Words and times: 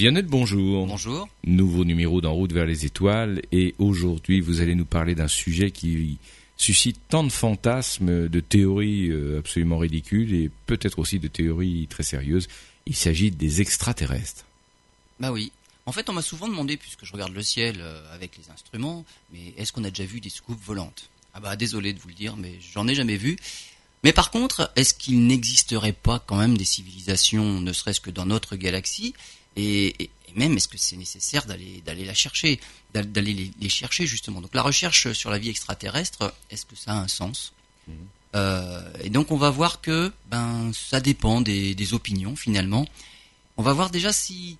Lionel, 0.00 0.26
bonjour. 0.26 0.86
Bonjour. 0.86 1.28
Nouveau 1.44 1.84
numéro 1.84 2.20
d'En 2.20 2.32
route 2.32 2.52
vers 2.52 2.66
les 2.66 2.86
étoiles 2.86 3.42
et 3.50 3.74
aujourd'hui 3.78 4.40
vous 4.40 4.60
allez 4.60 4.76
nous 4.76 4.84
parler 4.84 5.16
d'un 5.16 5.26
sujet 5.26 5.72
qui 5.72 6.18
suscite 6.56 7.00
tant 7.08 7.24
de 7.24 7.30
fantasmes, 7.30 8.28
de 8.28 8.40
théories 8.40 9.08
euh, 9.08 9.40
absolument 9.40 9.76
ridicules 9.76 10.32
et 10.34 10.50
peut-être 10.66 11.00
aussi 11.00 11.18
de 11.18 11.26
théories 11.26 11.88
très 11.88 12.04
sérieuses. 12.04 12.46
Il 12.86 12.94
s'agit 12.94 13.32
des 13.32 13.60
extraterrestres. 13.60 14.44
Bah 15.18 15.32
oui. 15.32 15.50
En 15.84 15.90
fait, 15.90 16.08
on 16.08 16.12
m'a 16.12 16.22
souvent 16.22 16.46
demandé, 16.46 16.76
puisque 16.76 17.04
je 17.04 17.12
regarde 17.12 17.32
le 17.32 17.42
ciel 17.42 17.78
euh, 17.80 18.14
avec 18.14 18.36
les 18.36 18.52
instruments, 18.52 19.04
mais 19.32 19.52
est-ce 19.56 19.72
qu'on 19.72 19.82
a 19.82 19.90
déjà 19.90 20.04
vu 20.04 20.20
des 20.20 20.28
soucoupes 20.28 20.62
volantes? 20.62 21.10
Ah 21.34 21.40
bah 21.40 21.56
désolé 21.56 21.92
de 21.92 21.98
vous 21.98 22.08
le 22.08 22.14
dire, 22.14 22.36
mais 22.36 22.54
j'en 22.72 22.86
ai 22.86 22.94
jamais 22.94 23.16
vu. 23.16 23.36
Mais 24.04 24.12
par 24.12 24.30
contre, 24.30 24.70
est-ce 24.76 24.94
qu'il 24.94 25.26
n'existerait 25.26 25.92
pas 25.92 26.20
quand 26.20 26.36
même 26.36 26.56
des 26.56 26.64
civilisations, 26.64 27.60
ne 27.60 27.72
serait-ce 27.72 28.00
que 28.00 28.10
dans 28.10 28.26
notre 28.26 28.54
galaxie, 28.54 29.14
et, 29.58 30.10
même 30.36 30.56
est-ce 30.56 30.68
que 30.68 30.78
c'est 30.78 30.96
nécessaire 30.96 31.46
d'aller 31.46 31.82
d'aller 31.84 32.04
la 32.04 32.14
chercher, 32.14 32.60
d'aller 32.92 33.52
les, 33.58 33.68
chercher 33.68 34.06
justement? 34.06 34.40
Donc 34.40 34.54
la 34.54 34.62
recherche 34.62 35.12
sur 35.12 35.30
la 35.30 35.38
vie 35.38 35.48
extraterrestre, 35.48 36.32
est-ce 36.50 36.64
que 36.66 36.76
ça 36.76 36.92
a 36.92 36.96
un 36.96 37.08
sens? 37.08 37.52
Mmh. 37.86 37.92
euh, 38.36 38.92
Et 39.02 39.10
donc 39.10 39.30
on 39.30 39.36
va 39.36 39.50
voir 39.50 39.80
que 39.80 40.12
ben 40.30 40.70
ça 40.72 41.00
dépend 41.00 41.40
des, 41.40 41.74
des 41.74 41.94
opinions 41.94 42.36
finalement. 42.36 42.86
On 43.56 43.62
va 43.62 43.72
voir 43.72 43.90
déjà 43.90 44.12
si 44.12 44.58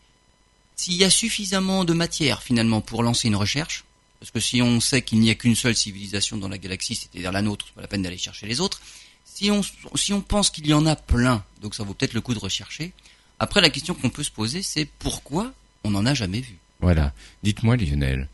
s'il 0.74 0.94
y 0.94 1.04
a 1.04 1.10
suffisamment 1.10 1.84
de 1.84 1.92
matière 1.92 2.42
finalement 2.42 2.80
pour 2.80 3.02
lancer 3.02 3.28
une 3.28 3.36
recherche. 3.36 3.84
Parce 4.20 4.30
que 4.30 4.40
si 4.40 4.62
on 4.62 4.80
sait 4.80 5.02
qu'il 5.02 5.20
n'y 5.20 5.30
a 5.30 5.34
qu'une 5.34 5.54
seule 5.54 5.76
civilisation 5.76 6.36
dans 6.36 6.48
la 6.48 6.58
galaxie, 6.58 6.96
c'est-à-dire 6.96 7.30
la 7.30 7.42
nôtre, 7.42 7.66
c'est 7.68 7.74
pas 7.74 7.82
la 7.82 7.88
peine 7.88 8.02
d'aller 8.02 8.18
chercher 8.18 8.46
les 8.46 8.60
autres. 8.60 8.80
Si 9.24 9.50
on, 9.50 9.62
si 9.94 10.12
on 10.12 10.20
pense 10.20 10.50
qu'il 10.50 10.66
y 10.66 10.74
en 10.74 10.86
a 10.86 10.96
plein, 10.96 11.44
donc 11.60 11.74
ça 11.74 11.84
vaut 11.84 11.94
peut-être 11.94 12.14
le 12.14 12.20
coup 12.20 12.34
de 12.34 12.38
rechercher. 12.38 12.92
Après, 13.40 13.60
la 13.60 13.70
question 13.70 13.94
qu'on 13.94 14.10
peut 14.10 14.22
se 14.22 14.30
poser, 14.30 14.62
c'est 14.62 14.88
pourquoi 14.98 15.52
on 15.84 15.90
n'en 15.90 16.06
a 16.06 16.14
jamais 16.14 16.40
vu? 16.40 16.56
Voilà. 16.80 17.12
Dites-moi, 17.42 17.76
Lionel, 17.76 18.28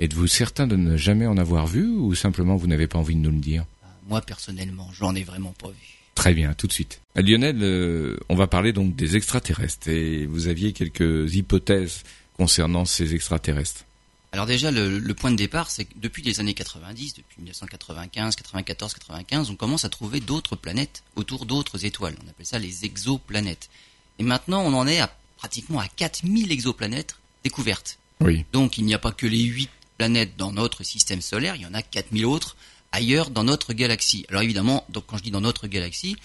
êtes-vous 0.00 0.26
certain 0.26 0.66
de 0.66 0.76
ne 0.76 0.96
jamais 0.96 1.26
en 1.26 1.36
avoir 1.36 1.66
vu 1.66 1.86
ou 1.86 2.14
simplement 2.14 2.56
vous 2.56 2.66
n'avez 2.66 2.86
pas 2.86 2.98
envie 2.98 3.14
de 3.14 3.20
nous 3.20 3.30
le 3.30 3.38
dire? 3.38 3.64
Ah, 3.82 3.88
Moi, 4.08 4.20
personnellement, 4.22 4.88
j'en 4.92 5.14
ai 5.14 5.22
vraiment 5.22 5.52
pas 5.52 5.68
vu. 5.68 5.98
Très 6.14 6.34
bien, 6.34 6.52
tout 6.54 6.66
de 6.66 6.72
suite. 6.72 7.00
Lionel, 7.14 7.58
euh, 7.62 8.16
on 8.28 8.34
va 8.34 8.46
parler 8.48 8.72
donc 8.72 8.96
des 8.96 9.16
extraterrestres 9.16 9.88
et 9.88 10.26
vous 10.26 10.48
aviez 10.48 10.72
quelques 10.72 11.34
hypothèses 11.34 12.02
concernant 12.36 12.84
ces 12.84 13.14
extraterrestres. 13.14 13.84
Alors 14.32 14.46
déjà, 14.46 14.70
le, 14.70 15.14
point 15.14 15.30
de 15.30 15.36
départ, 15.36 15.70
c'est 15.70 15.84
que 15.86 15.94
depuis 15.96 16.22
les 16.22 16.40
années 16.40 16.54
90, 16.54 17.14
depuis 17.14 17.36
1995, 17.38 18.36
94, 18.36 18.94
95, 18.94 19.50
on 19.50 19.56
commence 19.56 19.84
à 19.84 19.88
trouver 19.88 20.20
d'autres 20.20 20.54
planètes 20.54 21.02
autour 21.16 21.46
d'autres 21.46 21.84
étoiles. 21.86 22.14
On 22.24 22.28
appelle 22.28 22.46
ça 22.46 22.58
les 22.58 22.84
exoplanètes. 22.84 23.70
Et 24.18 24.22
maintenant, 24.22 24.62
on 24.62 24.74
en 24.74 24.86
est 24.86 25.00
à 25.00 25.14
pratiquement 25.36 25.80
à 25.80 25.88
4000 25.88 26.50
exoplanètes 26.50 27.16
découvertes. 27.44 27.98
Oui. 28.20 28.44
Donc, 28.52 28.78
il 28.78 28.84
n'y 28.84 28.94
a 28.94 28.98
pas 28.98 29.12
que 29.12 29.26
les 29.26 29.42
8 29.42 29.70
planètes 29.98 30.36
dans 30.36 30.52
notre 30.52 30.84
système 30.84 31.20
solaire, 31.20 31.56
il 31.56 31.62
y 31.62 31.66
en 31.66 31.74
a 31.74 31.82
4000 31.82 32.24
autres 32.26 32.56
ailleurs 32.92 33.30
dans 33.30 33.44
notre 33.44 33.72
galaxie. 33.72 34.24
Alors 34.28 34.42
évidemment, 34.42 34.84
donc 34.88 35.04
quand 35.06 35.18
je 35.18 35.22
dis 35.22 35.30
dans 35.30 35.40
notre 35.40 35.66
galaxie, 35.66 36.16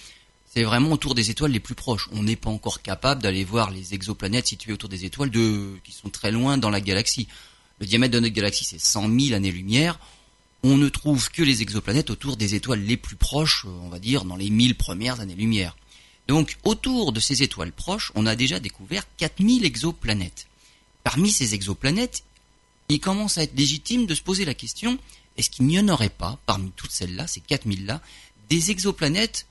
c'est 0.45 0.63
vraiment 0.63 0.91
autour 0.91 1.15
des 1.15 1.31
étoiles 1.31 1.51
les 1.51 1.59
plus 1.59 1.75
proches. 1.75 2.07
On 2.11 2.23
n'est 2.23 2.35
pas 2.35 2.49
encore 2.49 2.81
capable 2.81 3.21
d'aller 3.21 3.43
voir 3.43 3.71
les 3.71 3.93
exoplanètes 3.93 4.47
situées 4.47 4.73
autour 4.73 4.89
des 4.89 5.05
étoiles 5.05 5.31
de, 5.31 5.73
qui 5.83 5.91
sont 5.91 6.09
très 6.09 6.31
loin 6.31 6.57
dans 6.57 6.69
la 6.69 6.79
galaxie. 6.79 7.27
Le 7.79 7.87
diamètre 7.87 8.13
de 8.13 8.19
notre 8.19 8.33
galaxie, 8.33 8.63
c'est 8.63 8.79
100 8.79 9.09
000 9.19 9.35
années-lumière. 9.35 9.99
On 10.61 10.77
ne 10.77 10.87
trouve 10.89 11.31
que 11.31 11.41
les 11.41 11.61
exoplanètes 11.61 12.11
autour 12.11 12.37
des 12.37 12.55
étoiles 12.55 12.81
les 12.81 12.97
plus 12.97 13.15
proches, 13.15 13.65
on 13.65 13.89
va 13.89 13.99
dire, 13.99 14.23
dans 14.23 14.35
les 14.35 14.49
1000 14.49 14.75
premières 14.75 15.19
années-lumière. 15.19 15.75
Donc, 16.27 16.57
autour 16.63 17.11
de 17.11 17.19
ces 17.19 17.43
étoiles 17.43 17.71
proches, 17.71 18.11
on 18.15 18.25
a 18.25 18.35
déjà 18.35 18.59
découvert 18.59 19.03
4000 19.17 19.65
exoplanètes. 19.65 20.47
Parmi 21.03 21.31
ces 21.31 21.53
exoplanètes, 21.53 22.23
il 22.89 22.99
commence 22.99 23.37
à 23.37 23.43
être 23.43 23.57
légitime 23.57 24.05
de 24.05 24.15
se 24.15 24.21
poser 24.21 24.45
la 24.45 24.53
question, 24.53 24.97
est-ce 25.37 25.49
qu'il 25.49 25.65
n'y 25.65 25.79
en 25.79 25.89
aurait 25.89 26.09
pas, 26.09 26.39
parmi 26.45 26.71
toutes 26.75 26.91
celles-là, 26.91 27.27
ces 27.27 27.41
4000-là, 27.41 28.01
des 28.49 28.71
exoplanètes 28.71 29.47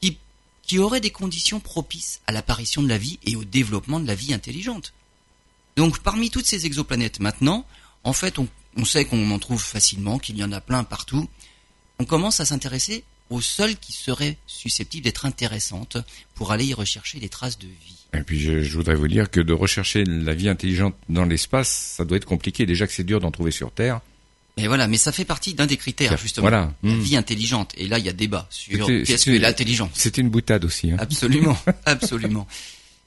qui, 0.00 0.16
qui 0.62 0.78
auraient 0.78 1.00
des 1.00 1.10
conditions 1.10 1.60
propices 1.60 2.20
à 2.26 2.32
l'apparition 2.32 2.82
de 2.82 2.88
la 2.88 2.98
vie 2.98 3.18
et 3.24 3.36
au 3.36 3.44
développement 3.44 4.00
de 4.00 4.06
la 4.06 4.14
vie 4.14 4.32
intelligente? 4.32 4.94
Donc, 5.76 6.00
parmi 6.00 6.30
toutes 6.30 6.46
ces 6.46 6.66
exoplanètes 6.66 7.20
maintenant, 7.20 7.66
en 8.04 8.12
fait, 8.12 8.38
on, 8.38 8.48
on 8.76 8.84
sait 8.84 9.04
qu'on 9.04 9.30
en 9.30 9.38
trouve 9.38 9.62
facilement, 9.62 10.18
qu'il 10.18 10.36
y 10.38 10.44
en 10.44 10.52
a 10.52 10.60
plein 10.60 10.84
partout. 10.84 11.28
On 11.98 12.04
commence 12.04 12.40
à 12.40 12.46
s'intéresser 12.46 13.04
aux 13.30 13.40
seules 13.40 13.76
qui 13.76 13.92
seraient 13.92 14.36
susceptibles 14.46 15.04
d'être 15.04 15.26
intéressantes 15.26 15.98
pour 16.34 16.52
aller 16.52 16.66
y 16.66 16.74
rechercher 16.74 17.18
des 17.18 17.28
traces 17.28 17.58
de 17.58 17.66
vie. 17.66 17.96
Et 18.14 18.22
puis 18.22 18.40
je, 18.40 18.76
voudrais 18.76 18.94
vous 18.94 19.08
dire 19.08 19.30
que 19.30 19.40
de 19.40 19.52
rechercher 19.52 20.04
la 20.04 20.34
vie 20.34 20.48
intelligente 20.48 20.94
dans 21.08 21.24
l'espace, 21.24 21.68
ça 21.96 22.04
doit 22.04 22.16
être 22.16 22.24
compliqué. 22.24 22.64
Déjà 22.64 22.86
que 22.86 22.92
c'est 22.92 23.04
dur 23.04 23.20
d'en 23.20 23.30
trouver 23.30 23.50
sur 23.50 23.70
Terre. 23.70 24.00
Mais 24.56 24.66
voilà, 24.66 24.88
mais 24.88 24.96
ça 24.96 25.12
fait 25.12 25.24
partie 25.24 25.54
d'un 25.54 25.66
des 25.66 25.76
critères 25.76 26.16
justement. 26.16 26.48
Voilà. 26.48 26.72
La 26.82 26.90
hmm. 26.90 27.00
vie 27.00 27.16
intelligente. 27.16 27.74
Et 27.76 27.86
là, 27.86 27.98
il 27.98 28.04
y 28.04 28.08
a 28.08 28.12
débat 28.12 28.46
sur 28.50 28.86
qu'est-ce 28.86 29.26
que 29.26 29.30
l'intelligence. 29.38 29.90
C'était 29.94 30.20
une 30.20 30.30
boutade 30.30 30.64
aussi. 30.64 30.90
Hein. 30.90 30.96
Absolument, 30.98 31.56
absolument. 31.84 32.46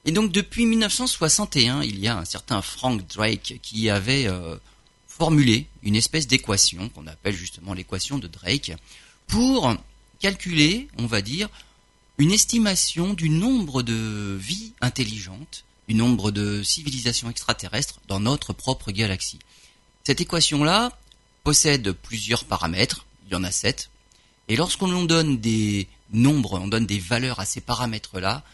Et 0.04 0.12
donc 0.12 0.32
depuis 0.32 0.66
1961, 0.66 1.82
il 1.82 1.98
y 1.98 2.08
a 2.08 2.16
un 2.16 2.24
certain 2.24 2.62
Frank 2.62 3.06
Drake 3.12 3.58
qui 3.62 3.90
avait 3.90 4.26
euh, 4.26 4.56
formulé 5.06 5.66
une 5.82 5.94
espèce 5.94 6.26
d'équation 6.26 6.88
qu'on 6.88 7.06
appelle 7.06 7.34
justement 7.34 7.74
l'équation 7.74 8.18
de 8.18 8.26
Drake 8.26 8.72
pour 9.26 9.76
calculer, 10.22 10.88
on 10.98 11.06
va 11.06 11.20
dire, 11.20 11.48
une 12.16 12.30
estimation 12.30 13.12
du 13.12 13.28
nombre 13.28 13.82
de 13.82 14.38
vies 14.40 14.72
intelligentes, 14.80 15.64
du 15.88 15.94
nombre 15.94 16.30
de 16.30 16.62
civilisations 16.62 17.28
extraterrestres 17.28 18.00
dans 18.06 18.20
notre 18.20 18.52
propre 18.52 18.92
galaxie. 18.92 19.40
Cette 20.04 20.20
équation-là 20.20 20.96
possède 21.42 21.90
plusieurs 21.90 22.44
paramètres, 22.44 23.04
il 23.26 23.32
y 23.32 23.34
en 23.34 23.42
a 23.42 23.50
sept, 23.50 23.90
et 24.46 24.54
lorsqu'on 24.54 25.04
donne 25.04 25.38
des 25.38 25.88
nombres, 26.12 26.60
on 26.60 26.68
donne 26.68 26.86
des 26.86 27.00
valeurs 27.00 27.40
à 27.40 27.44
ces 27.44 27.60
paramètres-là, 27.60 28.44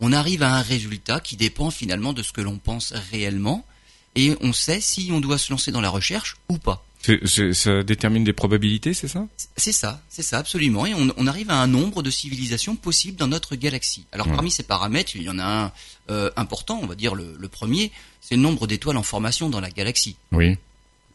on 0.00 0.14
arrive 0.14 0.42
à 0.42 0.56
un 0.56 0.62
résultat 0.62 1.20
qui 1.20 1.36
dépend 1.36 1.70
finalement 1.70 2.14
de 2.14 2.22
ce 2.22 2.32
que 2.32 2.40
l'on 2.40 2.58
pense 2.58 2.94
réellement, 3.10 3.66
et 4.14 4.34
on 4.40 4.54
sait 4.54 4.80
si 4.80 5.10
on 5.12 5.20
doit 5.20 5.38
se 5.38 5.52
lancer 5.52 5.72
dans 5.72 5.82
la 5.82 5.90
recherche 5.90 6.36
ou 6.48 6.56
pas 6.56 6.86
ça 7.02 7.82
détermine 7.82 8.24
des 8.24 8.32
probabilités, 8.32 8.94
c'est 8.94 9.08
ça? 9.08 9.26
C'est 9.56 9.72
ça, 9.72 10.02
c'est 10.08 10.22
ça, 10.22 10.38
absolument. 10.38 10.86
Et 10.86 10.94
on, 10.94 11.26
arrive 11.26 11.50
à 11.50 11.56
un 11.56 11.66
nombre 11.66 12.02
de 12.02 12.10
civilisations 12.10 12.76
possibles 12.76 13.18
dans 13.18 13.28
notre 13.28 13.56
galaxie. 13.56 14.06
Alors 14.12 14.28
parmi 14.28 14.50
ces 14.50 14.62
paramètres, 14.62 15.16
il 15.16 15.22
y 15.22 15.28
en 15.28 15.38
a 15.38 15.44
un 15.44 15.72
euh, 16.10 16.30
important, 16.36 16.78
on 16.82 16.86
va 16.86 16.94
dire 16.94 17.14
le, 17.14 17.34
le 17.38 17.48
premier, 17.48 17.90
c'est 18.20 18.36
le 18.36 18.42
nombre 18.42 18.66
d'étoiles 18.66 18.96
en 18.96 19.02
formation 19.02 19.50
dans 19.50 19.60
la 19.60 19.70
galaxie. 19.70 20.16
Oui. 20.30 20.56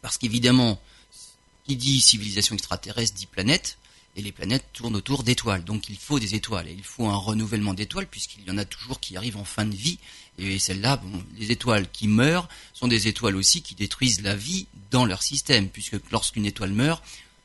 Parce 0.02 0.18
qu'évidemment, 0.18 0.80
qui 1.68 1.76
dit 1.76 2.00
civilisation 2.00 2.54
extraterrestre 2.54 3.14
dit 3.14 3.26
planète 3.26 3.78
et 4.16 4.22
les 4.22 4.32
planètes 4.32 4.64
tournent 4.72 4.96
autour 4.96 5.22
d'étoiles. 5.22 5.64
Donc 5.64 5.88
il 5.88 5.96
faut 5.96 6.18
des 6.18 6.34
étoiles 6.34 6.66
et 6.66 6.72
il 6.72 6.82
faut 6.82 7.06
un 7.06 7.16
renouvellement 7.16 7.74
d'étoiles 7.74 8.06
puisqu'il 8.06 8.44
y 8.46 8.50
en 8.50 8.58
a 8.58 8.64
toujours 8.64 9.00
qui 9.00 9.16
arrivent 9.16 9.36
en 9.36 9.44
fin 9.44 9.66
de 9.66 9.76
vie. 9.76 9.98
Et 10.38 10.58
celles-là, 10.58 10.96
bon, 10.96 11.22
les 11.38 11.50
étoiles 11.50 11.90
qui 11.90 12.08
meurent 12.08 12.48
sont 12.72 12.88
des 12.88 13.08
étoiles 13.08 13.36
aussi 13.36 13.62
qui 13.62 13.74
détruisent 13.74 14.22
la 14.22 14.36
vie 14.36 14.66
dans 14.90 15.04
leur 15.04 15.22
système 15.22 15.68
puisque 15.68 15.96
lorsqu'une 16.10 16.46
étoile 16.46 16.72
meurt, 16.72 17.02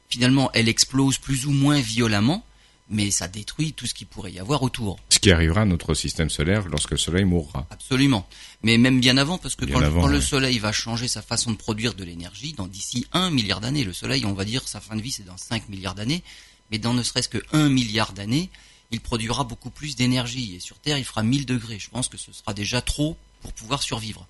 finalement 0.10 0.52
elle 0.54 0.70
explose 0.70 1.18
plus 1.18 1.46
ou 1.46 1.52
moins 1.52 1.80
violemment 1.80 2.46
mais 2.90 3.12
ça 3.12 3.28
détruit 3.28 3.74
tout 3.74 3.88
ce 3.88 3.94
qui 3.94 4.06
pourrait 4.06 4.32
y 4.32 4.40
avoir 4.40 4.62
autour. 4.62 5.00
Ce 5.10 5.20
qui 5.20 5.32
arrivera 5.32 5.62
à 5.62 5.66
notre 5.66 5.94
système 5.94 6.30
solaire 6.30 6.68
lorsque 6.68 6.92
le 6.92 6.98
Soleil 6.98 7.24
mourra. 7.24 7.66
Absolument. 7.70 8.28
Mais 8.62 8.78
même 8.78 9.00
bien 9.00 9.18
avant, 9.18 9.38
parce 9.38 9.56
que 9.56 9.66
quand, 9.66 9.80
le 10.08 10.22
Soleil 10.22 10.60
va 10.60 10.72
changer 10.72 11.08
sa 11.08 11.22
façon 11.22 11.52
de 11.52 11.58
produire 11.58 11.94
de 11.94 12.04
l'énergie, 12.04 12.54
dans 12.54 12.68
d'ici 12.68 13.08
un 13.14 13.30
milliard 13.30 13.62
d'années, 13.62 13.84
le 13.84 13.94
Soleil, 13.94 14.26
on 14.26 14.34
va 14.34 14.46
dire, 14.46 14.68
sa 14.68 14.80
fin 14.80 14.96
de 14.96 15.02
vie, 15.02 15.12
c'est 15.12 15.26
dans 15.26 15.38
5 15.38 15.70
milliards 15.70 15.96
d'années, 15.96 16.24
mais 16.72 16.78
dans 16.78 16.94
ne 16.94 17.04
serait-ce 17.04 17.30
que 17.30 17.40
1 17.54 17.70
milliard 17.70 18.14
d'années, 18.14 18.50
il 18.94 19.02
produira 19.02 19.44
beaucoup 19.44 19.70
plus 19.70 19.96
d'énergie. 19.96 20.56
Et 20.56 20.60
sur 20.60 20.78
Terre, 20.78 20.98
il 20.98 21.04
fera 21.04 21.24
1000 21.24 21.46
degrés. 21.46 21.80
Je 21.80 21.90
pense 21.90 22.08
que 22.08 22.18
ce 22.18 22.32
sera 22.32 22.54
déjà 22.54 22.82
trop 22.82 23.18
pour 23.42 23.52
pouvoir 23.52 23.84
survivre. 23.84 24.28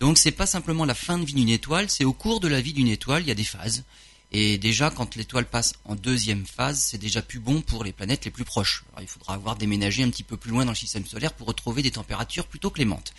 Donc 0.00 0.16
c'est 0.16 0.30
pas 0.30 0.46
simplement 0.46 0.84
la 0.84 0.94
fin 0.94 1.18
de 1.18 1.24
vie 1.24 1.34
d'une 1.34 1.48
étoile, 1.48 1.90
c'est 1.90 2.04
au 2.04 2.12
cours 2.12 2.38
de 2.38 2.46
la 2.46 2.60
vie 2.60 2.72
d'une 2.72 2.88
étoile, 2.88 3.22
il 3.22 3.28
y 3.28 3.32
a 3.32 3.34
des 3.34 3.44
phases. 3.44 3.82
Et 4.30 4.58
déjà, 4.58 4.90
quand 4.90 5.16
l'étoile 5.16 5.46
passe 5.46 5.74
en 5.84 5.96
deuxième 5.96 6.46
phase, 6.46 6.80
c'est 6.80 6.98
déjà 6.98 7.22
plus 7.22 7.40
bon 7.40 7.62
pour 7.62 7.82
les 7.82 7.92
planètes 7.92 8.24
les 8.24 8.30
plus 8.30 8.44
proches. 8.44 8.84
il 9.00 9.08
faudra 9.08 9.34
avoir 9.34 9.56
déménagé 9.56 10.02
un 10.02 10.10
petit 10.10 10.22
peu 10.22 10.36
plus 10.36 10.50
loin 10.50 10.64
dans 10.64 10.72
le 10.72 10.76
système 10.76 11.06
solaire 11.06 11.32
pour 11.32 11.48
retrouver 11.48 11.82
des 11.82 11.90
températures 11.90 12.46
plutôt 12.46 12.70
clémentes. 12.70 13.12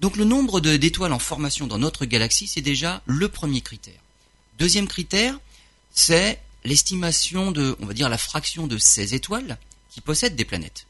Donc 0.00 0.16
le 0.16 0.24
nombre 0.24 0.60
d'étoiles 0.60 1.12
en 1.12 1.18
formation 1.18 1.66
dans 1.66 1.78
notre 1.78 2.04
galaxie, 2.04 2.46
c'est 2.46 2.60
déjà 2.60 3.02
le 3.06 3.28
premier 3.28 3.60
critère. 3.60 4.00
Deuxième 4.58 4.86
critère, 4.86 5.38
c'est 5.92 6.40
l'estimation 6.64 7.50
de, 7.50 7.76
on 7.80 7.86
va 7.86 7.94
dire, 7.94 8.08
la 8.08 8.18
fraction 8.18 8.66
de 8.66 8.78
ces 8.78 9.14
étoiles 9.14 9.58
qui 9.92 10.00
possèdent 10.00 10.36
des 10.36 10.44
planètes. 10.44 10.86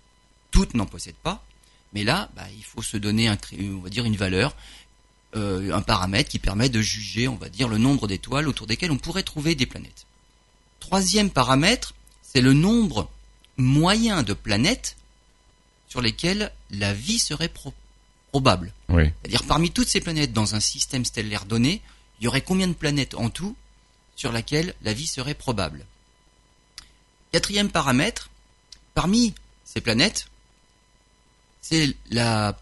Toutes 0.50 0.74
n'en 0.74 0.86
possèdent 0.86 1.14
pas, 1.16 1.44
mais 1.92 2.04
là, 2.04 2.30
bah, 2.36 2.46
il 2.56 2.64
faut 2.64 2.82
se 2.82 2.96
donner, 2.96 3.28
un, 3.28 3.36
on 3.60 3.80
va 3.80 3.90
dire, 3.90 4.04
une 4.04 4.16
valeur, 4.16 4.54
euh, 5.34 5.74
un 5.74 5.82
paramètre 5.82 6.30
qui 6.30 6.38
permet 6.38 6.68
de 6.68 6.80
juger, 6.80 7.26
on 7.28 7.36
va 7.36 7.48
dire, 7.48 7.68
le 7.68 7.78
nombre 7.78 8.06
d'étoiles 8.06 8.48
autour 8.48 8.66
desquelles 8.66 8.92
on 8.92 8.98
pourrait 8.98 9.24
trouver 9.24 9.54
des 9.54 9.66
planètes. 9.66 10.06
Troisième 10.80 11.30
paramètre, 11.30 11.94
c'est 12.22 12.40
le 12.40 12.52
nombre 12.52 13.10
moyen 13.56 14.22
de 14.22 14.32
planètes 14.32 14.96
sur 15.88 16.00
lesquelles 16.00 16.52
la 16.70 16.94
vie 16.94 17.18
serait 17.18 17.52
probable. 18.30 18.72
Oui. 18.88 19.04
C'est-à-dire 19.20 19.44
parmi 19.44 19.70
toutes 19.70 19.88
ces 19.88 20.00
planètes 20.00 20.32
dans 20.32 20.54
un 20.54 20.60
système 20.60 21.04
stellaire 21.04 21.44
donné, 21.44 21.82
il 22.20 22.24
y 22.24 22.28
aurait 22.28 22.40
combien 22.40 22.68
de 22.68 22.72
planètes 22.72 23.14
en 23.14 23.30
tout 23.30 23.56
sur 24.16 24.32
laquelle 24.32 24.74
la 24.82 24.92
vie 24.94 25.06
serait 25.06 25.34
probable? 25.34 25.84
Quatrième 27.32 27.70
paramètre, 27.70 28.30
parmi 28.94 29.34
ces 29.64 29.80
planètes, 29.80 30.26
c'est 31.60 31.94
la, 32.10 32.56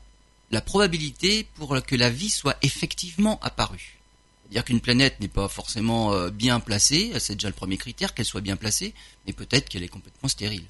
probabilité 0.66 1.44
pour 1.54 1.82
que 1.84 1.96
la 1.96 2.10
vie 2.10 2.30
soit 2.30 2.56
effectivement 2.62 3.40
apparue. 3.42 3.98
C'est-à-dire 4.42 4.64
qu'une 4.64 4.80
planète 4.80 5.20
n'est 5.20 5.28
pas 5.28 5.48
forcément 5.48 6.12
euh, 6.12 6.30
bien 6.30 6.60
placée, 6.60 7.12
c'est 7.18 7.34
déjà 7.34 7.48
le 7.48 7.54
premier 7.54 7.76
critère, 7.76 8.14
qu'elle 8.14 8.26
soit 8.26 8.40
bien 8.40 8.56
placée, 8.56 8.94
mais 9.26 9.32
peut-être 9.32 9.68
qu'elle 9.68 9.84
est 9.84 9.88
complètement 9.88 10.28
stérile. 10.28 10.64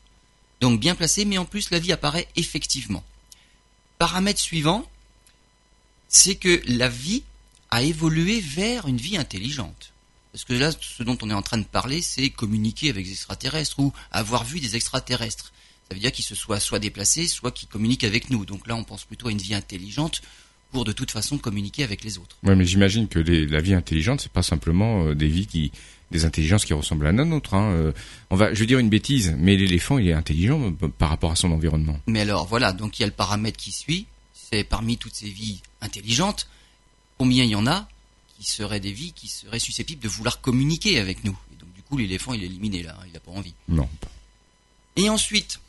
Donc 0.60 0.78
bien 0.78 0.94
placée, 0.94 1.24
mais 1.24 1.38
en 1.38 1.46
plus 1.46 1.70
la 1.70 1.78
vie 1.78 1.92
apparaît 1.92 2.28
effectivement. 2.36 3.02
Paramètre 3.98 4.40
suivant, 4.40 4.86
c'est 6.08 6.34
que 6.34 6.62
la 6.66 6.88
vie 6.88 7.22
a 7.70 7.82
évolué 7.82 8.40
vers 8.40 8.86
une 8.86 8.98
vie 8.98 9.16
intelligente. 9.16 9.92
Parce 10.32 10.44
que 10.44 10.52
là, 10.52 10.70
ce 10.80 11.02
dont 11.02 11.18
on 11.22 11.30
est 11.30 11.34
en 11.34 11.42
train 11.42 11.58
de 11.58 11.64
parler, 11.64 12.02
c'est 12.02 12.30
communiquer 12.30 12.90
avec 12.90 13.04
des 13.04 13.12
extraterrestres 13.12 13.78
ou 13.80 13.92
avoir 14.12 14.44
vu 14.44 14.60
des 14.60 14.76
extraterrestres. 14.76 15.52
Ça 15.88 15.94
veut 15.94 16.00
dire 16.00 16.12
qu'ils 16.12 16.24
se 16.24 16.36
soient 16.36 16.60
soit 16.60 16.78
déplacés, 16.78 17.26
soit 17.26 17.50
qu'ils 17.50 17.68
communiquent 17.68 18.04
avec 18.04 18.30
nous. 18.30 18.44
Donc 18.44 18.68
là, 18.68 18.76
on 18.76 18.84
pense 18.84 19.04
plutôt 19.04 19.28
à 19.28 19.32
une 19.32 19.38
vie 19.38 19.54
intelligente 19.54 20.22
pour 20.70 20.84
de 20.84 20.92
toute 20.92 21.10
façon 21.10 21.36
communiquer 21.36 21.82
avec 21.82 22.04
les 22.04 22.18
autres. 22.18 22.36
Ouais, 22.44 22.54
mais 22.54 22.64
j'imagine 22.64 23.08
que 23.08 23.18
les, 23.18 23.44
la 23.46 23.60
vie 23.60 23.74
intelligente, 23.74 24.20
c'est 24.20 24.32
pas 24.32 24.44
simplement 24.44 25.06
euh, 25.06 25.14
des 25.16 25.26
vies 25.26 25.48
qui, 25.48 25.72
des 26.12 26.24
intelligences 26.24 26.64
qui 26.64 26.74
ressemblent 26.74 27.06
à 27.06 27.12
la 27.12 27.24
nôtre. 27.24 27.54
Hein. 27.54 27.72
Euh, 27.72 27.92
on 28.30 28.36
va, 28.36 28.54
je 28.54 28.60
veux 28.60 28.66
dire 28.66 28.78
une 28.78 28.88
bêtise, 28.88 29.34
mais 29.36 29.56
l'éléphant, 29.56 29.98
il 29.98 30.08
est 30.08 30.12
intelligent 30.12 30.60
euh, 30.82 30.88
par 30.96 31.08
rapport 31.08 31.32
à 31.32 31.36
son 31.36 31.50
environnement. 31.50 31.98
Mais 32.06 32.20
alors, 32.20 32.46
voilà, 32.46 32.72
donc 32.72 32.98
il 32.98 33.02
y 33.02 33.04
a 33.04 33.08
le 33.08 33.12
paramètre 33.12 33.58
qui 33.58 33.72
suit. 33.72 34.06
C'est 34.32 34.64
parmi 34.64 34.96
toutes 34.96 35.14
ces 35.14 35.28
vies 35.28 35.60
intelligentes, 35.80 36.48
combien 37.18 37.44
il 37.44 37.50
y 37.50 37.54
en 37.54 37.66
a? 37.66 37.88
Qui 38.40 38.50
seraient 38.50 38.80
des 38.80 38.92
vies 38.92 39.12
qui 39.12 39.28
seraient 39.28 39.58
susceptibles 39.58 40.02
de 40.02 40.08
vouloir 40.08 40.40
communiquer 40.40 40.98
avec 40.98 41.24
nous. 41.24 41.36
Et 41.52 41.56
donc 41.56 41.70
du 41.74 41.82
coup, 41.82 41.98
l'éléphant, 41.98 42.32
il 42.32 42.42
est 42.42 42.46
éliminé 42.46 42.82
là, 42.82 42.98
il 43.06 43.12
n'a 43.12 43.20
pas 43.20 43.32
envie. 43.32 43.52
Non. 43.68 43.88
Et 44.96 45.10
ensuite, 45.10 45.60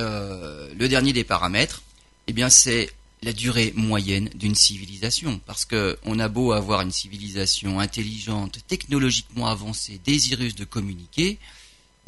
euh, 0.00 0.72
le 0.78 0.88
dernier 0.88 1.12
des 1.12 1.24
paramètres, 1.24 1.82
eh 2.28 2.32
bien, 2.32 2.48
c'est 2.48 2.90
la 3.22 3.32
durée 3.32 3.72
moyenne 3.74 4.30
d'une 4.34 4.54
civilisation. 4.54 5.40
Parce 5.44 5.64
que 5.64 5.98
on 6.04 6.18
a 6.20 6.28
beau 6.28 6.52
avoir 6.52 6.82
une 6.82 6.92
civilisation 6.92 7.80
intelligente, 7.80 8.60
technologiquement 8.68 9.48
avancée, 9.48 10.00
désireuse 10.04 10.54
de 10.54 10.64
communiquer, 10.64 11.38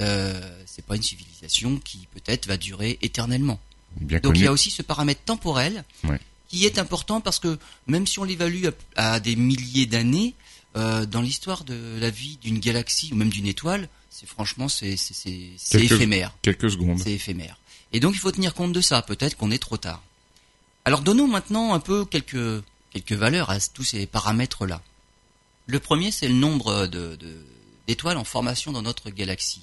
euh, 0.00 0.62
c'est 0.66 0.84
pas 0.86 0.94
une 0.96 1.02
civilisation 1.02 1.78
qui 1.78 2.06
peut-être 2.14 2.46
va 2.46 2.56
durer 2.56 2.98
éternellement. 3.02 3.58
Bien 4.00 4.18
Donc 4.20 4.32
connu. 4.34 4.38
il 4.38 4.44
y 4.44 4.48
a 4.48 4.52
aussi 4.52 4.70
ce 4.70 4.82
paramètre 4.82 5.22
temporel 5.25 5.84
Ouais. 6.04 6.20
Qui 6.52 6.66
est 6.66 6.78
important 6.78 7.20
parce 7.22 7.38
que 7.38 7.58
même 7.87 8.06
si 8.06 8.19
on 8.19 8.25
l'évalue 8.25 8.66
à, 8.96 9.14
à 9.14 9.20
des 9.20 9.37
milliers 9.37 9.87
d'années, 9.87 10.34
euh, 10.76 11.06
dans 11.06 11.22
l'histoire 11.22 11.64
de 11.64 11.99
la 11.99 12.10
vie 12.10 12.37
d'une 12.43 12.58
galaxie 12.58 13.10
ou 13.12 13.16
même 13.16 13.31
d'une 13.31 13.46
étoile, 13.46 13.88
c'est 14.10 14.26
franchement 14.28 14.69
c'est 14.69 14.96
éphémère. 15.75 16.32
Quelques 16.43 16.70
secondes. 16.70 16.99
C'est 16.99 17.12
éphémère. 17.12 17.58
Et 17.94 18.00
donc 18.00 18.14
il 18.14 18.19
faut 18.19 18.31
tenir 18.32 18.52
compte 18.54 18.72
de 18.72 18.81
ça. 18.82 19.00
Peut-être 19.02 19.37
qu'on 19.37 19.50
est 19.50 19.58
trop 19.58 19.78
tard. 19.78 20.02
Alors 20.84 21.00
donnons 21.00 21.26
maintenant 21.28 21.72
un 21.75 21.81
peu 21.81 22.04
quelques 22.04 22.62
quelques 22.93 23.12
valeurs 23.12 23.49
à 23.50 23.58
tous 23.60 23.84
ces 23.84 24.06
paramètres 24.06 24.66
là. 24.66 24.82
Le 25.66 25.78
premier 25.81 26.10
c'est 26.10 26.28
le 26.28 26.34
nombre 26.34 26.87
de 26.87 27.16
de- 27.16 27.44
d'étoiles 27.87 28.19
en 28.19 28.25
formation 28.25 28.72
dans 28.72 28.82
notre 28.82 29.08
galaxie. 29.10 29.62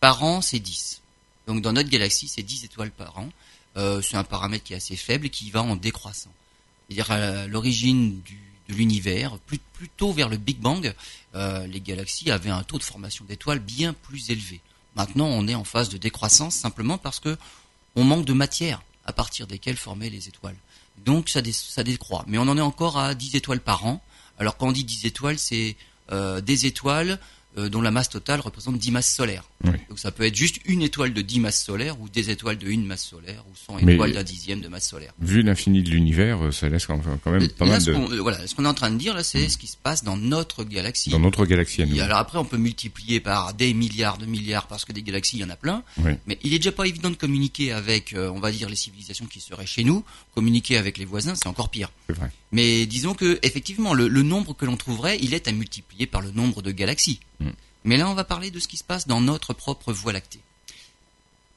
Par 0.00 0.22
an 0.24 0.40
c'est 0.40 0.58
10. 0.58 1.00
Donc 1.46 1.62
dans 1.62 1.72
notre 1.72 1.90
galaxie 1.90 2.26
c'est 2.28 2.42
10 2.42 2.64
étoiles 2.64 2.90
par 2.90 3.18
an. 3.18 3.28
Euh, 3.76 4.00
c'est 4.02 4.16
un 4.16 4.24
paramètre 4.24 4.64
qui 4.64 4.72
est 4.72 4.76
assez 4.76 4.96
faible 4.96 5.26
et 5.26 5.30
qui 5.30 5.50
va 5.50 5.62
en 5.62 5.76
décroissant. 5.76 6.30
C'est-à-dire 6.88 7.10
à 7.10 7.46
l'origine 7.46 8.20
de 8.68 8.74
l'univers, 8.74 9.38
plus, 9.46 9.58
plutôt 9.74 10.12
vers 10.12 10.28
le 10.28 10.36
Big 10.36 10.58
Bang, 10.58 10.94
euh, 11.34 11.66
les 11.66 11.80
galaxies 11.80 12.30
avaient 12.30 12.50
un 12.50 12.62
taux 12.62 12.78
de 12.78 12.82
formation 12.84 13.24
d'étoiles 13.24 13.58
bien 13.58 13.92
plus 13.92 14.30
élevé. 14.30 14.60
Maintenant, 14.96 15.26
on 15.26 15.48
est 15.48 15.54
en 15.54 15.64
phase 15.64 15.88
de 15.88 15.96
décroissance 15.98 16.54
simplement 16.54 16.98
parce 16.98 17.18
que 17.20 17.36
on 17.96 18.04
manque 18.04 18.24
de 18.24 18.32
matière 18.32 18.82
à 19.06 19.12
partir 19.12 19.46
desquelles 19.46 19.76
former 19.76 20.08
les 20.08 20.28
étoiles. 20.28 20.56
Donc 21.04 21.28
ça, 21.28 21.42
dé- 21.42 21.52
ça 21.52 21.82
décroît. 21.82 22.24
Mais 22.28 22.38
on 22.38 22.42
en 22.42 22.56
est 22.56 22.60
encore 22.62 22.96
à 22.98 23.14
10 23.14 23.34
étoiles 23.34 23.60
par 23.60 23.84
an. 23.86 24.00
Alors 24.38 24.56
quand 24.56 24.68
on 24.68 24.72
dit 24.72 24.84
10 24.84 25.06
étoiles, 25.06 25.38
c'est 25.38 25.76
euh, 26.12 26.40
des 26.40 26.66
étoiles 26.66 27.18
dont 27.56 27.80
la 27.82 27.92
masse 27.92 28.08
totale 28.08 28.40
représente 28.40 28.78
10 28.78 28.90
masses 28.90 29.14
solaires. 29.14 29.44
Oui. 29.64 29.78
Donc 29.88 29.98
ça 29.98 30.10
peut 30.10 30.24
être 30.24 30.34
juste 30.36 30.60
une 30.66 30.82
étoile 30.82 31.12
de 31.12 31.22
10 31.22 31.40
masses 31.40 31.62
solaires 31.64 32.00
ou 32.00 32.08
des 32.08 32.30
étoiles 32.30 32.58
de 32.58 32.66
une 32.68 32.84
masse 32.86 33.04
solaire 33.04 33.44
ou 33.50 33.56
100 33.56 33.78
Mais- 33.82 33.94
étoiles 33.94 34.12
d'un 34.12 34.22
dixième 34.22 34.60
de 34.60 34.68
masse 34.68 34.88
solaire. 34.88 35.12
Vu 35.20 35.42
l'infini 35.42 35.82
de 35.82 35.90
l'univers, 35.90 36.44
euh, 36.44 36.52
ça 36.52 36.68
laisse 36.68 36.86
quand 36.86 36.96
même 36.98 37.48
pas 37.48 37.64
Là, 37.64 37.72
mal 37.72 37.80
ce 37.80 37.90
de 37.90 37.94
qu'on 37.96 38.10
euh, 38.12 38.20
voilà, 38.20 38.46
ce 38.46 38.54
qu'on 38.54 38.64
est 38.64 38.68
en 38.68 38.74
train 38.74 38.90
de 38.90 38.98
dire 38.98 39.14
là, 39.14 39.22
c'est 39.22 39.48
ce 39.48 39.56
qui 39.58 39.66
se 39.66 39.76
passe 39.76 40.04
dans 40.04 40.16
notre 40.16 40.64
galaxie. 40.64 41.10
dans 41.10 41.18
notre 41.18 41.46
galaxie 41.46 41.82
à 41.82 41.86
nous. 41.86 41.96
Et 41.96 42.00
alors 42.00 42.18
après, 42.18 42.38
on 42.38 42.44
peut 42.44 42.56
multiplier 42.58 43.20
par 43.20 43.54
des 43.54 43.72
milliards 43.74 44.18
de 44.18 44.26
milliards 44.26 44.66
parce 44.66 44.84
que 44.84 44.92
des 44.92 45.02
galaxies, 45.02 45.36
il 45.36 45.40
y 45.40 45.44
en 45.44 45.50
a 45.50 45.56
plein. 45.56 45.82
Oui. 45.98 46.12
Mais 46.26 46.38
il 46.42 46.52
est 46.54 46.58
déjà 46.58 46.72
pas 46.72 46.86
évident 46.86 47.10
de 47.10 47.16
communiquer 47.16 47.72
avec, 47.72 48.12
euh, 48.12 48.30
on 48.30 48.40
va 48.40 48.50
dire, 48.52 48.68
les 48.68 48.76
civilisations 48.76 49.26
qui 49.26 49.40
seraient 49.40 49.66
chez 49.66 49.84
nous. 49.84 50.04
Communiquer 50.34 50.76
avec 50.76 50.98
les 50.98 51.04
voisins, 51.04 51.34
c'est 51.34 51.46
encore 51.48 51.70
pire. 51.70 51.90
C'est 52.08 52.16
vrai. 52.16 52.30
Mais 52.52 52.86
disons 52.86 53.14
que 53.14 53.38
effectivement, 53.42 53.94
le, 53.94 54.08
le 54.08 54.22
nombre 54.22 54.54
que 54.54 54.64
l'on 54.66 54.76
trouverait, 54.76 55.18
il 55.20 55.34
est 55.34 55.48
à 55.48 55.52
multiplier 55.52 56.06
par 56.06 56.20
le 56.20 56.30
nombre 56.30 56.62
de 56.62 56.70
galaxies. 56.70 57.20
Mm. 57.40 57.48
Mais 57.84 57.96
là, 57.96 58.08
on 58.08 58.14
va 58.14 58.24
parler 58.24 58.50
de 58.50 58.58
ce 58.58 58.68
qui 58.68 58.76
se 58.76 58.84
passe 58.84 59.06
dans 59.06 59.20
notre 59.20 59.52
propre 59.52 59.92
Voie 59.92 60.12
lactée. 60.12 60.40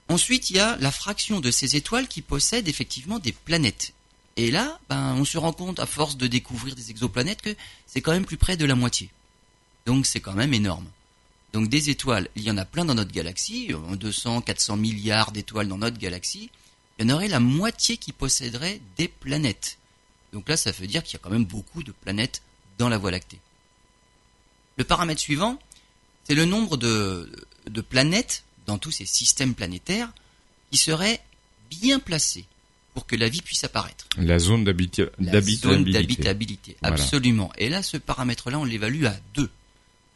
Ensuite, 0.09 0.49
il 0.49 0.57
y 0.57 0.59
a 0.59 0.77
la 0.77 0.91
fraction 0.91 1.39
de 1.39 1.51
ces 1.51 1.75
étoiles 1.75 2.07
qui 2.07 2.21
possèdent 2.21 2.67
effectivement 2.67 3.19
des 3.19 3.31
planètes. 3.31 3.93
Et 4.37 4.51
là, 4.51 4.79
ben, 4.89 5.15
on 5.15 5.25
se 5.25 5.37
rend 5.37 5.51
compte, 5.51 5.79
à 5.79 5.85
force 5.85 6.15
de 6.15 6.27
découvrir 6.27 6.75
des 6.75 6.91
exoplanètes, 6.91 7.41
que 7.41 7.55
c'est 7.87 8.01
quand 8.01 8.11
même 8.11 8.25
plus 8.25 8.37
près 8.37 8.55
de 8.55 8.65
la 8.65 8.75
moitié. 8.75 9.09
Donc 9.85 10.05
c'est 10.05 10.19
quand 10.19 10.33
même 10.33 10.53
énorme. 10.53 10.85
Donc 11.53 11.69
des 11.69 11.89
étoiles, 11.89 12.29
il 12.35 12.43
y 12.43 12.51
en 12.51 12.57
a 12.57 12.65
plein 12.65 12.85
dans 12.85 12.93
notre 12.93 13.11
galaxie, 13.11 13.73
euh, 13.73 13.95
200, 13.95 14.41
400 14.41 14.77
milliards 14.77 15.31
d'étoiles 15.31 15.67
dans 15.67 15.77
notre 15.77 15.97
galaxie. 15.97 16.51
Il 16.99 17.07
y 17.07 17.11
en 17.11 17.15
aurait 17.15 17.29
la 17.29 17.39
moitié 17.39 17.97
qui 17.97 18.11
posséderait 18.11 18.81
des 18.97 19.07
planètes. 19.07 19.77
Donc 20.33 20.49
là, 20.49 20.57
ça 20.57 20.71
veut 20.71 20.87
dire 20.87 21.03
qu'il 21.03 21.13
y 21.13 21.15
a 21.15 21.19
quand 21.23 21.29
même 21.29 21.45
beaucoup 21.45 21.83
de 21.83 21.91
planètes 21.91 22.41
dans 22.77 22.89
la 22.89 22.97
Voie 22.97 23.11
lactée. 23.11 23.39
Le 24.77 24.83
paramètre 24.83 25.21
suivant, 25.21 25.57
c'est 26.27 26.35
le 26.35 26.45
nombre 26.45 26.75
de, 26.77 27.31
de 27.69 27.81
planètes 27.81 28.43
dans 28.65 28.77
tous 28.77 28.91
ces 28.91 29.05
systèmes 29.05 29.53
planétaires 29.55 30.11
qui 30.71 30.77
seraient 30.77 31.21
bien 31.69 31.99
placés 31.99 32.45
pour 32.93 33.05
que 33.05 33.15
la 33.15 33.29
vie 33.29 33.41
puisse 33.41 33.63
apparaître. 33.63 34.07
La 34.17 34.39
zone 34.39 34.63
d'habita- 34.65 35.09
La 35.19 35.31
zone 35.75 35.83
d'habitabilité. 35.93 36.75
Voilà. 36.81 36.95
absolument. 36.95 37.51
Et 37.57 37.69
là, 37.69 37.83
ce 37.83 37.95
paramètre-là, 37.97 38.59
on 38.59 38.65
l'évalue 38.65 39.05
à 39.05 39.15
deux. 39.35 39.49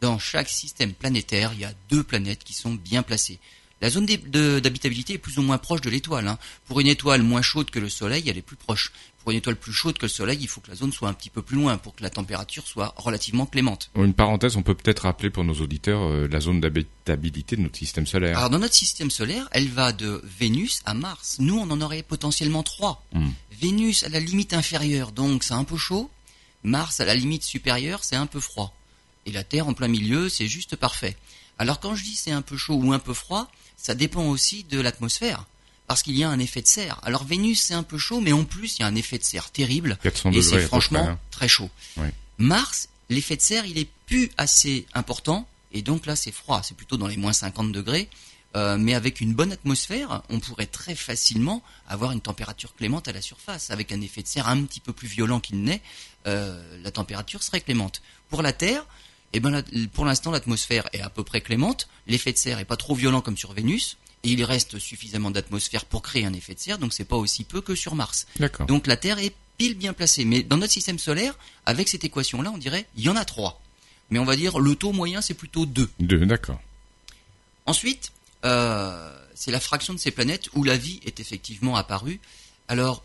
Dans 0.01 0.17
chaque 0.19 0.49
système 0.49 0.93
planétaire, 0.93 1.51
il 1.53 1.59
y 1.59 1.65
a 1.65 1.73
deux 1.89 2.03
planètes 2.03 2.43
qui 2.43 2.53
sont 2.53 2.73
bien 2.73 3.03
placées. 3.03 3.37
La 3.81 3.89
zone 3.89 4.05
d'habitabilité 4.05 5.13
est 5.13 5.17
plus 5.17 5.37
ou 5.37 5.41
moins 5.43 5.57
proche 5.57 5.81
de 5.81 5.89
l'étoile. 5.89 6.27
hein. 6.27 6.37
Pour 6.65 6.79
une 6.79 6.87
étoile 6.87 7.21
moins 7.23 7.41
chaude 7.41 7.69
que 7.71 7.79
le 7.79 7.89
Soleil, 7.89 8.27
elle 8.27 8.37
est 8.37 8.41
plus 8.41 8.55
proche. 8.55 8.91
Pour 9.21 9.31
une 9.31 9.37
étoile 9.37 9.55
plus 9.55 9.71
chaude 9.71 9.97
que 9.97 10.05
le 10.05 10.09
Soleil, 10.09 10.39
il 10.41 10.47
faut 10.47 10.61
que 10.61 10.69
la 10.69 10.75
zone 10.75 10.91
soit 10.91 11.07
un 11.07 11.13
petit 11.13 11.29
peu 11.29 11.41
plus 11.41 11.55
loin 11.55 11.77
pour 11.77 11.95
que 11.95 12.01
la 12.01 12.09
température 12.09 12.65
soit 12.65 12.93
relativement 12.97 13.45
clémente. 13.45 13.91
Une 13.95 14.13
parenthèse, 14.13 14.57
on 14.57 14.63
peut 14.63 14.73
peut-être 14.73 15.01
rappeler 15.03 15.29
pour 15.29 15.43
nos 15.43 15.53
auditeurs 15.53 16.01
euh, 16.01 16.27
la 16.27 16.39
zone 16.39 16.59
d'habitabilité 16.59 17.55
de 17.55 17.61
notre 17.61 17.77
système 17.77 18.07
solaire. 18.07 18.37
Alors 18.37 18.49
dans 18.49 18.59
notre 18.59 18.73
système 18.73 19.11
solaire, 19.11 19.47
elle 19.51 19.67
va 19.67 19.93
de 19.93 20.21
Vénus 20.39 20.81
à 20.85 20.93
Mars. 20.93 21.37
Nous, 21.39 21.57
on 21.57 21.69
en 21.69 21.81
aurait 21.81 22.01
potentiellement 22.01 22.63
trois. 22.63 23.05
Hmm. 23.13 23.29
Vénus 23.51 24.03
à 24.03 24.09
la 24.09 24.19
limite 24.19 24.53
inférieure, 24.53 25.11
donc 25.11 25.43
c'est 25.43 25.53
un 25.53 25.63
peu 25.63 25.77
chaud. 25.77 26.09
Mars 26.63 26.99
à 26.99 27.05
la 27.05 27.15
limite 27.15 27.43
supérieure, 27.43 28.03
c'est 28.03 28.15
un 28.15 28.27
peu 28.27 28.39
froid. 28.39 28.75
Et 29.27 29.31
la 29.31 29.43
Terre 29.43 29.67
en 29.67 29.73
plein 29.73 29.87
milieu, 29.87 30.29
c'est 30.29 30.47
juste 30.47 30.75
parfait. 30.75 31.15
Alors 31.59 31.79
quand 31.79 31.93
je 31.95 32.03
dis 32.03 32.15
c'est 32.15 32.31
un 32.31 32.41
peu 32.41 32.57
chaud 32.57 32.75
ou 32.75 32.91
un 32.91 32.99
peu 32.99 33.13
froid, 33.13 33.51
ça 33.77 33.93
dépend 33.93 34.25
aussi 34.25 34.63
de 34.63 34.79
l'atmosphère. 34.79 35.45
Parce 35.91 36.03
qu'il 36.03 36.17
y 36.17 36.23
a 36.23 36.29
un 36.29 36.39
effet 36.39 36.61
de 36.61 36.67
serre. 36.67 36.99
Alors 37.03 37.25
Vénus 37.25 37.59
c'est 37.61 37.73
un 37.73 37.83
peu 37.83 37.97
chaud, 37.97 38.21
mais 38.21 38.31
en 38.31 38.45
plus 38.45 38.77
il 38.77 38.81
y 38.81 38.83
a 38.83 38.87
un 38.87 38.95
effet 38.95 39.17
de 39.17 39.23
serre 39.25 39.51
terrible. 39.51 39.97
400 40.01 40.31
Et 40.31 40.41
c'est 40.41 40.61
franchement 40.61 41.03
près, 41.03 41.11
hein. 41.11 41.19
très 41.31 41.47
chaud. 41.49 41.69
Mars, 42.37 42.87
l'effet 43.09 43.35
de 43.35 43.41
serre, 43.41 43.65
il 43.65 43.77
est 43.77 43.89
plus 44.05 44.31
assez 44.37 44.85
important, 44.93 45.47
et 45.73 45.81
donc 45.81 46.05
là 46.05 46.15
c'est 46.15 46.31
froid, 46.31 46.61
c'est 46.63 46.77
plutôt 46.77 46.95
dans 46.97 47.07
les 47.07 47.17
moins 47.17 47.33
50 47.33 47.71
degrés. 47.73 48.09
Euh, 48.55 48.77
mais 48.77 48.93
avec 48.95 49.21
une 49.21 49.33
bonne 49.33 49.51
atmosphère, 49.53 50.23
on 50.29 50.39
pourrait 50.41 50.65
très 50.65 50.93
facilement 50.95 51.61
avoir 51.87 52.11
une 52.11 52.19
température 52.19 52.75
clémente 52.75 53.07
à 53.07 53.13
la 53.13 53.21
surface. 53.21 53.69
Avec 53.69 53.91
un 53.93 54.01
effet 54.01 54.21
de 54.23 54.27
serre 54.27 54.49
un 54.49 54.63
petit 54.63 54.81
peu 54.81 54.91
plus 54.91 55.07
violent 55.07 55.39
qu'il 55.39 55.61
n'est, 55.63 55.81
euh, 56.27 56.61
la 56.83 56.91
température 56.91 57.43
serait 57.43 57.61
clémente. 57.61 58.01
Pour 58.29 58.41
la 58.41 58.51
Terre, 58.51 58.85
eh 59.31 59.39
ben, 59.39 59.51
la- 59.51 59.63
pour 59.93 60.03
l'instant, 60.03 60.31
l'atmosphère 60.31 60.89
est 60.91 60.99
à 60.99 61.09
peu 61.09 61.23
près 61.23 61.39
clémente. 61.39 61.87
L'effet 62.07 62.33
de 62.33 62.37
serre 62.37 62.59
est 62.59 62.65
pas 62.65 62.75
trop 62.75 62.93
violent 62.93 63.21
comme 63.21 63.37
sur 63.37 63.53
Vénus, 63.53 63.97
et 64.23 64.29
il 64.31 64.43
reste 64.43 64.77
suffisamment 64.79 65.31
d'atmosphère 65.31 65.85
pour 65.85 66.01
créer 66.01 66.25
un 66.25 66.33
effet 66.33 66.53
de 66.53 66.59
serre, 66.59 66.77
donc 66.77 66.93
c'est 66.93 67.05
pas 67.05 67.15
aussi 67.15 67.43
peu 67.43 67.61
que 67.61 67.75
sur 67.75 67.95
Mars. 67.95 68.27
D'accord. 68.39 68.67
Donc 68.67 68.87
la 68.87 68.97
Terre 68.97 69.19
est 69.19 69.33
pile 69.57 69.75
bien 69.75 69.93
placée. 69.93 70.25
Mais 70.25 70.43
dans 70.43 70.57
notre 70.57 70.73
système 70.73 70.99
solaire, 70.99 71.37
avec 71.65 71.87
cette 71.87 72.03
équation-là, 72.03 72.51
on 72.53 72.57
dirait 72.57 72.87
il 72.95 73.03
y 73.03 73.09
en 73.09 73.15
a 73.15 73.25
trois. 73.25 73.61
Mais 74.09 74.19
on 74.19 74.25
va 74.25 74.35
dire 74.35 74.59
le 74.59 74.75
taux 74.75 74.91
moyen, 74.91 75.21
c'est 75.21 75.33
plutôt 75.33 75.65
deux. 75.65 75.89
Deux, 75.99 76.25
d'accord. 76.25 76.59
Ensuite, 77.65 78.11
euh, 78.45 79.17
c'est 79.35 79.51
la 79.51 79.59
fraction 79.59 79.93
de 79.93 79.99
ces 79.99 80.11
planètes 80.11 80.49
où 80.53 80.63
la 80.63 80.77
vie 80.77 80.99
est 81.05 81.19
effectivement 81.19 81.75
apparue. 81.75 82.19
Alors, 82.67 83.03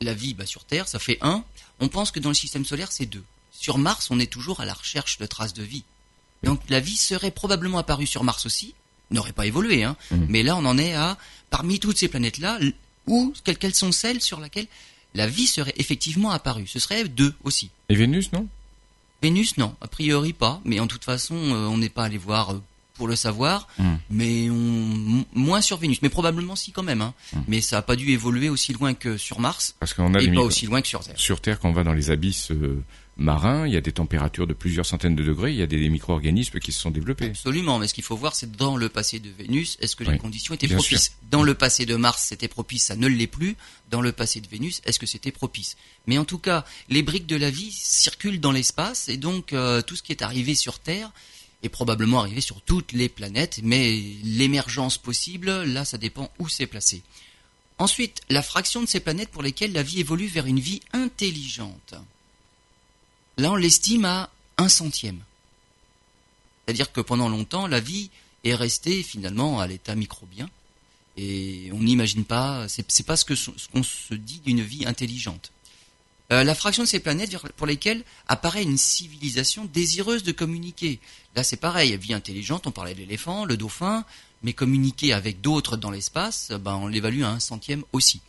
la 0.00 0.14
vie 0.14 0.34
bah, 0.34 0.46
sur 0.46 0.64
Terre, 0.64 0.88
ça 0.88 0.98
fait 0.98 1.18
1. 1.20 1.44
On 1.80 1.88
pense 1.88 2.10
que 2.10 2.20
dans 2.20 2.30
le 2.30 2.34
système 2.34 2.64
solaire, 2.64 2.92
c'est 2.92 3.06
2. 3.06 3.22
Sur 3.52 3.78
Mars, 3.78 4.10
on 4.10 4.20
est 4.20 4.30
toujours 4.30 4.60
à 4.60 4.64
la 4.64 4.74
recherche 4.74 5.18
de 5.18 5.26
traces 5.26 5.54
de 5.54 5.62
vie. 5.62 5.84
Donc 6.42 6.60
la 6.68 6.80
vie 6.80 6.96
serait 6.96 7.30
probablement 7.30 7.78
apparue 7.78 8.06
sur 8.06 8.22
Mars 8.22 8.46
aussi, 8.46 8.74
n'aurait 9.10 9.32
pas 9.32 9.46
évolué, 9.46 9.84
hein. 9.84 9.96
Mhm. 10.10 10.26
mais 10.28 10.42
là 10.42 10.56
on 10.56 10.64
en 10.64 10.78
est 10.78 10.94
à, 10.94 11.16
parmi 11.50 11.78
toutes 11.78 11.98
ces 11.98 12.08
planètes-là, 12.08 12.58
où, 13.06 13.32
quelles, 13.44 13.74
sont 13.74 13.92
celles 13.92 14.20
sur 14.20 14.40
lesquelles 14.40 14.66
la 15.14 15.26
vie 15.26 15.46
serait 15.46 15.74
effectivement 15.76 16.30
apparue 16.30 16.66
Ce 16.66 16.78
serait 16.78 17.04
2 17.04 17.34
aussi. 17.44 17.70
Et 17.88 17.94
Vénus, 17.94 18.32
non? 18.32 18.48
Vénus, 19.22 19.56
non, 19.56 19.74
a 19.80 19.88
priori 19.88 20.32
pas, 20.32 20.60
mais 20.64 20.78
en 20.80 20.86
toute 20.86 21.04
façon, 21.04 21.36
euh, 21.36 21.66
on 21.68 21.78
n'est 21.78 21.88
pas 21.88 22.04
allé 22.04 22.18
voir 22.18 22.52
euh, 22.52 22.62
pour 22.94 23.08
le 23.08 23.16
savoir, 23.16 23.68
Hmm. 23.78 23.96
mais 24.10 24.48
on, 24.50 25.24
moins 25.34 25.60
sur 25.60 25.76
Vénus, 25.78 26.02
mais 26.02 26.08
probablement 26.08 26.56
si 26.56 26.72
quand 26.72 26.82
même, 26.82 27.00
hein. 27.00 27.14
Hmm. 27.32 27.40
mais 27.48 27.60
ça 27.60 27.76
n'a 27.76 27.82
pas 27.82 27.96
dû 27.96 28.10
évoluer 28.10 28.48
aussi 28.48 28.72
loin 28.72 28.92
que 28.94 29.16
sur 29.16 29.38
Mars, 29.40 29.74
Parce 29.78 29.94
qu'on 29.94 30.14
a 30.14 30.20
et 30.20 30.32
pas 30.32 30.40
aussi 30.42 30.66
loin 30.66 30.82
que 30.82 30.88
sur 30.88 31.02
Terre. 31.04 31.14
Sur 31.18 31.40
Terre, 31.40 31.60
quand 31.60 31.68
on 31.70 31.72
va 31.72 31.84
dans 31.84 31.92
les 31.94 32.10
abysses 32.10 32.50
euh, 32.50 32.82
marins, 33.16 33.66
il 33.66 33.72
y 33.72 33.76
a 33.76 33.80
des 33.80 33.92
températures 33.92 34.46
de 34.46 34.52
plusieurs 34.52 34.84
centaines 34.84 35.16
de 35.16 35.22
degrés, 35.22 35.50
il 35.52 35.58
y 35.58 35.62
a 35.62 35.66
des, 35.66 35.78
des 35.78 35.88
micro-organismes 35.88 36.58
qui 36.58 36.72
se 36.72 36.80
sont 36.80 36.90
développés. 36.90 37.26
Absolument, 37.26 37.78
mais 37.78 37.88
ce 37.88 37.94
qu'il 37.94 38.04
faut 38.04 38.16
voir, 38.16 38.34
c'est 38.34 38.52
dans 38.52 38.76
le 38.76 38.88
passé 38.88 39.20
de 39.20 39.30
Vénus, 39.30 39.78
est-ce 39.80 39.96
que 39.96 40.04
les 40.04 40.10
Oui, 40.10 40.18
conditions 40.18 40.54
étaient 40.54 40.66
bien 40.66 40.76
propices? 40.76 41.12
Dans 41.30 41.42
le 41.42 41.54
passé 41.54 41.86
de 41.86 41.96
Mars, 41.96 42.24
c'était 42.28 42.48
propice, 42.48 42.84
ça 42.84 42.96
ne 42.96 43.06
l'est 43.06 43.26
plus. 43.26 43.56
Dans 43.90 44.00
le 44.00 44.12
passé 44.12 44.40
de 44.40 44.48
Vénus, 44.48 44.82
est-ce 44.84 44.98
que 44.98 45.06
c'était 45.06 45.32
propice? 45.32 45.76
Mais 46.06 46.18
en 46.18 46.24
tout 46.24 46.38
cas, 46.38 46.64
les 46.88 47.02
briques 47.02 47.26
de 47.26 47.36
la 47.36 47.50
vie 47.50 47.72
circulent 47.72 48.40
dans 48.40 48.52
l'espace, 48.52 49.08
et 49.08 49.16
donc 49.16 49.52
euh, 49.52 49.82
tout 49.82 49.96
ce 49.96 50.02
qui 50.02 50.12
est 50.12 50.22
arrivé 50.22 50.54
sur 50.54 50.78
Terre 50.78 51.10
est 51.62 51.68
probablement 51.70 52.20
arrivé 52.20 52.42
sur 52.42 52.60
toutes 52.60 52.92
les 52.92 53.08
planètes, 53.08 53.60
mais 53.62 53.98
l'émergence 54.24 54.98
possible, 54.98 55.64
là, 55.64 55.84
ça 55.86 55.96
dépend 55.96 56.30
où 56.38 56.48
c'est 56.48 56.66
placé. 56.66 57.02
Ensuite, 57.78 58.20
la 58.28 58.42
fraction 58.42 58.82
de 58.82 58.86
ces 58.86 59.00
planètes 59.00 59.30
pour 59.30 59.42
lesquelles 59.42 59.72
la 59.72 59.82
vie 59.82 60.00
évolue 60.00 60.26
vers 60.26 60.46
une 60.46 60.60
vie 60.60 60.80
intelligente. 60.92 61.94
Là, 63.36 63.52
on 63.52 63.56
l'estime 63.56 64.04
à 64.04 64.30
un 64.56 64.68
centième. 64.68 65.20
C'est-à-dire 66.64 66.90
que 66.92 67.00
pendant 67.00 67.28
longtemps, 67.28 67.66
la 67.66 67.80
vie 67.80 68.10
est 68.44 68.54
restée 68.54 69.02
finalement 69.02 69.60
à 69.60 69.66
l'état 69.66 69.94
microbien. 69.94 70.48
Et 71.16 71.70
on 71.72 71.78
n'imagine 71.78 72.24
pas, 72.24 72.66
c'est 72.68 73.06
pas 73.06 73.16
ce 73.16 73.24
qu'on 73.24 73.82
se 73.82 74.14
dit 74.14 74.40
d'une 74.44 74.62
vie 74.62 74.86
intelligente. 74.86 75.52
Euh, 76.32 76.42
la 76.42 76.54
fraction 76.54 76.82
de 76.82 76.88
ces 76.88 76.98
planètes 76.98 77.36
pour 77.56 77.66
lesquelles 77.66 78.02
apparaît 78.26 78.64
une 78.64 78.76
civilisation 78.76 79.64
désireuse 79.64 80.24
de 80.24 80.32
communiquer. 80.32 80.98
Là, 81.36 81.44
c'est 81.44 81.56
pareil, 81.56 81.96
vie 81.96 82.14
intelligente, 82.14 82.66
on 82.66 82.72
parlait 82.72 82.94
de 82.94 82.98
l'éléphant, 82.98 83.44
le 83.44 83.56
dauphin, 83.56 84.04
mais 84.42 84.52
communiquer 84.52 85.12
avec 85.12 85.40
d'autres 85.40 85.76
dans 85.76 85.90
l'espace, 85.90 86.50
ben, 86.50 86.74
on 86.74 86.88
l'évalue 86.88 87.22
à 87.22 87.30
un 87.30 87.40
centième 87.40 87.84
aussi. 87.92 88.20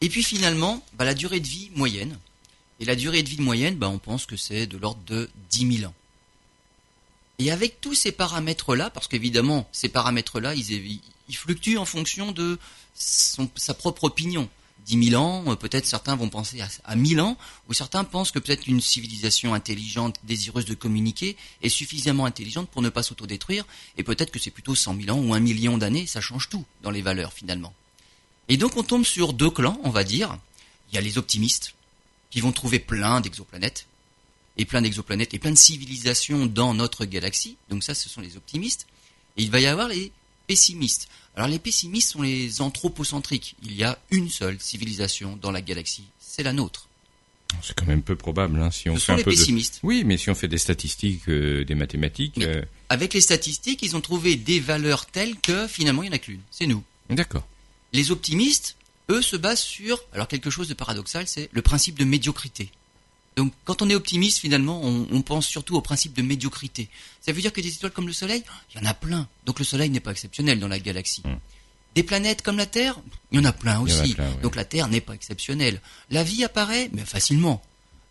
Et 0.00 0.08
puis 0.08 0.24
finalement, 0.24 0.84
ben, 0.94 1.04
la 1.04 1.14
durée 1.14 1.40
de 1.40 1.46
vie 1.46 1.70
moyenne. 1.74 2.18
Et 2.80 2.84
la 2.84 2.96
durée 2.96 3.22
de 3.22 3.28
vie 3.28 3.40
moyenne, 3.40 3.76
ben, 3.76 3.88
on 3.88 3.98
pense 3.98 4.26
que 4.26 4.36
c'est 4.36 4.66
de 4.66 4.76
l'ordre 4.76 5.00
de 5.06 5.30
10 5.50 5.78
000 5.78 5.90
ans. 5.90 5.94
Et 7.38 7.50
avec 7.50 7.80
tous 7.80 7.94
ces 7.94 8.12
paramètres-là, 8.12 8.90
parce 8.90 9.08
qu'évidemment, 9.08 9.68
ces 9.72 9.88
paramètres-là, 9.88 10.54
ils, 10.54 11.00
fluctuent 11.32 11.78
en 11.78 11.84
fonction 11.84 12.32
de 12.32 12.58
sa 12.94 13.74
propre 13.74 14.04
opinion. 14.04 14.48
10 14.86 15.10
000 15.10 15.20
ans, 15.22 15.44
euh, 15.48 15.56
peut-être 15.56 15.84
certains 15.84 16.14
vont 16.14 16.28
penser 16.28 16.60
à, 16.60 16.68
à 16.84 16.94
1000 16.94 17.20
ans, 17.20 17.36
ou 17.68 17.74
certains 17.74 18.04
pensent 18.04 18.30
que 18.30 18.38
peut-être 18.38 18.68
une 18.68 18.80
civilisation 18.80 19.52
intelligente, 19.52 20.16
désireuse 20.22 20.64
de 20.64 20.74
communiquer, 20.74 21.36
est 21.62 21.68
suffisamment 21.68 22.24
intelligente 22.24 22.68
pour 22.70 22.82
ne 22.82 22.88
pas 22.88 23.02
s'autodétruire, 23.02 23.66
et 23.98 24.04
peut-être 24.04 24.30
que 24.30 24.38
c'est 24.38 24.52
plutôt 24.52 24.76
100 24.76 25.00
000 25.00 25.16
ans 25.16 25.20
ou 25.20 25.34
un 25.34 25.40
million 25.40 25.76
d'années, 25.76 26.06
ça 26.06 26.20
change 26.20 26.48
tout 26.48 26.64
dans 26.82 26.90
les 26.90 27.02
valeurs 27.02 27.32
finalement. 27.32 27.74
Et 28.48 28.56
donc 28.56 28.76
on 28.76 28.84
tombe 28.84 29.04
sur 29.04 29.32
deux 29.32 29.50
clans, 29.50 29.80
on 29.82 29.90
va 29.90 30.04
dire. 30.04 30.38
Il 30.92 30.94
y 30.94 30.98
a 30.98 31.00
les 31.00 31.18
optimistes, 31.18 31.74
qui 32.30 32.40
vont 32.40 32.52
trouver 32.52 32.78
plein 32.78 33.20
d'exoplanètes, 33.20 33.86
et 34.58 34.64
plein 34.64 34.82
d'exoplanètes, 34.82 35.34
et 35.34 35.38
plein 35.38 35.50
de 35.52 35.58
civilisations 35.58 36.46
dans 36.46 36.74
notre 36.74 37.04
galaxie. 37.04 37.56
Donc 37.68 37.84
ça, 37.84 37.94
ce 37.94 38.08
sont 38.08 38.20
les 38.20 38.36
optimistes. 38.36 38.86
Et 39.36 39.42
il 39.42 39.50
va 39.50 39.60
y 39.60 39.66
avoir 39.66 39.88
les 39.88 40.12
pessimistes. 40.46 41.08
Alors 41.34 41.48
les 41.48 41.58
pessimistes 41.58 42.10
sont 42.12 42.22
les 42.22 42.60
anthropocentriques. 42.62 43.56
Il 43.62 43.74
y 43.74 43.84
a 43.84 43.98
une 44.10 44.30
seule 44.30 44.58
civilisation 44.60 45.36
dans 45.36 45.50
la 45.50 45.60
galaxie, 45.60 46.04
c'est 46.18 46.42
la 46.42 46.52
nôtre. 46.52 46.88
C'est 47.62 47.74
quand 47.74 47.86
même 47.86 48.02
peu 48.02 48.16
probable, 48.16 48.60
hein, 48.60 48.70
si 48.70 48.88
on 48.90 48.94
Ce 48.96 49.00
fait 49.00 49.06
sont 49.06 49.12
un 49.12 49.16
les 49.16 49.24
peu 49.24 49.30
de... 49.30 49.36
pessimistes. 49.36 49.80
Oui, 49.82 50.02
mais 50.04 50.16
si 50.16 50.30
on 50.30 50.34
fait 50.34 50.48
des 50.48 50.58
statistiques, 50.58 51.28
euh, 51.28 51.64
des 51.64 51.74
mathématiques, 51.74 52.38
euh, 52.38 52.62
Avec 52.88 53.14
les 53.14 53.20
statistiques, 53.20 53.82
ils 53.82 53.94
ont 53.96 54.00
trouvé 54.00 54.36
des 54.36 54.58
valeurs 54.60 55.06
telles 55.06 55.36
que 55.38 55.66
finalement 55.68 56.02
il 56.02 56.06
n'y 56.06 56.12
en 56.12 56.16
a 56.16 56.18
qu'une. 56.18 56.40
C'est 56.50 56.66
nous. 56.66 56.82
d'accord. 57.10 57.46
Les 57.92 58.10
optimistes, 58.10 58.76
eux, 59.10 59.22
se 59.22 59.36
basent 59.36 59.62
sur, 59.62 60.00
alors 60.12 60.28
quelque 60.28 60.50
chose 60.50 60.68
de 60.68 60.74
paradoxal, 60.74 61.26
c'est 61.26 61.48
le 61.52 61.62
principe 61.62 61.98
de 61.98 62.04
médiocrité. 62.04 62.70
Donc 63.36 63.52
quand 63.64 63.82
on 63.82 63.90
est 63.90 63.94
optimiste, 63.94 64.38
finalement, 64.38 64.80
on, 64.82 65.06
on 65.10 65.22
pense 65.22 65.46
surtout 65.46 65.76
au 65.76 65.82
principe 65.82 66.14
de 66.14 66.22
médiocrité. 66.22 66.88
Ça 67.20 67.32
veut 67.32 67.40
dire 67.40 67.52
que 67.52 67.60
des 67.60 67.72
étoiles 67.74 67.92
comme 67.92 68.06
le 68.06 68.12
Soleil, 68.12 68.42
il 68.74 68.80
y 68.80 68.84
en 68.84 68.88
a 68.88 68.94
plein. 68.94 69.28
Donc 69.44 69.58
le 69.58 69.64
Soleil 69.64 69.90
n'est 69.90 70.00
pas 70.00 70.12
exceptionnel 70.12 70.58
dans 70.58 70.68
la 70.68 70.78
galaxie. 70.78 71.22
Hmm. 71.24 71.36
Des 71.94 72.02
planètes 72.02 72.42
comme 72.42 72.56
la 72.56 72.66
Terre, 72.66 72.98
il 73.32 73.38
y 73.38 73.40
en 73.40 73.44
a 73.44 73.52
plein 73.52 73.76
a 73.76 73.80
aussi. 73.80 74.14
plein, 74.14 74.28
oui. 74.28 74.42
Donc 74.42 74.56
la 74.56 74.64
Terre 74.64 74.88
n'est 74.88 75.00
pas 75.00 75.14
exceptionnelle. 75.14 75.80
La 76.10 76.24
vie 76.24 76.44
apparaît, 76.44 76.90
mais 76.92 77.04
facilement. 77.04 77.62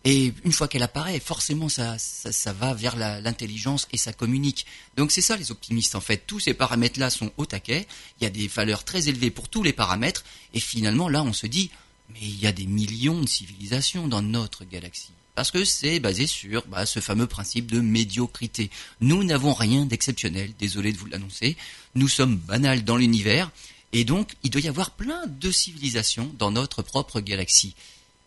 Et 0.08 0.32
une 0.44 0.52
fois 0.52 0.68
qu'elle 0.68 0.84
apparaît, 0.84 1.18
forcément, 1.18 1.68
ça, 1.68 1.98
ça, 1.98 2.52
va 2.52 2.74
vers 2.74 2.94
l'intelligence 2.96 3.88
et 3.90 3.96
ça 3.96 4.12
communique. 4.12 4.64
Donc 4.96 5.10
c'est 5.10 5.20
ça 5.20 5.36
les 5.36 5.50
optimistes 5.50 5.96
en 5.96 6.00
fait. 6.00 6.22
Tous 6.28 6.38
ces 6.38 6.54
paramètres-là 6.54 7.10
sont 7.10 7.32
au 7.36 7.44
taquet. 7.44 7.88
Il 8.20 8.24
y 8.24 8.26
a 8.28 8.30
des 8.30 8.46
valeurs 8.46 8.84
très 8.84 9.08
élevées 9.08 9.32
pour 9.32 9.48
tous 9.48 9.64
les 9.64 9.72
paramètres. 9.72 10.22
Et 10.54 10.60
finalement, 10.60 11.08
là, 11.08 11.24
on 11.24 11.32
se 11.32 11.48
dit, 11.48 11.72
mais 12.10 12.20
il 12.22 12.38
y 12.38 12.46
a 12.46 12.52
des 12.52 12.66
millions 12.66 13.20
de 13.20 13.26
civilisations 13.26 14.06
dans 14.06 14.22
notre 14.22 14.64
galaxie. 14.64 15.10
Parce 15.34 15.50
que 15.50 15.64
c'est 15.64 15.98
basé 15.98 16.28
sur 16.28 16.64
bah, 16.68 16.86
ce 16.86 17.00
fameux 17.00 17.26
principe 17.26 17.72
de 17.72 17.80
médiocrité. 17.80 18.70
Nous 19.00 19.24
n'avons 19.24 19.54
rien 19.54 19.86
d'exceptionnel, 19.86 20.52
désolé 20.56 20.92
de 20.92 20.98
vous 20.98 21.06
l'annoncer. 21.06 21.56
Nous 21.96 22.06
sommes 22.06 22.36
banals 22.36 22.84
dans 22.84 22.96
l'univers. 22.96 23.50
Et 23.92 24.04
donc, 24.04 24.34
il 24.44 24.50
doit 24.50 24.60
y 24.60 24.68
avoir 24.68 24.92
plein 24.92 25.26
de 25.26 25.50
civilisations 25.50 26.32
dans 26.38 26.52
notre 26.52 26.82
propre 26.82 27.20
galaxie. 27.20 27.74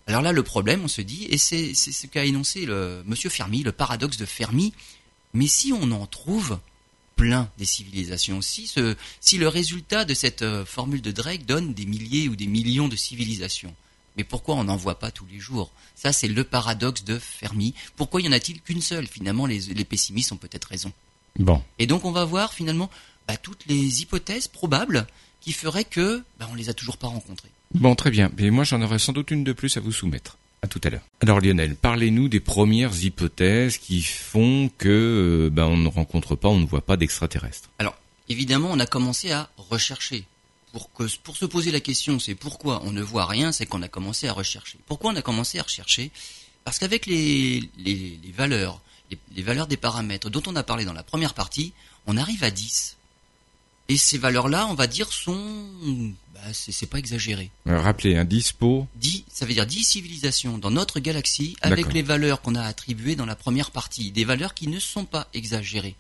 Alors 0.10 0.24
là, 0.24 0.32
le 0.32 0.42
problème, 0.42 0.82
on 0.84 0.88
se 0.88 1.02
dit, 1.02 1.28
et 1.30 1.38
c'est 1.38 1.76
ce 1.76 2.08
qu'a 2.08 2.26
énoncé 2.26 2.66
le 2.66 3.04
Monsieur 3.06 3.30
Fermi, 3.30 3.62
le 3.62 3.72
paradoxe 3.72 4.18
de 4.18 4.26
Fermi, 4.26 4.74
mais 5.36 5.46
si 5.46 5.72
on 5.72 5.92
en 5.92 6.08
trouve 6.08 6.58
plein 7.16 7.52
des 7.60 7.66
civilisations, 7.66 8.42
si, 8.42 8.66
ce, 8.66 8.96
si 9.22 9.38
le 9.38 9.48
résultat 9.48 10.06
de 10.06 10.16
cette 10.16 10.42
euh, 10.42 10.66
formule 10.66 11.04
de 11.04 11.12
Drake 11.12 11.46
donne 11.46 11.76
des 11.76 11.86
milliers 11.86 12.28
ou 12.28 12.36
des 12.36 12.48
millions 12.48 12.88
de 12.88 12.96
civilisations, 12.96 13.76
mais 14.18 14.24
pourquoi 14.24 14.56
on 14.56 14.64
n'en 14.64 14.78
voit 14.78 14.98
pas 14.98 15.12
tous 15.12 15.28
les 15.32 15.38
jours? 15.38 15.72
Ça, 15.94 16.12
c'est 16.12 16.28
le 16.28 16.44
paradoxe 16.44 17.04
de 17.04 17.20
Fermi. 17.20 17.76
Pourquoi 17.96 18.20
y 18.20 18.28
en 18.28 18.32
a-t-il 18.32 18.62
qu'une 18.62 18.82
seule? 18.82 19.06
Finalement, 19.06 19.46
les, 19.46 19.60
les 19.60 19.86
pessimistes 19.86 20.32
ont 20.32 20.38
peut-être 20.38 20.70
raison. 20.70 20.92
Bon, 21.38 21.62
Et 21.78 21.86
donc, 21.86 22.04
on 22.04 22.12
va 22.12 22.26
voir 22.26 22.52
finalement 22.52 22.90
bah, 23.28 23.38
toutes 23.38 23.68
les 23.68 24.02
hypothèses 24.02 24.48
probables 24.48 25.06
qui 25.42 25.52
feraient 25.54 25.86
que 25.86 26.24
bah, 26.40 26.48
on 26.52 26.56
les 26.56 26.70
a 26.70 26.74
toujours 26.74 26.98
pas 26.98 27.08
rencontrées. 27.08 27.50
bon, 27.74 27.96
très 27.96 28.12
bien. 28.12 28.32
Mais 28.38 28.50
moi, 28.50 28.64
j'en 28.64 28.82
aurais 28.82 29.00
sans 29.00 29.14
doute 29.14 29.32
une 29.32 29.44
de 29.44 29.54
plus 29.54 29.78
à 29.78 29.80
vous 29.80 29.92
soumettre. 29.92 30.38
À 30.62 30.68
tout 30.68 30.82
à 30.84 30.90
l'heure. 30.90 31.04
Alors 31.22 31.40
Lionel, 31.40 31.76
parlez-nous 31.76 32.28
des 32.28 32.42
premières 32.42 33.02
hypothèses 33.02 33.78
qui 33.78 34.02
font 34.02 34.70
que 34.78 34.90
euh, 34.90 35.50
ben, 35.50 35.64
on 35.64 35.78
ne 35.78 35.88
rencontre 35.88 36.36
pas, 36.36 36.50
on 36.50 36.60
ne 36.60 36.66
voit 36.66 36.82
pas 36.82 36.98
d'extraterrestres. 36.98 37.70
Alors, 37.80 37.96
évidemment, 38.28 38.68
on 38.70 38.80
a 38.80 38.86
commencé 38.86 39.32
à 39.32 39.50
rechercher. 39.56 40.26
Pour, 40.74 40.92
que, 40.92 41.04
pour 41.24 41.38
se 41.38 41.46
poser 41.46 41.72
la 41.72 41.80
question, 41.80 42.20
c'est 42.20 42.36
pourquoi 42.36 42.82
on 42.84 42.92
ne 42.92 43.02
voit 43.02 43.26
rien, 43.26 43.54
c'est 43.54 43.66
qu'on 43.66 43.82
a 43.82 43.88
commencé 43.88 44.28
à 44.28 44.34
rechercher. 44.34 44.78
Pourquoi 44.86 45.12
on 45.12 45.16
a 45.16 45.22
commencé 45.22 45.60
à 45.60 45.64
rechercher? 45.64 46.12
Parce 46.66 46.78
qu'avec 46.78 47.06
les, 47.06 47.62
les, 47.78 48.20
les 48.22 48.32
valeurs, 48.36 48.82
les, 49.10 49.18
les 49.38 49.42
valeurs 49.42 49.66
des 49.66 49.78
paramètres 49.78 50.30
dont 50.30 50.44
on 50.46 50.58
a 50.58 50.64
parlé 50.64 50.84
dans 50.84 50.94
la 50.94 51.04
première 51.04 51.34
partie, 51.34 51.72
on 52.06 52.18
arrive 52.18 52.44
à 52.44 52.52
10. 52.52 52.98
Et 53.90 53.98
ces 53.98 54.18
valeurs-là, 54.18 54.68
on 54.68 54.76
va 54.76 54.88
dire, 54.88 55.12
sont... 55.12 56.14
Bah, 56.34 56.42
c'est 56.54 56.86
pas 56.86 57.00
exagéré. 57.00 57.52
Euh, 57.68 57.82
rappelez, 57.82 58.16
un 58.16 58.24
dispo. 58.24 58.88
10, 58.96 59.26
ça 59.34 59.46
veut 59.46 59.54
dire 59.54 59.66
10 59.66 59.84
civilisations 59.84 60.58
dans 60.58 60.72
notre 60.72 61.00
galaxie 61.00 61.58
avec 61.62 61.92
les 61.92 62.02
valeurs 62.02 62.42
qu'on 62.42 62.56
a 62.56 62.64
attribuées 62.64 63.16
dans 63.16 63.26
la 63.26 63.36
première 63.36 63.72
partie, 63.72 64.12
des 64.12 64.24
valeurs 64.24 64.54
qui 64.54 64.68
ne 64.68 64.80
sont 64.80 65.06
pas 65.06 65.28
exagérées. 65.34 65.96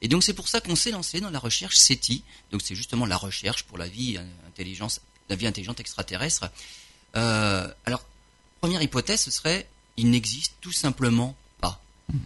Et 0.00 0.08
donc 0.08 0.22
c'est 0.22 0.32
pour 0.32 0.48
ça 0.48 0.60
qu'on 0.60 0.76
s'est 0.76 0.90
lancé 0.90 1.20
dans 1.20 1.30
la 1.30 1.38
recherche 1.38 1.76
SETI, 1.76 2.22
donc 2.52 2.62
c'est 2.62 2.74
justement 2.74 3.04
la 3.04 3.16
recherche 3.16 3.64
pour 3.64 3.78
la 3.78 3.88
vie 3.88 4.16
euh, 4.16 4.22
intelligence, 4.46 5.00
la 5.28 5.36
vie 5.36 5.46
intelligente 5.46 5.80
extraterrestre. 5.80 6.50
Euh, 7.16 7.68
alors 7.84 8.04
première 8.60 8.82
hypothèse, 8.82 9.20
ce 9.20 9.30
serait 9.30 9.68
il 9.96 10.10
n'existe 10.10 10.54
tout 10.60 10.72
simplement. 10.72 11.36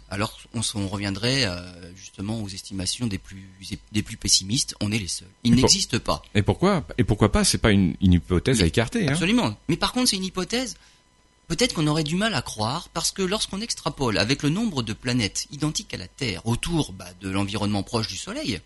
Alors 0.09 0.39
on, 0.53 0.87
reviendrait 0.87 1.45
euh, 1.45 1.95
justement 1.95 2.41
aux 2.41 2.47
estimations 2.47 3.07
des 3.07 3.17
plus 3.17 3.49
des 3.91 4.01
plus 4.01 4.17
pessimistes. 4.17 4.75
On 4.79 4.91
est 4.91 4.99
les 4.99 5.07
seuls. 5.07 5.27
Il 5.43 5.51
pour- 5.51 5.61
n'existe 5.61 5.99
pas. 5.99 6.21
Et 6.35 6.41
pourquoi 6.41 6.85
Et 6.97 7.03
pourquoi 7.03 7.31
pas? 7.31 7.43
C'est 7.43 7.57
pas 7.57 7.71
une, 7.71 7.95
une 8.01 8.13
hypothèse 8.13 8.61
à 8.61 8.65
écarter. 8.65 9.07
Hein 9.07 9.11
Absolument. 9.13 9.57
Mais 9.67 9.75
par 9.77 9.91
contre, 9.91 10.09
c'est 10.09 10.15
une 10.15 10.23
hypothèse. 10.23 10.77
Peut-être 11.47 11.73
qu'on 11.73 11.87
aurait 11.87 12.05
du 12.05 12.15
mal 12.15 12.33
à 12.33 12.41
croire 12.41 12.87
parce 12.89 13.11
que 13.11 13.21
lorsqu'on 13.21 13.59
extrapole 13.59 14.17
avec 14.17 14.43
le 14.43 14.49
nombre 14.49 14.81
de 14.83 14.93
planètes 14.93 15.47
identiques 15.51 15.93
à 15.93 15.97
la 15.97 16.07
Terre 16.07 16.45
autour 16.47 16.93
bah, 16.93 17.09
de 17.19 17.29
l'environnement 17.29 17.83
proche 17.83 18.07
du 18.07 18.15
Soleil, 18.15 18.61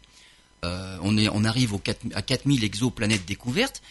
euh, 0.64 0.98
on, 1.02 1.18
est, 1.18 1.30
on 1.30 1.44
arrive 1.44 1.74
aux 1.74 1.80
4, 1.80 2.06
à 2.14 2.22
4000 2.22 2.64
exoplanètes 2.64 3.26
découvertes. 3.26 3.82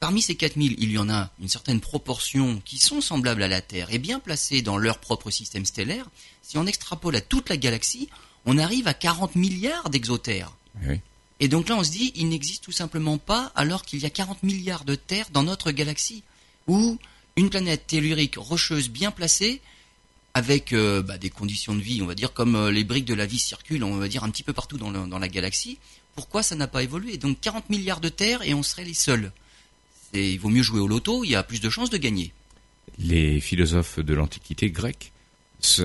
Parmi 0.00 0.22
ces 0.22 0.34
4000, 0.34 0.76
il 0.78 0.92
y 0.92 0.96
en 0.98 1.10
a 1.10 1.30
une 1.42 1.50
certaine 1.50 1.78
proportion 1.78 2.62
qui 2.64 2.78
sont 2.78 3.02
semblables 3.02 3.42
à 3.42 3.48
la 3.48 3.60
Terre 3.60 3.92
et 3.92 3.98
bien 3.98 4.18
placées 4.18 4.62
dans 4.62 4.78
leur 4.78 4.96
propre 4.98 5.30
système 5.30 5.66
stellaire. 5.66 6.06
Si 6.40 6.56
on 6.56 6.64
extrapole 6.66 7.14
à 7.16 7.20
toute 7.20 7.50
la 7.50 7.58
galaxie, 7.58 8.08
on 8.46 8.56
arrive 8.56 8.88
à 8.88 8.94
40 8.94 9.36
milliards 9.36 9.90
d'exotères. 9.90 10.56
Oui. 10.86 11.00
Et 11.40 11.48
donc 11.48 11.68
là, 11.68 11.76
on 11.76 11.84
se 11.84 11.90
dit, 11.90 12.12
il 12.16 12.30
n'existe 12.30 12.64
tout 12.64 12.72
simplement 12.72 13.18
pas 13.18 13.52
alors 13.54 13.82
qu'il 13.84 13.98
y 13.98 14.06
a 14.06 14.10
40 14.10 14.42
milliards 14.42 14.84
de 14.86 14.94
terres 14.94 15.28
dans 15.32 15.42
notre 15.42 15.70
galaxie, 15.70 16.22
où 16.66 16.98
une 17.36 17.50
planète 17.50 17.86
tellurique 17.86 18.36
rocheuse 18.38 18.88
bien 18.88 19.10
placée, 19.10 19.60
avec 20.32 20.72
euh, 20.72 21.02
bah, 21.02 21.18
des 21.18 21.28
conditions 21.28 21.74
de 21.74 21.80
vie, 21.82 22.00
on 22.00 22.06
va 22.06 22.14
dire, 22.14 22.32
comme 22.32 22.54
euh, 22.54 22.70
les 22.70 22.84
briques 22.84 23.04
de 23.04 23.14
la 23.14 23.26
vie 23.26 23.38
circulent, 23.38 23.84
on 23.84 23.96
va 23.96 24.08
dire, 24.08 24.24
un 24.24 24.30
petit 24.30 24.44
peu 24.44 24.54
partout 24.54 24.78
dans, 24.78 24.90
le- 24.90 25.06
dans 25.08 25.18
la 25.18 25.28
galaxie, 25.28 25.76
pourquoi 26.14 26.42
ça 26.42 26.54
n'a 26.54 26.68
pas 26.68 26.82
évolué? 26.82 27.18
Donc 27.18 27.38
40 27.40 27.68
milliards 27.68 28.00
de 28.00 28.08
terres 28.08 28.40
et 28.42 28.54
on 28.54 28.62
serait 28.62 28.84
les 28.84 28.94
seuls. 28.94 29.32
Il 30.14 30.38
vaut 30.38 30.48
mieux 30.48 30.62
jouer 30.62 30.80
au 30.80 30.88
loto, 30.88 31.24
il 31.24 31.30
y 31.30 31.34
a 31.36 31.42
plus 31.42 31.60
de 31.60 31.70
chances 31.70 31.90
de 31.90 31.96
gagner. 31.98 32.32
Les 32.98 33.40
philosophes 33.40 33.98
de 34.00 34.14
l'Antiquité 34.14 34.70
grecque 34.70 35.12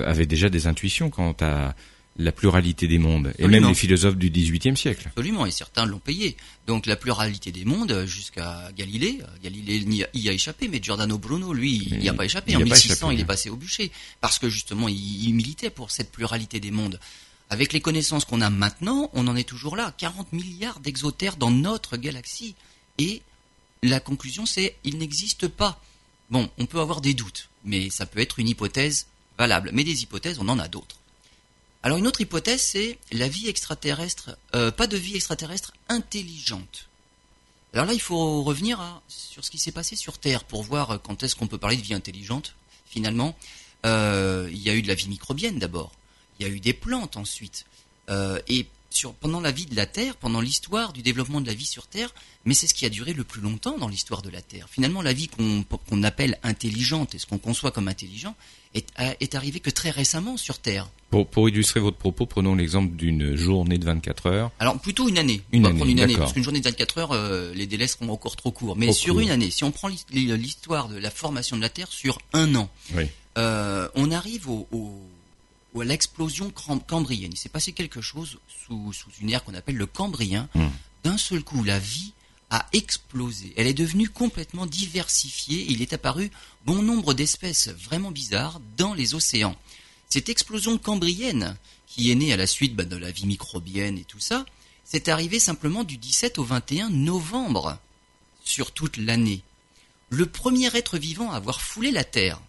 avaient 0.04 0.26
déjà 0.26 0.48
des 0.48 0.66
intuitions 0.66 1.10
quant 1.10 1.36
à 1.40 1.74
la 2.18 2.32
pluralité 2.32 2.88
des 2.88 2.98
mondes, 2.98 3.34
et 3.38 3.46
même 3.46 3.66
les 3.68 3.74
philosophes 3.74 4.16
du 4.16 4.30
XVIIIe 4.30 4.74
siècle. 4.74 5.04
Absolument, 5.08 5.44
et 5.44 5.50
certains 5.50 5.84
l'ont 5.84 5.98
payé. 5.98 6.34
Donc 6.66 6.86
la 6.86 6.96
pluralité 6.96 7.52
des 7.52 7.66
mondes 7.66 7.92
euh, 7.92 8.06
jusqu'à 8.06 8.70
Galilée. 8.74 9.18
euh, 9.22 9.26
Galilée 9.44 9.84
n'y 9.84 10.02
a- 10.02 10.08
y 10.14 10.28
a 10.30 10.32
échappé, 10.32 10.66
mais 10.68 10.80
Giordano 10.82 11.18
Bruno, 11.18 11.52
lui, 11.52 11.86
il 11.90 11.98
n'y 11.98 12.08
a 12.08 12.14
pas 12.14 12.24
échappé. 12.24 12.56
En 12.56 12.60
y 12.60 12.62
a 12.62 12.66
pas 12.66 12.74
1600, 12.74 12.94
échappé, 12.94 13.14
il 13.14 13.18
est 13.20 13.22
hein. 13.22 13.26
passé 13.26 13.50
au 13.50 13.56
bûcher. 13.56 13.90
Parce 14.22 14.38
que 14.38 14.48
justement, 14.48 14.88
il, 14.88 15.26
il 15.28 15.34
militait 15.34 15.68
pour 15.68 15.90
cette 15.90 16.10
pluralité 16.10 16.58
des 16.58 16.70
mondes. 16.70 16.98
Avec 17.50 17.74
les 17.74 17.82
connaissances 17.82 18.24
qu'on 18.24 18.40
a 18.40 18.48
maintenant, 18.48 19.10
on 19.12 19.28
en 19.28 19.36
est 19.36 19.46
toujours 19.46 19.76
là. 19.76 19.92
40 19.98 20.32
milliards 20.32 20.80
d'exotères 20.80 21.36
dans 21.36 21.50
notre 21.50 21.98
galaxie. 21.98 22.54
Et 22.96 23.20
la 23.88 24.00
conclusion, 24.00 24.46
c'est 24.46 24.76
il 24.84 24.98
n'existe 24.98 25.48
pas. 25.48 25.80
Bon, 26.30 26.50
on 26.58 26.66
peut 26.66 26.80
avoir 26.80 27.00
des 27.00 27.14
doutes, 27.14 27.48
mais 27.64 27.90
ça 27.90 28.06
peut 28.06 28.20
être 28.20 28.38
une 28.38 28.48
hypothèse 28.48 29.06
valable. 29.38 29.70
Mais 29.72 29.84
des 29.84 30.02
hypothèses, 30.02 30.38
on 30.38 30.48
en 30.48 30.58
a 30.58 30.68
d'autres. 30.68 30.96
Alors 31.82 31.98
une 31.98 32.06
autre 32.06 32.20
hypothèse, 32.20 32.62
c'est 32.62 32.98
la 33.12 33.28
vie 33.28 33.48
extraterrestre, 33.48 34.36
euh, 34.54 34.70
pas 34.72 34.86
de 34.86 34.96
vie 34.96 35.14
extraterrestre 35.14 35.72
intelligente. 35.88 36.88
Alors 37.72 37.86
là, 37.86 37.92
il 37.92 38.00
faut 38.00 38.42
revenir 38.42 39.00
sur 39.08 39.44
ce 39.44 39.50
qui 39.50 39.58
s'est 39.58 39.72
passé 39.72 39.96
sur 39.96 40.18
Terre 40.18 40.44
pour 40.44 40.62
voir 40.62 41.00
quand 41.02 41.22
est-ce 41.22 41.36
qu'on 41.36 41.46
peut 41.46 41.58
parler 41.58 41.76
de 41.76 41.82
vie 41.82 41.94
intelligente. 41.94 42.54
Finalement, 42.88 43.36
Euh, 43.84 44.48
il 44.50 44.58
y 44.58 44.70
a 44.70 44.74
eu 44.74 44.82
de 44.82 44.88
la 44.88 44.94
vie 44.94 45.06
microbienne 45.08 45.60
d'abord, 45.60 45.92
il 46.40 46.46
y 46.46 46.50
a 46.50 46.52
eu 46.52 46.58
des 46.58 46.72
plantes 46.72 47.16
ensuite, 47.16 47.66
Euh, 48.08 48.40
sur, 48.90 49.12
pendant 49.14 49.40
la 49.40 49.50
vie 49.52 49.66
de 49.66 49.76
la 49.76 49.86
Terre, 49.86 50.16
pendant 50.16 50.40
l'histoire 50.40 50.92
du 50.92 51.02
développement 51.02 51.40
de 51.40 51.46
la 51.46 51.54
vie 51.54 51.66
sur 51.66 51.86
Terre, 51.86 52.14
mais 52.44 52.54
c'est 52.54 52.66
ce 52.66 52.74
qui 52.74 52.86
a 52.86 52.88
duré 52.88 53.12
le 53.12 53.24
plus 53.24 53.40
longtemps 53.40 53.76
dans 53.78 53.88
l'histoire 53.88 54.22
de 54.22 54.30
la 54.30 54.40
Terre. 54.42 54.68
Finalement, 54.70 55.02
la 55.02 55.12
vie 55.12 55.28
qu'on 55.28 56.02
appelle 56.02 56.38
intelligente 56.42 57.14
et 57.14 57.18
ce 57.18 57.26
qu'on 57.26 57.38
conçoit 57.38 57.70
comme 57.72 57.88
intelligent 57.88 58.34
est, 58.74 58.86
est 58.98 59.34
arrivé 59.34 59.60
que 59.60 59.70
très 59.70 59.90
récemment 59.90 60.36
sur 60.36 60.58
Terre. 60.58 60.88
Pour, 61.10 61.26
pour 61.28 61.48
illustrer 61.48 61.80
votre 61.80 61.96
propos, 61.96 62.26
prenons 62.26 62.54
l'exemple 62.54 62.94
d'une 62.96 63.34
journée 63.36 63.78
de 63.78 63.84
24 63.84 64.26
heures. 64.26 64.50
Alors 64.58 64.78
plutôt 64.78 65.08
une 65.08 65.18
année. 65.18 65.42
Une 65.52 65.60
on 65.60 65.62
va 65.64 65.68
année, 65.70 65.78
prendre 65.78 65.90
une 65.92 66.00
année 66.00 66.16
parce 66.16 66.32
qu'une 66.32 66.42
journée 66.44 66.60
de 66.60 66.64
24 66.68 66.98
heures, 66.98 67.12
euh, 67.12 67.52
les 67.54 67.66
délais 67.66 67.86
seront 67.86 68.10
encore 68.10 68.36
trop 68.36 68.50
courts. 68.50 68.76
Mais 68.76 68.86
Trop 68.86 68.94
sur 68.94 69.14
court. 69.14 69.20
une 69.22 69.30
année, 69.30 69.50
si 69.50 69.64
on 69.64 69.70
prend 69.70 69.88
l'his- 69.88 70.04
l'histoire 70.12 70.88
de 70.88 70.96
la 70.96 71.10
formation 71.10 71.56
de 71.56 71.62
la 71.62 71.68
Terre 71.68 71.88
sur 71.90 72.18
un 72.32 72.54
an, 72.54 72.68
Oui. 72.94 73.04
euh, 73.38 73.88
on 73.94 74.10
arrive 74.10 74.48
au, 74.50 74.66
au- 74.72 75.08
au- 75.76 75.80
à 75.82 75.84
l'explosion 75.84 76.50
cambrienne. 76.86 77.32
Il 77.32 77.38
s'est 77.38 77.48
passé 77.48 77.72
quelque 77.72 78.00
chose 78.00 78.38
sous, 78.48 78.92
sous 78.92 79.10
une 79.20 79.30
ère 79.30 79.44
qu'on 79.44 79.54
appelle 79.54 79.76
le 79.76 79.86
cambrien. 79.86 80.48
Hmm. 80.54 80.68
D'un 81.04 81.18
seul 81.18 81.42
coup, 81.44 81.62
la 81.64 81.78
vie 81.78 82.12
a 82.50 82.66
explosé. 82.72 83.52
Elle 83.56 83.66
est 83.66 83.74
devenue 83.74 84.08
complètement 84.08 84.66
diversifiée. 84.66 85.60
et 85.62 85.72
Il 85.72 85.82
est 85.82 85.92
apparu 85.92 86.30
bon 86.64 86.82
nombre 86.82 87.14
d'espèces 87.14 87.68
vraiment 87.68 88.10
bizarres 88.10 88.60
dans 88.76 88.94
les 88.94 89.14
océans. 89.14 89.56
Cette 90.08 90.28
explosion 90.28 90.78
cambrienne, 90.78 91.56
qui 91.86 92.10
est 92.10 92.14
née 92.14 92.32
à 92.32 92.36
la 92.36 92.46
suite 92.46 92.74
bah, 92.76 92.84
de 92.84 92.96
la 92.96 93.10
vie 93.10 93.26
microbienne 93.26 93.98
et 93.98 94.04
tout 94.04 94.20
ça, 94.20 94.46
c'est 94.84 95.08
arrivé 95.08 95.40
simplement 95.40 95.82
du 95.82 95.96
17 95.96 96.38
au 96.38 96.44
21 96.44 96.90
novembre 96.90 97.78
sur 98.44 98.70
toute 98.72 98.96
l'année. 98.98 99.42
Le 100.10 100.26
premier 100.26 100.68
être 100.76 100.98
vivant 100.98 101.32
à 101.32 101.36
avoir 101.36 101.60
foulé 101.60 101.90
la 101.90 102.04
Terre, 102.04 102.40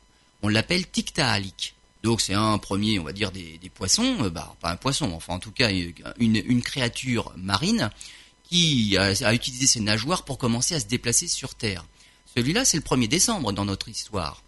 on 0.43 0.47
l'appelle 0.47 0.87
Tiktaalik. 0.87 1.73
Donc 2.07 2.21
c'est 2.21 2.35
un 2.35 2.57
premier, 2.57 2.99
on 2.99 3.03
va 3.03 3.11
dire, 3.11 3.33
des, 3.33 3.59
poissons, 3.75 4.15
euh, 4.21 4.29
bah, 4.29 4.55
pas 4.61 4.71
un 4.71 4.77
poisson, 4.77 5.11
enfin 5.11 5.33
en 5.33 5.39
tout 5.39 5.51
cas 5.51 5.69
une, 6.19 6.61
créature 6.61 7.33
marine 7.35 7.89
qui 8.45 8.95
a, 8.97 9.33
utilisé 9.33 9.67
ses 9.67 9.81
nageoires 9.81 10.23
pour 10.23 10.37
commencer 10.37 10.73
à 10.73 10.79
se 10.79 10.85
déplacer 10.85 11.27
sur 11.27 11.53
Terre. 11.53 11.83
Celui-là, 12.33 12.63
c'est 12.63 12.77
le 12.77 12.83
1er 12.83 13.09
décembre 13.09 13.51
dans 13.51 13.65
notre 13.65 13.89
histoire. 13.89 14.41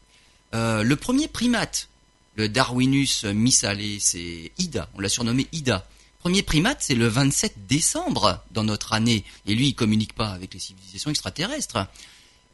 Euh, 0.53 0.83
le 0.83 0.95
premier 0.95 1.27
primate, 1.27 1.89
le 2.35 2.47
Darwinus 2.47 3.25
missalé, 3.25 3.97
c'est 3.99 4.53
Ida, 4.57 4.87
on 4.93 5.01
l'a 5.01 5.09
surnommé 5.09 5.45
Ida. 5.51 5.85
Premier 6.19 6.43
primate, 6.43 6.77
c'est 6.79 6.95
le 6.95 7.07
27 7.07 7.67
décembre 7.67 8.41
dans 8.51 8.63
notre 8.63 8.93
année, 8.93 9.25
et 9.45 9.53
lui, 9.53 9.67
il 9.67 9.75
communique 9.75 10.13
pas 10.13 10.29
avec 10.29 10.53
les 10.53 10.61
civilisations 10.61 11.09
extraterrestres. 11.09 11.87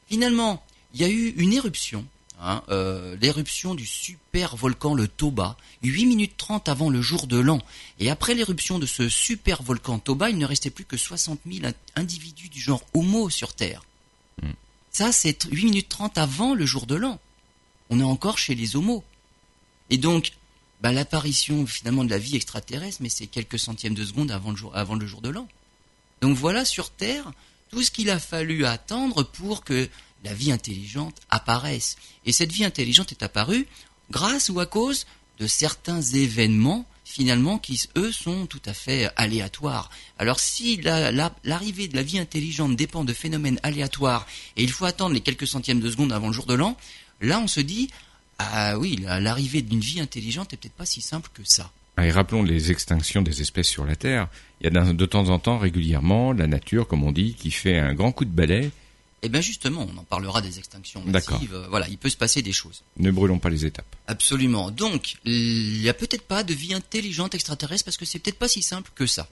Finalement, 0.09 0.65
il 0.95 1.01
y 1.01 1.03
a 1.03 1.09
eu 1.09 1.35
une 1.37 1.53
éruption, 1.53 2.07
hein, 2.41 2.63
euh, 2.69 3.15
l'éruption 3.21 3.75
du 3.75 3.85
super 3.85 4.55
volcan 4.55 4.93
le 4.93 5.07
Toba, 5.07 5.57
8 5.83 6.05
minutes 6.05 6.37
30 6.37 6.69
avant 6.69 6.89
le 6.89 7.01
jour 7.01 7.27
de 7.27 7.37
l'an. 7.37 7.59
Et 7.99 8.09
après 8.09 8.33
l'éruption 8.33 8.79
de 8.79 8.85
ce 8.85 9.09
super 9.09 9.63
volcan 9.63 9.99
Toba, 9.99 10.29
il 10.29 10.37
ne 10.37 10.45
restait 10.45 10.69
plus 10.69 10.85
que 10.85 10.97
60 10.97 11.39
000 11.49 11.71
individus 11.95 12.49
du 12.49 12.59
genre 12.59 12.83
Homo 12.93 13.29
sur 13.29 13.53
Terre. 13.53 13.83
Hmm. 14.41 14.51
Ça, 14.91 15.11
c'est 15.11 15.43
8 15.43 15.65
minutes 15.65 15.89
30 15.89 16.17
avant 16.17 16.53
le 16.53 16.65
jour 16.65 16.85
de 16.85 16.95
l'an. 16.95 17.19
On 17.89 17.99
est 17.99 18.03
encore 18.03 18.37
chez 18.37 18.55
les 18.55 18.75
Homos. 18.75 19.03
Et 19.89 19.97
donc, 19.97 20.31
bah, 20.81 20.91
l'apparition 20.91 21.65
finalement 21.65 22.03
de 22.03 22.09
la 22.09 22.17
vie 22.17 22.35
extraterrestre, 22.35 23.01
mais 23.01 23.09
c'est 23.09 23.27
quelques 23.27 23.59
centièmes 23.59 23.93
de 23.93 24.05
seconde 24.05 24.31
avant 24.31 24.51
le 24.51 24.57
jour, 24.57 24.75
avant 24.75 24.95
le 24.95 25.05
jour 25.05 25.21
de 25.21 25.29
l'an. 25.29 25.47
Donc 26.21 26.37
voilà 26.37 26.65
sur 26.65 26.89
Terre 26.91 27.31
tout 27.69 27.81
ce 27.83 27.91
qu'il 27.91 28.09
a 28.09 28.19
fallu 28.19 28.65
attendre 28.65 29.23
pour 29.23 29.63
que 29.63 29.89
la 30.25 30.33
vie 30.33 30.51
intelligente 30.51 31.15
apparaisse. 31.29 31.95
Et 32.25 32.31
cette 32.33 32.51
vie 32.51 32.65
intelligente 32.65 33.11
est 33.13 33.23
apparue 33.23 33.65
grâce 34.11 34.49
ou 34.49 34.59
à 34.59 34.65
cause 34.65 35.05
de 35.39 35.47
certains 35.47 36.01
événements 36.01 36.85
finalement 37.05 37.59
qui 37.59 37.79
eux 37.97 38.11
sont 38.11 38.45
tout 38.47 38.61
à 38.65 38.73
fait 38.73 39.09
aléatoires. 39.15 39.89
Alors 40.17 40.39
si 40.39 40.77
la- 40.77 41.11
la- 41.11 41.33
l'arrivée 41.43 41.87
de 41.87 41.95
la 41.95 42.03
vie 42.03 42.17
intelligente 42.19 42.75
dépend 42.75 43.03
de 43.05 43.13
phénomènes 43.13 43.59
aléatoires 43.63 44.25
et 44.57 44.63
il 44.63 44.71
faut 44.71 44.85
attendre 44.85 45.13
les 45.13 45.21
quelques 45.21 45.47
centièmes 45.47 45.79
de 45.79 45.89
seconde 45.89 46.11
avant 46.11 46.27
le 46.27 46.33
jour 46.33 46.45
de 46.47 46.55
l'an, 46.55 46.75
là 47.21 47.39
on 47.39 47.47
se 47.47 47.59
dit 47.61 47.89
ah 48.39 48.77
oui, 48.79 48.97
la- 49.01 49.19
l'arrivée 49.21 49.61
d'une 49.61 49.79
vie 49.79 49.99
intelligente 50.01 50.51
est 50.53 50.57
peut-être 50.57 50.73
pas 50.73 50.85
si 50.85 51.01
simple 51.01 51.29
que 51.33 51.43
ça. 51.45 51.71
Et 52.01 52.11
rappelons 52.11 52.43
les 52.43 52.71
extinctions 52.71 53.21
des 53.21 53.39
espèces 53.41 53.69
sur 53.69 53.85
la 53.85 53.95
Terre. 53.95 54.27
Il 54.59 54.65
y 54.73 54.77
a 54.77 54.93
de 54.93 55.05
temps 55.05 55.29
en 55.29 55.39
temps 55.39 55.57
régulièrement 55.59 56.33
la 56.33 56.47
nature, 56.47 56.87
comme 56.89 57.03
on 57.03 57.13
dit, 57.13 57.35
qui 57.35 57.51
fait 57.51 57.77
un 57.79 57.93
grand 57.93 58.11
coup 58.11 58.25
de 58.25 58.31
balai. 58.31 58.71
Eh 59.25 59.29
bien 59.29 59.41
justement, 59.41 59.87
on 59.91 59.97
en 59.97 60.03
parlera 60.03 60.41
des 60.41 60.59
extinctions 60.59 61.03
D'accord. 61.07 61.35
massives. 61.39 61.53
euh, 61.55 61.67
Voilà, 61.69 61.87
il 61.89 61.97
peut 61.97 62.09
se 62.09 62.17
passer 62.17 62.41
des 62.43 62.53
choses. 62.53 62.83
Ne 62.97 63.09
brûlons 63.11 63.39
pas 63.39 63.49
les 63.49 63.65
étapes. 63.65 63.95
Absolument. 64.07 64.69
Donc, 64.69 65.15
il 65.25 65.79
n'y 65.81 65.89
a 65.89 65.93
peut-être 65.95 66.21
pas 66.27 66.43
de 66.43 66.53
vie 66.53 66.73
intelligente 66.75 67.33
extraterrestre 67.33 67.85
parce 67.85 67.97
que 67.97 68.05
c'est 68.05 68.19
peut-être 68.19 68.37
pas 68.37 68.47
si 68.47 68.61
simple 68.61 68.91
que 68.93 69.07
ça. 69.07 69.27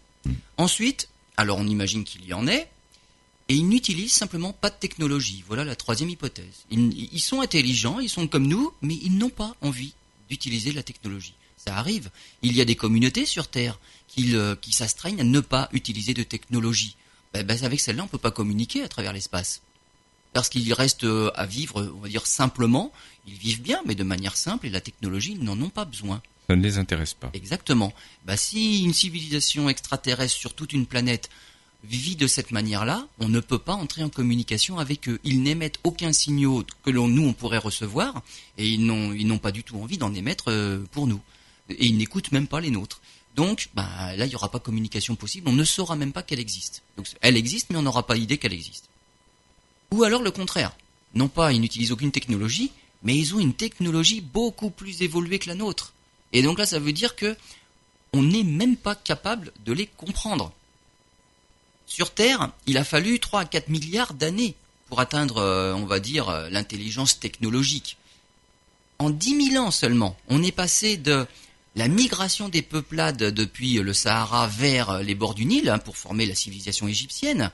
Ensuite, 0.57 1.09
alors 1.37 1.57
on 1.59 1.67
imagine 1.67 2.03
qu'il 2.03 2.25
y 2.25 2.33
en 2.33 2.47
ait, 2.47 2.67
et 3.49 3.55
ils 3.55 3.67
n'utilisent 3.67 4.13
simplement 4.13 4.53
pas 4.53 4.69
de 4.69 4.75
technologie. 4.77 5.43
Voilà 5.47 5.63
la 5.65 5.75
troisième 5.75 6.09
hypothèse. 6.09 6.63
Ils, 6.71 7.09
ils 7.13 7.19
sont 7.19 7.41
intelligents, 7.41 7.99
ils 7.99 8.09
sont 8.09 8.27
comme 8.27 8.47
nous, 8.47 8.73
mais 8.81 8.95
ils 9.03 9.17
n'ont 9.17 9.29
pas 9.29 9.55
envie 9.61 9.93
d'utiliser 10.29 10.71
la 10.71 10.81
technologie. 10.81 11.35
Ça 11.57 11.77
arrive. 11.77 12.09
Il 12.41 12.53
y 12.55 12.61
a 12.61 12.65
des 12.65 12.75
communautés 12.75 13.25
sur 13.25 13.47
Terre 13.47 13.79
qui, 14.07 14.23
le- 14.23 14.55
qui 14.59 14.71
s'astreignent 14.73 15.19
à 15.21 15.23
ne 15.25 15.39
pas 15.39 15.69
utiliser 15.73 16.13
de 16.13 16.23
technologie. 16.23 16.95
Ben, 17.33 17.45
ben, 17.45 17.63
avec 17.63 17.79
celle-là, 17.79 18.03
on 18.03 18.07
peut 18.07 18.17
pas 18.17 18.31
communiquer 18.31 18.81
à 18.83 18.87
travers 18.87 19.11
l'espace. 19.13 19.61
Parce 20.33 20.49
qu'ils 20.49 20.73
restent 20.73 21.03
euh, 21.03 21.31
à 21.35 21.45
vivre, 21.45 21.91
on 21.95 21.99
va 21.99 22.09
dire 22.09 22.25
simplement. 22.25 22.91
Ils 23.27 23.35
vivent 23.35 23.61
bien, 23.61 23.79
mais 23.85 23.95
de 23.95 24.03
manière 24.03 24.35
simple, 24.35 24.67
et 24.67 24.69
la 24.69 24.81
technologie, 24.81 25.37
ils 25.39 25.43
n'en 25.43 25.59
ont 25.61 25.69
pas 25.69 25.85
besoin. 25.85 26.21
Ça 26.49 26.55
ne 26.55 26.61
les 26.61 26.77
intéresse 26.77 27.13
pas. 27.13 27.29
Exactement. 27.33 27.93
Bah, 28.25 28.35
si 28.35 28.83
une 28.83 28.93
civilisation 28.93 29.69
extraterrestre 29.69 30.35
sur 30.35 30.53
toute 30.53 30.73
une 30.73 30.85
planète 30.85 31.29
vit 31.83 32.15
de 32.15 32.27
cette 32.27 32.51
manière-là, 32.51 33.07
on 33.19 33.29
ne 33.29 33.39
peut 33.39 33.59
pas 33.59 33.73
entrer 33.73 34.03
en 34.03 34.09
communication 34.09 34.79
avec 34.79 35.07
eux. 35.07 35.19
Ils 35.23 35.41
n'émettent 35.43 35.79
aucun 35.83 36.11
signaux 36.13 36.63
que 36.83 36.89
l'on, 36.89 37.07
nous, 37.07 37.27
on 37.27 37.33
pourrait 37.33 37.57
recevoir, 37.57 38.23
et 38.57 38.67
ils 38.67 38.85
n'ont, 38.85 39.13
ils 39.13 39.27
n'ont 39.27 39.37
pas 39.37 39.51
du 39.51 39.63
tout 39.63 39.77
envie 39.77 39.97
d'en 39.97 40.13
émettre 40.13 40.45
euh, 40.49 40.83
pour 40.91 41.07
nous. 41.07 41.21
Et 41.69 41.85
ils 41.85 41.97
n'écoutent 41.97 42.31
même 42.31 42.47
pas 42.47 42.59
les 42.59 42.71
nôtres. 42.71 43.01
Donc, 43.35 43.69
bah, 43.73 44.15
là, 44.15 44.25
il 44.25 44.29
n'y 44.29 44.35
aura 44.35 44.51
pas 44.51 44.59
communication 44.59 45.15
possible. 45.15 45.47
On 45.49 45.53
ne 45.53 45.63
saura 45.63 45.95
même 45.95 46.13
pas 46.13 46.23
qu'elle 46.23 46.39
existe. 46.39 46.83
Donc, 46.97 47.07
elle 47.21 47.37
existe, 47.37 47.69
mais 47.69 47.77
on 47.77 47.81
n'aura 47.81 48.05
pas 48.05 48.15
idée 48.17 48.37
qu'elle 48.37 48.53
existe. 48.53 48.89
Ou 49.93 50.03
alors 50.03 50.23
le 50.23 50.31
contraire. 50.31 50.75
Non 51.13 51.27
pas, 51.27 51.53
ils 51.53 51.61
n'utilisent 51.61 51.91
aucune 51.91 52.11
technologie, 52.11 52.71
mais 53.03 53.15
ils 53.15 53.35
ont 53.35 53.39
une 53.39 53.53
technologie 53.53 54.21
beaucoup 54.21 54.71
plus 54.71 55.03
évoluée 55.03 55.37
que 55.37 55.49
la 55.49 55.53
nôtre. 55.53 55.93
Et 56.31 56.41
donc 56.41 56.57
là, 56.57 56.65
ça 56.65 56.79
veut 56.79 56.93
dire 56.93 57.15
que 57.15 57.37
on 58.11 58.23
n'est 58.23 58.43
même 58.43 58.75
pas 58.75 58.95
capable 58.95 59.51
de 59.63 59.71
les 59.71 59.85
comprendre. 59.85 60.51
Sur 61.85 62.11
Terre, 62.11 62.49
il 62.65 62.79
a 62.79 62.83
fallu 62.83 63.19
3 63.19 63.41
à 63.41 63.45
4 63.45 63.69
milliards 63.69 64.15
d'années 64.15 64.55
pour 64.89 64.99
atteindre, 64.99 65.37
euh, 65.37 65.75
on 65.75 65.85
va 65.85 65.99
dire, 65.99 66.27
euh, 66.27 66.49
l'intelligence 66.49 67.19
technologique. 67.19 67.97
En 68.97 69.11
10 69.11 69.51
000 69.51 69.63
ans 69.63 69.69
seulement, 69.69 70.17
on 70.27 70.41
est 70.41 70.51
passé 70.51 70.97
de 70.97 71.27
la 71.75 71.87
migration 71.87 72.49
des 72.49 72.63
peuplades 72.63 73.17
depuis 73.17 73.75
le 73.75 73.93
Sahara 73.93 74.47
vers 74.47 75.03
les 75.03 75.13
bords 75.13 75.35
du 75.35 75.45
Nil 75.45 75.69
hein, 75.69 75.77
pour 75.77 75.97
former 75.97 76.25
la 76.25 76.33
civilisation 76.33 76.87
égyptienne. 76.87 77.51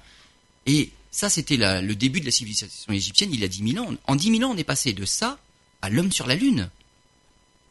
Et 0.66 0.92
ça, 1.12 1.30
c'était 1.30 1.58
le 1.58 1.94
début 1.96 2.20
de 2.20 2.26
la 2.26 2.32
civilisation 2.32 2.94
égyptienne 2.94 3.32
il 3.34 3.40
y 3.40 3.44
a 3.44 3.48
10 3.48 3.74
000 3.74 3.86
ans. 3.86 3.94
En 4.06 4.16
10 4.16 4.38
000 4.38 4.50
ans, 4.50 4.54
on 4.54 4.58
est 4.58 4.64
passé 4.64 4.94
de 4.94 5.06
ça 5.06 5.40
à 5.82 5.90
l'homme 5.90 6.12
sur 6.12 6.28
la 6.28 6.36
Lune. 6.36 6.70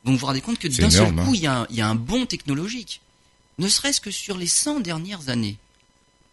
Donc 0.05 0.15
vous 0.15 0.21
vous 0.21 0.27
rendez 0.27 0.41
compte 0.41 0.59
que 0.59 0.69
d'un 0.69 0.91
seul 0.91 1.13
coup, 1.15 1.21
hein. 1.21 1.33
il, 1.35 1.41
y 1.41 1.47
a 1.47 1.61
un, 1.61 1.67
il 1.71 1.77
y 1.77 1.81
a 1.81 1.89
un 1.89 1.95
bond 1.95 2.27
technologique. 2.27 3.01
Ne 3.59 3.69
serait-ce 3.69 4.01
que 4.01 4.11
sur 4.11 4.37
les 4.37 4.47
100 4.47 4.81
dernières 4.81 5.29
années. 5.29 5.57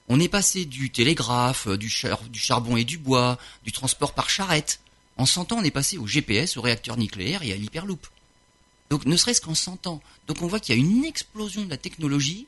On 0.08 0.20
est 0.20 0.30
passé 0.30 0.66
du 0.66 0.92
télégraphe, 0.92 1.68
du, 1.68 1.92
du 2.30 2.40
charbon 2.40 2.78
et 2.78 2.84
du 2.84 2.98
bois, 3.00 3.40
du 3.64 3.72
transport 3.72 4.14
par 4.14 4.30
charrette. 4.30 4.80
En 5.18 5.26
100 5.26 5.52
ans, 5.52 5.58
on 5.60 5.64
est 5.64 5.72
passé 5.72 5.98
au 5.98 6.06
GPS, 6.06 6.58
au 6.58 6.62
réacteur 6.62 6.98
nucléaire 6.98 7.42
et 7.42 7.52
à 7.52 7.56
l'hyperloop. 7.56 8.06
Donc 8.90 9.06
ne 9.06 9.18
serait-ce 9.18 9.42
qu'en 9.42 9.56
100 9.56 9.88
ans. 9.88 10.02
Donc 10.28 10.42
on 10.42 10.48
voit 10.48 10.60
qu'il 10.60 10.76
y 10.76 10.78
a 10.78 10.82
une 10.82 11.06
explosion 11.06 11.64
de 11.64 11.70
la 11.70 11.78
technologie 11.78 12.46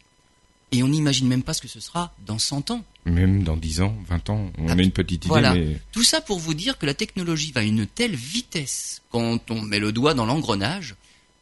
et 0.71 0.83
on 0.83 0.87
n'imagine 0.87 1.27
même 1.27 1.43
pas 1.43 1.53
ce 1.53 1.61
que 1.61 1.67
ce 1.67 1.79
sera 1.79 2.13
dans 2.25 2.39
100 2.39 2.71
ans. 2.71 2.83
Même 3.05 3.43
dans 3.43 3.55
10 3.55 3.81
ans, 3.81 3.95
20 4.07 4.29
ans, 4.29 4.51
on 4.57 4.67
ah, 4.67 4.73
a 4.73 4.81
une 4.81 4.91
petite 4.91 5.25
idée. 5.25 5.29
Voilà. 5.29 5.55
Tout 5.91 6.03
ça 6.03 6.19
pour 6.19 6.39
vous 6.39 6.53
dire 6.53 6.77
que 6.77 6.85
la 6.85 6.93
technologie 6.93 7.51
va 7.51 7.61
à 7.61 7.63
une 7.63 7.87
telle 7.87 8.15
vitesse 8.15 9.01
quand 9.11 9.49
on 9.49 9.61
met 9.61 9.79
le 9.79 9.91
doigt 9.91 10.13
dans 10.13 10.25
l'engrenage 10.25 10.95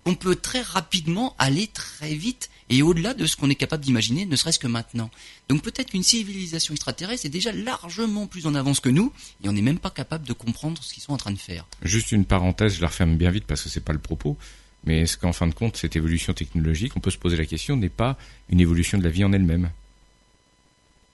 qu'on 0.05 0.13
peut 0.15 0.35
très 0.35 0.61
rapidement 0.61 1.35
aller 1.39 1.65
très 1.65 2.13
vite 2.13 2.51
et 2.69 2.83
au-delà 2.83 3.15
de 3.15 3.25
ce 3.25 3.35
qu'on 3.35 3.49
est 3.49 3.55
capable 3.55 3.83
d'imaginer, 3.83 4.25
ne 4.25 4.35
serait-ce 4.35 4.59
que 4.59 4.67
maintenant. 4.67 5.09
Donc 5.49 5.63
peut-être 5.63 5.91
qu'une 5.91 6.03
civilisation 6.03 6.73
extraterrestre 6.75 7.25
est 7.25 7.29
déjà 7.29 7.51
largement 7.51 8.27
plus 8.27 8.45
en 8.45 8.53
avance 8.53 8.79
que 8.79 8.89
nous 8.89 9.11
et 9.43 9.49
on 9.49 9.53
n'est 9.53 9.63
même 9.63 9.79
pas 9.79 9.89
capable 9.89 10.27
de 10.27 10.33
comprendre 10.33 10.83
ce 10.83 10.93
qu'ils 10.93 11.01
sont 11.01 11.13
en 11.13 11.17
train 11.17 11.31
de 11.31 11.39
faire. 11.39 11.65
Juste 11.81 12.11
une 12.11 12.25
parenthèse, 12.25 12.75
je 12.75 12.81
la 12.81 12.87
referme 12.87 13.17
bien 13.17 13.31
vite 13.31 13.45
parce 13.45 13.63
que 13.63 13.69
c'est 13.69 13.83
pas 13.83 13.93
le 13.93 13.99
propos. 13.99 14.37
Mais 14.85 15.01
est-ce 15.01 15.17
qu'en 15.17 15.33
fin 15.33 15.47
de 15.47 15.53
compte, 15.53 15.77
cette 15.77 15.95
évolution 15.95 16.33
technologique, 16.33 16.95
on 16.95 16.99
peut 16.99 17.11
se 17.11 17.17
poser 17.17 17.37
la 17.37 17.45
question, 17.45 17.75
n'est 17.75 17.89
pas 17.89 18.17
une 18.49 18.59
évolution 18.59 18.97
de 18.97 19.03
la 19.03 19.09
vie 19.09 19.23
en 19.23 19.33
elle-même? 19.33 19.71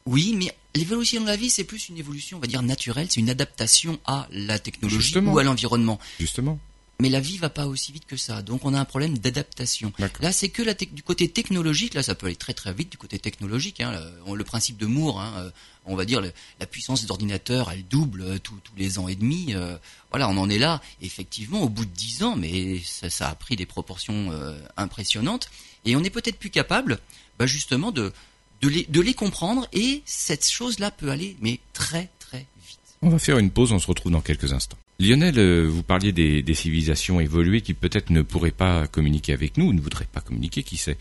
Oui, 0.06 0.36
mais 0.38 0.54
l'évolution 0.76 1.22
de 1.22 1.28
la 1.28 1.36
vie, 1.36 1.50
c'est 1.50 1.64
plus 1.64 1.90
une 1.90 1.98
évolution, 1.98 2.38
on 2.38 2.42
va 2.42 2.48
dire, 2.48 2.64
naturelle, 2.64 3.08
c'est 3.10 3.20
une 3.20 3.30
adaptation 3.30 4.00
à 4.06 4.28
la 4.32 4.60
technologie 4.60 5.18
ou 5.20 5.38
à 5.38 5.44
l'environnement. 5.44 6.00
Justement 6.20 6.60
mais 7.02 7.10
la 7.10 7.20
vie 7.20 7.38
va 7.38 7.50
pas 7.50 7.66
aussi 7.66 7.92
vite 7.92 8.06
que 8.06 8.16
ça. 8.16 8.44
Donc 8.44 8.64
on 8.64 8.76
a 8.76 8.80
un 8.80 8.86
problème 8.86 9.18
d'adaptation. 9.18 9.92
Là, 10.20 10.32
c'est 10.32 10.50
que 10.50 10.62
la 10.62 10.76
du 10.76 11.02
côté 11.02 11.28
technologique, 11.28 11.96
là, 11.96 12.04
ça 12.04 12.14
peut 12.14 12.28
aller 12.28 12.36
très 12.36 12.54
très 12.54 12.72
vite 12.74 12.92
du 12.92 12.98
côté 12.98 13.18
technologique. 13.18 13.82
Hein, 13.82 14.00
le, 14.32 14.44
principe 14.44 14.78
de 14.78 14.86
Moore, 14.86 15.20
hein, 15.20 15.34
euh, 15.38 15.52
on 15.86 15.96
va 15.96 16.06
dire 16.06 16.22
la 16.22 16.66
puissance 16.68 17.02
des 17.02 17.10
ordinateurs, 17.10 17.72
elle 17.72 17.88
double 17.88 18.22
euh, 18.22 18.38
tous 18.38 18.56
les 18.78 19.00
ans 19.00 19.08
et 19.08 19.16
demi. 19.16 19.56
Euh, 19.56 19.78
voilà, 20.12 20.30
on 20.30 20.38
en 20.38 20.48
est 20.48 20.60
là. 20.60 20.80
Effectivement, 21.02 21.62
au 21.64 21.70
bout 21.70 21.86
de 21.86 21.92
dix 21.92 22.22
ans, 22.22 22.36
mais 22.36 22.80
ça, 22.84 23.30
a 23.30 23.34
pris 23.34 23.56
des 23.56 23.66
proportions 23.66 24.30
impressionnantes. 24.78 25.50
Et 25.86 25.96
on 25.96 26.04
est 26.04 26.12
peut-être 26.12 26.38
plus 26.38 26.52
capable, 26.52 27.00
bah, 27.40 27.48
justement, 27.48 27.92
de 27.92 28.14
de 28.62 28.70
les, 28.70 28.84
de 28.84 29.02
les 29.02 29.16
comprendre. 29.16 29.68
Et 29.74 30.04
cette 30.06 30.48
chose-là 30.48 30.92
peut 30.92 31.10
aller, 31.10 31.36
mais 31.42 31.60
très 31.74 32.10
très 32.20 32.46
vite. 32.68 32.80
On 33.02 33.10
va 33.10 33.18
faire 33.18 33.40
une 33.40 33.50
pause. 33.50 33.72
On 33.72 33.80
se 33.80 33.88
retrouve 33.88 34.12
dans 34.12 34.22
quelques 34.22 34.54
instants. 34.54 34.78
Lionel, 35.00 35.40
euh, 35.40 35.68
vous 35.68 35.84
parliez 35.84 36.12
des, 36.12 36.54
civilisations 36.54 37.20
évoluées 37.20 37.62
qui 37.62 37.74
peut-être 37.74 38.10
ne 38.12 38.22
pourraient 38.22 38.52
pas 38.52 38.88
communiquer 38.88 39.34
avec 39.34 39.58
nous, 39.58 39.68
ou 39.68 39.74
ne 39.74 39.82
voudraient 39.82 40.06
pas 40.06 40.22
communiquer, 40.22 40.64
qui 40.64 40.78
sait. 40.78 40.98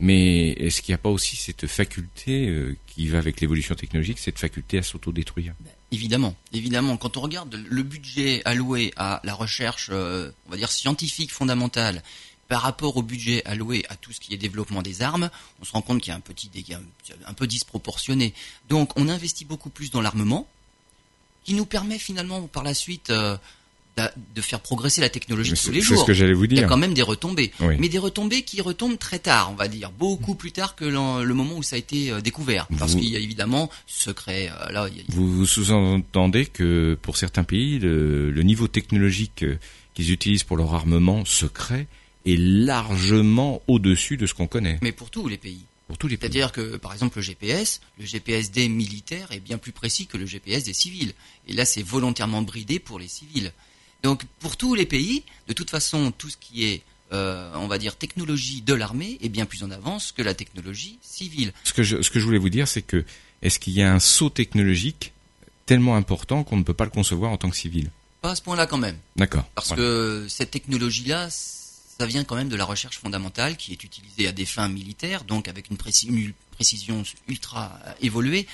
Mais 0.00 0.50
est-ce 0.50 0.82
qu'il 0.82 0.92
n'y 0.92 0.96
a 0.96 0.98
pas 0.98 1.10
aussi 1.10 1.36
cette 1.36 1.68
faculté 1.68 2.48
euh, 2.48 2.76
qui 2.88 3.06
va 3.06 3.18
avec 3.18 3.40
l'évolution 3.40 3.76
technologique, 3.76 4.18
cette 4.18 4.40
faculté 4.40 4.78
à 4.78 4.82
s'autodétruire? 4.82 5.54
Ben, 5.60 5.70
Évidemment, 5.92 6.34
évidemment. 6.52 6.96
Quand 6.96 7.16
on 7.16 7.20
regarde 7.20 7.54
le 7.54 7.82
budget 7.84 8.42
alloué 8.44 8.92
à 8.96 9.20
la 9.22 9.32
recherche, 9.32 9.90
euh, 9.92 10.32
on 10.48 10.50
va 10.50 10.56
dire 10.56 10.72
scientifique 10.72 11.30
fondamentale, 11.30 12.02
par 12.48 12.62
rapport 12.62 12.96
au 12.96 13.02
budget 13.02 13.44
alloué 13.44 13.84
à 13.88 13.94
tout 13.94 14.12
ce 14.12 14.18
qui 14.18 14.34
est 14.34 14.36
développement 14.36 14.82
des 14.82 15.02
armes, 15.02 15.30
on 15.60 15.64
se 15.64 15.70
rend 15.70 15.82
compte 15.82 16.00
qu'il 16.00 16.10
y 16.10 16.12
a 16.12 16.16
un 16.16 16.20
petit 16.20 16.48
dégât 16.48 16.80
un 17.26 17.32
peu 17.32 17.46
disproportionné. 17.46 18.34
Donc, 18.68 18.90
on 18.98 19.08
investit 19.08 19.44
beaucoup 19.44 19.70
plus 19.70 19.92
dans 19.92 20.00
l'armement, 20.00 20.48
qui 21.44 21.54
nous 21.54 21.66
permet 21.66 21.98
finalement 21.98 22.42
par 22.42 22.62
la 22.62 22.74
suite 22.74 23.10
euh, 23.10 23.36
de 24.34 24.40
faire 24.40 24.60
progresser 24.60 25.00
la 25.00 25.08
technologie 25.08 25.52
tous 25.52 25.70
les 25.70 25.80
jours. 25.80 25.96
C'est 25.96 26.02
ce 26.02 26.06
que 26.06 26.14
j'allais 26.14 26.32
vous 26.32 26.46
dire. 26.46 26.58
Il 26.58 26.60
y 26.62 26.64
a 26.64 26.68
quand 26.68 26.76
même 26.76 26.94
des 26.94 27.02
retombées, 27.02 27.52
mais 27.78 27.88
des 27.88 27.98
retombées 27.98 28.42
qui 28.42 28.60
retombent 28.60 28.98
très 28.98 29.20
tard, 29.20 29.50
on 29.52 29.54
va 29.54 29.68
dire, 29.68 29.92
beaucoup 29.92 30.34
plus 30.34 30.50
tard 30.52 30.74
que 30.74 30.84
le 30.84 31.34
moment 31.34 31.56
où 31.56 31.62
ça 31.62 31.76
a 31.76 31.78
été 31.78 32.10
euh, 32.10 32.20
découvert, 32.20 32.66
parce 32.78 32.94
qu'il 32.94 33.08
y 33.08 33.16
a 33.16 33.20
évidemment 33.20 33.70
secret. 33.86 34.50
Euh, 34.60 34.72
là, 34.72 34.88
Vous, 35.08 35.46
sous-entendez 35.46 36.46
que 36.46 36.98
pour 37.00 37.16
certains 37.16 37.44
pays, 37.44 37.78
le, 37.78 38.30
le 38.30 38.42
niveau 38.42 38.66
technologique 38.66 39.44
qu'ils 39.94 40.10
utilisent 40.10 40.44
pour 40.44 40.56
leur 40.56 40.74
armement 40.74 41.24
secret 41.24 41.86
est 42.26 42.38
largement 42.38 43.62
au-dessus 43.68 44.16
de 44.16 44.26
ce 44.26 44.34
qu'on 44.34 44.46
connaît. 44.46 44.78
Mais 44.82 44.92
pour 44.92 45.10
tous 45.10 45.28
les 45.28 45.36
pays. 45.36 45.60
Pour 45.86 45.98
tous 45.98 46.08
les 46.08 46.16
C'est-à-dire 46.16 46.50
que, 46.50 46.76
par 46.76 46.92
exemple, 46.92 47.18
le 47.18 47.22
GPS, 47.22 47.80
le 47.98 48.06
GPS 48.06 48.50
des 48.50 48.68
militaires 48.68 49.30
est 49.32 49.40
bien 49.40 49.58
plus 49.58 49.72
précis 49.72 50.06
que 50.06 50.16
le 50.16 50.24
GPS 50.24 50.64
des 50.64 50.72
civils. 50.72 51.12
Et 51.46 51.52
là, 51.52 51.64
c'est 51.64 51.82
volontairement 51.82 52.42
bridé 52.42 52.78
pour 52.78 52.98
les 52.98 53.08
civils. 53.08 53.52
Donc, 54.02 54.24
pour 54.38 54.56
tous 54.56 54.74
les 54.74 54.86
pays, 54.86 55.24
de 55.46 55.52
toute 55.52 55.70
façon, 55.70 56.10
tout 56.10 56.30
ce 56.30 56.36
qui 56.38 56.64
est, 56.64 56.82
euh, 57.12 57.52
on 57.56 57.66
va 57.66 57.78
dire, 57.78 57.96
technologie 57.96 58.62
de 58.62 58.72
l'armée 58.72 59.18
est 59.20 59.28
bien 59.28 59.44
plus 59.44 59.62
en 59.62 59.70
avance 59.70 60.12
que 60.12 60.22
la 60.22 60.34
technologie 60.34 60.98
civile. 61.02 61.52
Ce 61.64 61.74
que 61.74 61.82
je, 61.82 62.00
ce 62.00 62.10
que 62.10 62.18
je 62.18 62.24
voulais 62.24 62.38
vous 62.38 62.50
dire, 62.50 62.66
c'est 62.66 62.82
que, 62.82 63.04
est-ce 63.42 63.58
qu'il 63.58 63.74
y 63.74 63.82
a 63.82 63.92
un 63.92 64.00
saut 64.00 64.30
technologique 64.30 65.12
tellement 65.66 65.96
important 65.96 66.44
qu'on 66.44 66.56
ne 66.56 66.62
peut 66.62 66.74
pas 66.74 66.84
le 66.84 66.90
concevoir 66.90 67.30
en 67.30 67.36
tant 67.36 67.50
que 67.50 67.56
civil? 67.56 67.90
Pas 68.22 68.30
à 68.30 68.36
ce 68.36 68.42
point-là 68.42 68.66
quand 68.66 68.78
même. 68.78 68.96
D'accord. 69.16 69.44
Parce 69.54 69.74
que 69.74 70.26
cette 70.30 70.50
technologie-là, 70.50 71.28
ça 71.98 72.06
vient 72.06 72.24
quand 72.24 72.36
même 72.36 72.48
de 72.48 72.56
la 72.56 72.64
recherche 72.64 72.98
fondamentale 72.98 73.56
qui 73.56 73.72
est 73.72 73.84
utilisée 73.84 74.26
à 74.26 74.32
des 74.32 74.44
fins 74.44 74.68
militaires, 74.68 75.24
donc 75.24 75.48
avec 75.48 75.70
une, 75.70 75.76
précision 75.76 77.02
ultra 77.28 77.78
évoluée. 78.00 78.46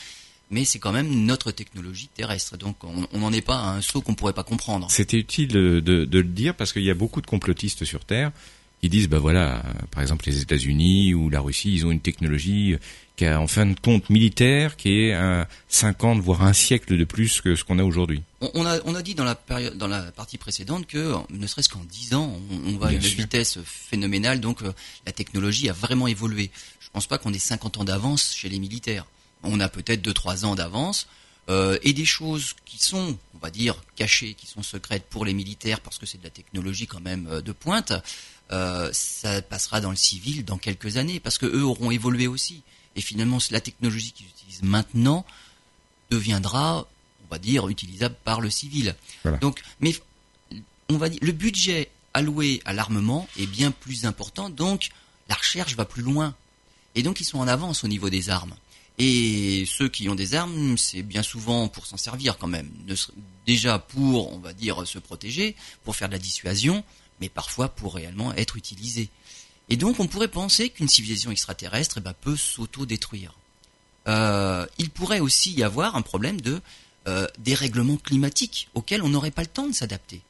Mais 0.50 0.64
c'est 0.64 0.80
quand 0.80 0.90
même 0.90 1.08
notre 1.26 1.52
technologie 1.52 2.08
terrestre, 2.08 2.56
donc 2.56 2.82
on 2.82 3.18
n'en 3.18 3.32
est 3.32 3.40
pas 3.40 3.56
à 3.56 3.68
un 3.70 3.80
saut 3.80 4.00
qu'on 4.00 4.14
pourrait 4.14 4.32
pas 4.32 4.42
comprendre. 4.42 4.90
C'était 4.90 5.16
utile 5.18 5.46
de, 5.48 5.78
de, 5.78 6.18
le 6.18 6.24
dire 6.24 6.56
parce 6.56 6.72
qu'il 6.72 6.82
y 6.82 6.90
a 6.90 6.94
beaucoup 6.94 7.20
de 7.20 7.26
complotistes 7.26 7.84
sur 7.84 8.04
Terre 8.04 8.32
qui 8.80 8.88
disent, 8.88 9.08
bah 9.08 9.18
voilà, 9.18 9.62
par 9.90 10.02
exemple 10.02 10.24
les 10.26 10.40
États-Unis 10.40 11.14
ou 11.14 11.28
la 11.28 11.40
Russie, 11.40 11.72
ils 11.74 11.86
ont 11.86 11.90
une 11.90 12.00
technologie 12.00 12.76
qui 13.20 13.26
a 13.26 13.38
en 13.38 13.46
fin 13.46 13.66
de 13.66 13.78
compte 13.78 14.08
militaire 14.08 14.76
qui 14.76 15.02
est 15.02 15.12
à 15.12 15.46
50 15.68 16.20
voire 16.20 16.42
un 16.42 16.54
siècle 16.54 16.96
de 16.96 17.04
plus 17.04 17.42
que 17.42 17.54
ce 17.54 17.64
qu'on 17.64 17.78
a 17.78 17.84
aujourd'hui. 17.84 18.22
On, 18.40 18.64
a, 18.64 18.78
on 18.86 18.94
a 18.94 19.02
dit 19.02 19.14
dans 19.14 19.24
la, 19.24 19.34
période, 19.34 19.76
dans 19.76 19.88
la 19.88 20.10
partie 20.12 20.38
précédente 20.38 20.86
que 20.86 21.14
ne 21.28 21.46
serait-ce 21.46 21.68
qu'en 21.68 21.84
10 21.84 22.14
ans, 22.14 22.34
on, 22.66 22.78
va 22.78 22.86
à 22.86 22.92
une 22.92 22.98
vitesse 22.98 23.58
phénoménale, 23.62 24.40
donc 24.40 24.62
euh, 24.62 24.72
la 25.04 25.12
technologie 25.12 25.68
a 25.68 25.74
vraiment 25.74 26.06
évolué. 26.06 26.50
Je 26.80 26.88
pense 26.90 27.06
pas 27.06 27.18
qu'on 27.18 27.34
ait 27.34 27.38
50 27.38 27.76
ans 27.76 27.84
d'avance 27.84 28.34
chez 28.34 28.48
les 28.48 28.58
militaires. 28.58 29.04
On 29.42 29.60
a 29.60 29.68
peut-être 29.68 30.02
2-3 30.02 30.46
ans 30.46 30.54
d'avance. 30.54 31.06
Euh, 31.50 31.78
et 31.82 31.92
des 31.92 32.04
choses 32.04 32.54
qui 32.64 32.82
sont, 32.82 33.18
on 33.34 33.38
va 33.38 33.50
dire, 33.50 33.74
cachées, 33.96 34.34
qui 34.34 34.46
sont 34.46 34.62
secrètes 34.62 35.04
pour 35.10 35.24
les 35.24 35.34
militaires 35.34 35.80
parce 35.80 35.98
que 35.98 36.06
c'est 36.06 36.18
de 36.18 36.24
la 36.24 36.30
technologie 36.30 36.86
quand 36.86 37.00
même 37.00 37.26
euh, 37.28 37.40
de 37.40 37.50
pointe, 37.52 37.92
euh, 38.52 38.90
ça 38.92 39.42
passera 39.42 39.80
dans 39.80 39.90
le 39.90 39.96
civil 39.96 40.44
dans 40.44 40.58
quelques 40.58 40.96
années 40.96 41.20
parce 41.20 41.38
que 41.38 41.46
eux 41.46 41.64
auront 41.64 41.90
évolué 41.90 42.26
aussi. 42.26 42.62
Et 42.96 43.00
finalement, 43.00 43.38
la 43.50 43.60
technologie 43.60 44.12
qu'ils 44.12 44.26
utilisent 44.26 44.62
maintenant 44.62 45.24
deviendra, 46.10 46.88
on 47.24 47.30
va 47.30 47.38
dire, 47.38 47.68
utilisable 47.68 48.16
par 48.24 48.40
le 48.40 48.50
civil. 48.50 48.96
Donc, 49.40 49.62
mais 49.80 49.94
on 50.88 50.96
va 50.96 51.08
dire, 51.08 51.20
le 51.22 51.32
budget 51.32 51.90
alloué 52.14 52.60
à 52.64 52.72
l'armement 52.72 53.28
est 53.38 53.46
bien 53.46 53.70
plus 53.70 54.04
important, 54.04 54.50
donc 54.50 54.90
la 55.28 55.36
recherche 55.36 55.76
va 55.76 55.84
plus 55.84 56.02
loin. 56.02 56.34
Et 56.96 57.04
donc, 57.04 57.20
ils 57.20 57.24
sont 57.24 57.38
en 57.38 57.46
avance 57.46 57.84
au 57.84 57.88
niveau 57.88 58.10
des 58.10 58.30
armes. 58.30 58.54
Et 58.98 59.64
ceux 59.66 59.88
qui 59.88 60.08
ont 60.08 60.16
des 60.16 60.34
armes, 60.34 60.76
c'est 60.76 61.02
bien 61.02 61.22
souvent 61.22 61.68
pour 61.68 61.86
s'en 61.86 61.96
servir 61.96 62.36
quand 62.36 62.48
même. 62.48 62.68
Déjà 63.46 63.78
pour, 63.78 64.32
on 64.34 64.38
va 64.38 64.52
dire, 64.52 64.86
se 64.86 64.98
protéger, 64.98 65.54
pour 65.84 65.94
faire 65.94 66.08
de 66.08 66.14
la 66.14 66.18
dissuasion, 66.18 66.84
mais 67.20 67.28
parfois 67.28 67.68
pour 67.68 67.94
réellement 67.94 68.32
être 68.34 68.56
utilisé. 68.56 69.08
Et 69.68 69.76
donc 69.76 70.00
on 70.00 70.06
pourrait 70.06 70.28
penser 70.28 70.70
qu'une 70.70 70.88
civilisation 70.88 71.30
extraterrestre 71.30 71.98
eh 71.98 72.00
ben, 72.00 72.14
peut 72.14 72.36
s'auto-détruire. 72.36 73.34
Euh, 74.08 74.66
il 74.78 74.90
pourrait 74.90 75.20
aussi 75.20 75.52
y 75.52 75.62
avoir 75.62 75.96
un 75.96 76.02
problème 76.02 76.40
de 76.40 76.60
euh, 77.06 77.26
dérèglement 77.38 77.96
climatique 77.96 78.68
auquel 78.74 79.02
on 79.02 79.08
n'aurait 79.08 79.30
pas 79.30 79.42
le 79.42 79.48
temps 79.48 79.66
de 79.66 79.74
s'adapter. 79.74 80.22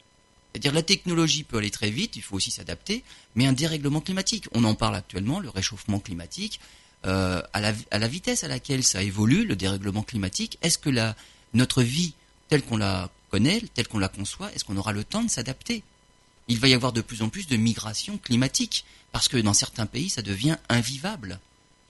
C'est-à-dire 0.52 0.72
la 0.72 0.82
technologie 0.82 1.44
peut 1.44 1.58
aller 1.58 1.70
très 1.70 1.90
vite, 1.90 2.16
il 2.16 2.22
faut 2.22 2.36
aussi 2.36 2.50
s'adapter, 2.50 3.04
mais 3.36 3.46
un 3.46 3.52
dérèglement 3.52 4.00
climatique, 4.00 4.46
on 4.52 4.64
en 4.64 4.74
parle 4.74 4.96
actuellement, 4.96 5.38
le 5.38 5.48
réchauffement 5.48 6.00
climatique, 6.00 6.60
euh, 7.06 7.40
à, 7.52 7.60
la, 7.60 7.72
à, 7.90 7.98
la, 7.98 8.08
vitesse 8.08 8.44
à 8.44 8.48
laquelle 8.48 8.82
ça 8.82 9.02
évolue, 9.02 9.46
le 9.46 9.56
dérèglement 9.56 10.02
climatique, 10.02 10.58
est-ce 10.60 10.76
que 10.76 10.90
la, 10.90 11.16
notre 11.54 11.82
vie 11.82 12.14
telle 12.48 12.62
qu'on 12.62 12.76
la 12.76 13.10
connaît, 13.30 13.62
telle 13.74 13.88
qu'on 13.88 13.98
la 13.98 14.08
conçoit, 14.08 14.52
est-ce 14.52 14.64
qu'on 14.64 14.76
aura 14.76 14.92
le 14.92 15.04
temps 15.04 15.22
de 15.22 15.30
s'adapter? 15.30 15.82
Il 16.50 16.58
va 16.58 16.68
y 16.68 16.74
avoir 16.74 16.92
de 16.92 17.00
plus 17.00 17.22
en 17.22 17.28
plus 17.28 17.46
de 17.46 17.56
migration 17.56 18.18
climatique, 18.18 18.84
parce 19.12 19.28
que 19.28 19.36
dans 19.36 19.54
certains 19.54 19.86
pays, 19.86 20.10
ça 20.10 20.20
devient 20.20 20.56
invivable. 20.68 21.38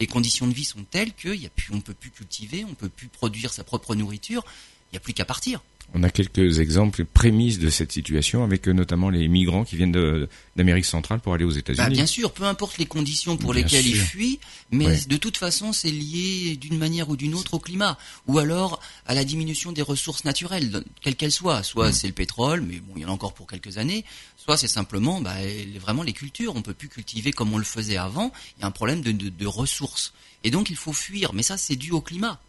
Les 0.01 0.07
conditions 0.07 0.47
de 0.47 0.53
vie 0.53 0.65
sont 0.65 0.85
telles 0.85 1.13
qu'on 1.13 1.77
ne 1.77 1.81
peut 1.81 1.95
plus 1.95 2.11
cultiver, 2.11 2.65
on 2.65 2.71
ne 2.71 2.75
peut 2.75 2.91
plus 2.91 3.09
produire 3.09 3.53
sa 3.53 3.65
propre 3.65 3.95
nourriture, 3.95 4.45
il 4.47 4.95
n'y 4.95 4.97
a 4.99 5.01
plus 5.01 5.15
qu'à 5.15 5.25
partir. 5.25 5.63
On 5.93 6.03
a 6.05 6.11
quelques 6.11 6.61
exemples 6.61 7.05
prémices 7.05 7.59
de 7.59 7.69
cette 7.69 7.91
situation 7.91 8.45
avec 8.45 8.69
euh, 8.69 8.73
notamment 8.73 9.11
les 9.11 9.27
migrants 9.27 9.65
qui 9.65 9.77
viennent 9.77 10.29
d'Amérique 10.57 10.85
centrale 10.85 11.21
pour 11.21 11.35
aller 11.35 11.45
aux 11.45 11.51
États-Unis. 11.51 11.85
Bah, 11.85 11.91
bien 11.91 12.07
sûr, 12.07 12.33
peu 12.33 12.45
importe 12.45 12.79
les 12.79 12.87
conditions 12.87 13.37
pour 13.37 13.53
lesquelles 13.53 13.87
ils 13.87 13.97
fuient, 13.97 14.39
mais 14.71 15.01
de 15.09 15.17
toute 15.17 15.37
façon, 15.37 15.73
c'est 15.73 15.91
lié 15.91 16.57
d'une 16.57 16.79
manière 16.79 17.09
ou 17.09 17.17
d'une 17.17 17.35
autre 17.35 17.55
au 17.55 17.59
climat, 17.59 17.99
ou 18.29 18.39
alors 18.39 18.81
à 19.07 19.15
la 19.15 19.25
diminution 19.25 19.73
des 19.73 19.83
ressources 19.83 20.25
naturelles, 20.25 20.85
quelles 21.01 21.17
qu'elles 21.17 21.33
soient. 21.33 21.63
Soit 21.65 21.89
mm. 21.89 21.93
c'est 21.93 22.07
le 22.07 22.15
pétrole, 22.15 22.61
mais 22.61 22.79
bon, 22.79 22.93
il 22.97 23.03
y 23.03 23.05
en 23.05 23.09
a 23.09 23.13
encore 23.13 23.35
pour 23.35 23.49
quelques 23.49 23.79
années. 23.79 24.05
Soit 24.37 24.57
c'est 24.57 24.69
simplement 24.69 25.21
bah, 25.21 25.35
vraiment 25.81 26.03
les 26.03 26.13
cultures. 26.13 26.55
On 26.55 26.63
peut 26.63 26.75
plus 26.75 26.89
cultiver 26.89 27.33
comme 27.33 27.53
on 27.53 27.59
le 27.59 27.65
faisait 27.65 27.97
avant. 27.97 28.33
Il 28.57 28.61
y 28.61 28.65
a 28.65 28.67
un 28.69 28.71
problème 28.71 29.03
de, 29.03 29.13
de, 29.13 29.29
de 29.29 29.47
ressources, 29.47 30.13
et 30.45 30.51
donc 30.51 30.71
il 30.71 30.77
faut 30.77 30.93
fuir. 30.93 31.33
Mais 31.33 31.43
ça, 31.43 31.57
c'est 31.57 31.77
dû 31.77 31.91
au 31.91 32.01
climat. 32.01 32.41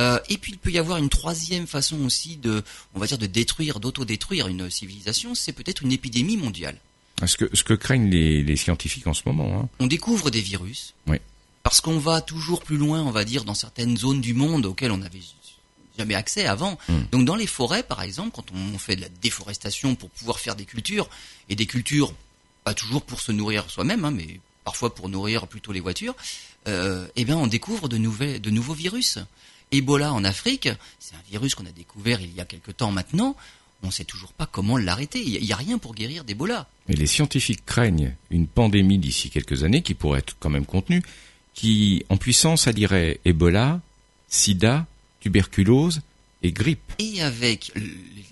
Euh, 0.00 0.18
et 0.28 0.38
puis 0.38 0.52
il 0.52 0.58
peut 0.58 0.70
y 0.70 0.78
avoir 0.78 0.98
une 0.98 1.08
troisième 1.08 1.66
façon 1.66 2.04
aussi 2.04 2.36
de, 2.36 2.62
on 2.94 2.98
va 2.98 3.06
dire, 3.06 3.18
de 3.18 3.26
détruire, 3.26 3.78
d'autodétruire 3.78 4.48
une 4.48 4.70
civilisation, 4.70 5.34
c'est 5.34 5.52
peut-être 5.52 5.82
une 5.82 5.92
épidémie 5.92 6.36
mondiale. 6.36 6.76
Ce 7.26 7.36
que, 7.36 7.48
ce 7.54 7.62
que 7.62 7.74
craignent 7.74 8.10
les, 8.10 8.56
scientifiques 8.56 9.06
en 9.06 9.14
ce 9.14 9.22
moment. 9.26 9.60
Hein. 9.60 9.68
On 9.78 9.86
découvre 9.86 10.30
des 10.30 10.40
virus. 10.40 10.94
Oui. 11.06 11.18
Parce 11.62 11.80
qu'on 11.80 11.98
va 11.98 12.20
toujours 12.20 12.62
plus 12.62 12.76
loin, 12.76 13.02
on 13.02 13.12
va 13.12 13.24
dire, 13.24 13.44
dans 13.44 13.54
certaines 13.54 13.96
zones 13.96 14.20
du 14.20 14.34
monde 14.34 14.66
auxquelles 14.66 14.90
on 14.90 14.98
n'avait 14.98 15.20
jamais 15.96 16.14
accès 16.14 16.46
avant. 16.46 16.78
Hmm. 16.88 17.02
Donc 17.12 17.24
dans 17.24 17.36
les 17.36 17.46
forêts, 17.46 17.82
par 17.82 18.02
exemple, 18.02 18.30
quand 18.34 18.46
on 18.52 18.78
fait 18.78 18.96
de 18.96 19.02
la 19.02 19.08
déforestation 19.20 19.94
pour 19.94 20.10
pouvoir 20.10 20.40
faire 20.40 20.56
des 20.56 20.64
cultures, 20.64 21.08
et 21.48 21.54
des 21.54 21.66
cultures 21.66 22.12
pas 22.64 22.74
toujours 22.74 23.02
pour 23.02 23.20
se 23.20 23.32
nourrir 23.32 23.68
soi-même, 23.70 24.04
hein, 24.04 24.10
mais 24.10 24.40
parfois 24.64 24.94
pour 24.94 25.08
nourrir 25.08 25.46
plutôt 25.46 25.72
les 25.72 25.80
voitures, 25.80 26.14
euh, 26.68 27.06
eh 27.16 27.24
bien 27.24 27.36
on 27.36 27.46
découvre 27.46 27.88
de, 27.88 27.98
nouvelles, 27.98 28.40
de 28.40 28.50
nouveaux 28.50 28.74
virus. 28.74 29.18
Ebola 29.72 30.12
en 30.12 30.22
Afrique, 30.24 30.68
c'est 30.98 31.14
un 31.14 31.22
virus 31.30 31.54
qu'on 31.54 31.66
a 31.66 31.72
découvert 31.72 32.20
il 32.20 32.32
y 32.34 32.40
a 32.40 32.44
quelque 32.44 32.70
temps 32.70 32.92
maintenant. 32.92 33.36
On 33.82 33.88
ne 33.88 33.92
sait 33.92 34.04
toujours 34.04 34.32
pas 34.32 34.46
comment 34.46 34.76
l'arrêter. 34.76 35.20
Il 35.20 35.42
n'y 35.42 35.52
a 35.52 35.56
rien 35.56 35.78
pour 35.78 35.94
guérir 35.94 36.22
d'Ebola. 36.22 36.68
Mais 36.88 36.94
les 36.94 37.06
scientifiques 37.06 37.66
craignent 37.66 38.14
une 38.30 38.46
pandémie 38.46 38.98
d'ici 38.98 39.28
quelques 39.28 39.64
années 39.64 39.82
qui 39.82 39.94
pourrait 39.94 40.20
être 40.20 40.36
quand 40.38 40.50
même 40.50 40.66
contenue, 40.66 41.02
qui 41.54 42.04
en 42.08 42.16
puissance 42.16 42.68
allierait 42.68 43.18
Ebola, 43.24 43.80
sida, 44.28 44.86
tuberculose 45.20 46.00
et 46.42 46.52
grippe. 46.52 46.92
Et 46.98 47.22
avec 47.22 47.72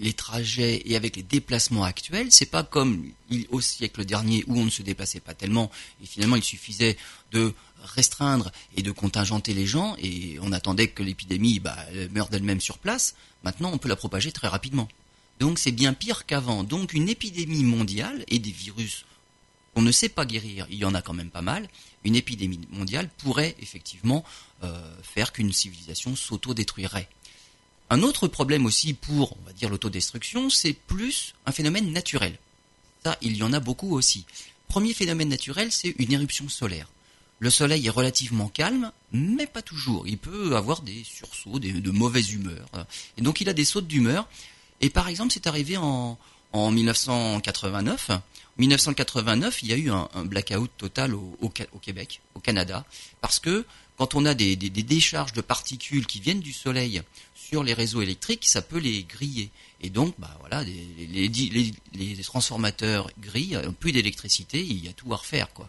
les 0.01 0.13
trajets 0.13 0.83
et 0.85 0.97
avec 0.97 1.17
les 1.17 1.23
déplacements 1.23 1.85
actuels, 1.85 2.29
c'est 2.31 2.51
pas 2.51 2.63
comme 2.63 3.11
au 3.51 3.61
siècle 3.61 4.05
dernier 4.05 4.45
où 4.47 4.59
on 4.59 4.65
ne 4.65 4.71
se 4.71 4.83
déplaçait 4.83 5.21
pas 5.21 5.35
tellement 5.35 5.71
et 6.03 6.07
finalement 6.07 6.37
il 6.37 6.43
suffisait 6.43 6.97
de 7.33 7.55
restreindre 7.83 8.51
et 8.77 8.83
de 8.83 8.91
contingenter 8.91 9.55
les 9.55 9.67
gens 9.67 9.97
et 9.99 10.39
on 10.43 10.53
attendait 10.53 10.89
que 10.89 11.03
l'épidémie 11.03 11.61
bah, 11.61 11.77
meure 12.13 12.29
d'elle-même 12.29 12.61
sur 12.61 12.79
place. 12.79 13.15
Maintenant, 13.45 13.71
on 13.73 13.79
peut 13.79 13.89
la 13.89 13.97
propager 13.97 14.33
très 14.33 14.49
rapidement. 14.49 14.89
Donc 15.39 15.59
c'est 15.59 15.73
bien 15.73 15.95
pire 15.95 16.27
qu'avant. 16.27 16.65
Donc 16.65 16.93
une 16.93 17.09
épidémie 17.09 17.65
mondiale 17.65 18.25
et 18.29 18.39
des 18.39 18.51
virus 18.51 19.05
qu'on 19.75 19.83
ne 19.83 19.93
sait 19.93 20.09
pas 20.09 20.27
guérir, 20.27 20.67
il 20.69 20.79
y 20.79 20.85
en 20.85 20.95
a 20.95 21.03
quand 21.03 21.13
même 21.13 21.31
pas 21.31 21.43
mal, 21.43 21.69
une 22.05 22.17
épidémie 22.17 22.61
mondiale 22.71 23.09
pourrait 23.19 23.55
effectivement 23.61 24.25
euh, 24.65 24.95
faire 25.03 25.33
qu'une 25.33 25.53
civilisation 25.53 26.17
s'auto-détruirait. 26.17 27.09
Un 27.91 28.03
autre 28.03 28.29
problème 28.29 28.67
aussi 28.67 28.95
pour, 28.95 29.37
on 29.41 29.45
va 29.45 29.53
dire, 29.53 29.69
l'autodestruction, 29.69 30.49
c'est 30.49 30.73
plus 30.73 31.35
un 31.47 31.53
phénomène 31.53 31.93
naturel. 31.93 32.39
Ça, 33.05 33.17
il 33.21 33.37
y 33.37 33.43
en 33.43 33.53
a 33.53 33.61
beaucoup 33.61 33.95
aussi. 33.97 34.25
Premier 34.69 34.95
phénomène 34.95 35.29
naturel, 35.29 35.73
c'est 35.73 35.95
une 35.99 36.13
éruption 36.13 36.49
solaire 36.49 36.89
le 37.41 37.51
soleil 37.51 37.87
est 37.87 37.91
relativement 37.91 38.49
calme, 38.49 38.93
mais 39.13 39.47
pas 39.47 39.63
toujours. 39.63 40.07
Il 40.07 40.19
peut 40.19 40.57
avoir 40.57 40.83
des 40.83 41.03
sursauts, 41.05 41.59
des, 41.59 41.73
de 41.73 41.91
mauvaise 41.91 42.33
humeur. 42.33 42.69
Et 43.17 43.23
donc 43.23 43.41
il 43.41 43.49
a 43.49 43.55
des 43.55 43.65
sautes 43.65 43.87
d'humeur. 43.87 44.29
Et 44.83 44.91
par 44.91 45.09
exemple, 45.09 45.33
c'est 45.33 45.47
arrivé 45.47 45.77
en, 45.79 46.19
en 46.53 46.71
1989. 46.71 48.11
1989, 48.59 49.63
il 49.63 49.69
y 49.69 49.73
a 49.73 49.77
eu 49.77 49.91
un, 49.91 50.09
blackout 50.25 50.71
total 50.77 51.15
au, 51.15 51.49
Québec, 51.81 52.21
au 52.35 52.41
Canada, 52.41 52.85
parce 53.23 53.39
que 53.39 53.65
quand 53.97 54.15
on 54.15 54.27
a 54.27 54.35
des, 54.35 54.57
décharges 54.57 55.33
de 55.33 55.41
particules 55.41 56.07
qui 56.07 56.21
viennent 56.21 56.41
du 56.41 56.53
soleil 56.53 57.01
sur 57.51 57.65
les 57.65 57.75
réseaux 57.75 58.01
électriques, 58.01 58.47
ça 58.47 58.63
peut 58.63 58.79
les 58.79 59.03
griller. 59.03 59.51
Et 59.81 59.91
donc, 59.91 60.15
bah 60.19 60.37
voilà, 60.41 60.63
les, 60.63 61.29
les, 61.29 61.73
les 61.95 62.23
transformateurs 62.23 63.11
grillent, 63.19 63.59
plus 63.81 63.93
d'électricité, 63.93 64.61
il 64.61 64.85
y 64.85 64.89
a 64.89 64.93
tout 64.93 65.13
à 65.13 65.17
refaire, 65.17 65.53
quoi. 65.53 65.69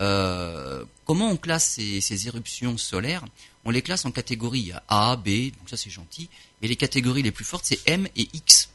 Euh, 0.00 0.84
comment 1.04 1.30
on 1.30 1.36
classe 1.36 1.78
ces, 1.78 2.26
éruptions 2.26 2.78
solaires? 2.78 3.24
On 3.64 3.70
les 3.70 3.82
classe 3.82 4.04
en 4.06 4.10
catégories 4.10 4.72
A, 4.88 5.16
B, 5.16 5.52
donc 5.58 5.68
ça 5.68 5.76
c'est 5.76 5.90
gentil, 5.90 6.28
et 6.62 6.68
les 6.68 6.76
catégories 6.76 7.22
les 7.22 7.30
plus 7.30 7.44
fortes 7.44 7.66
c'est 7.66 7.80
M 7.86 8.08
et 8.16 8.28
X. 8.32 8.70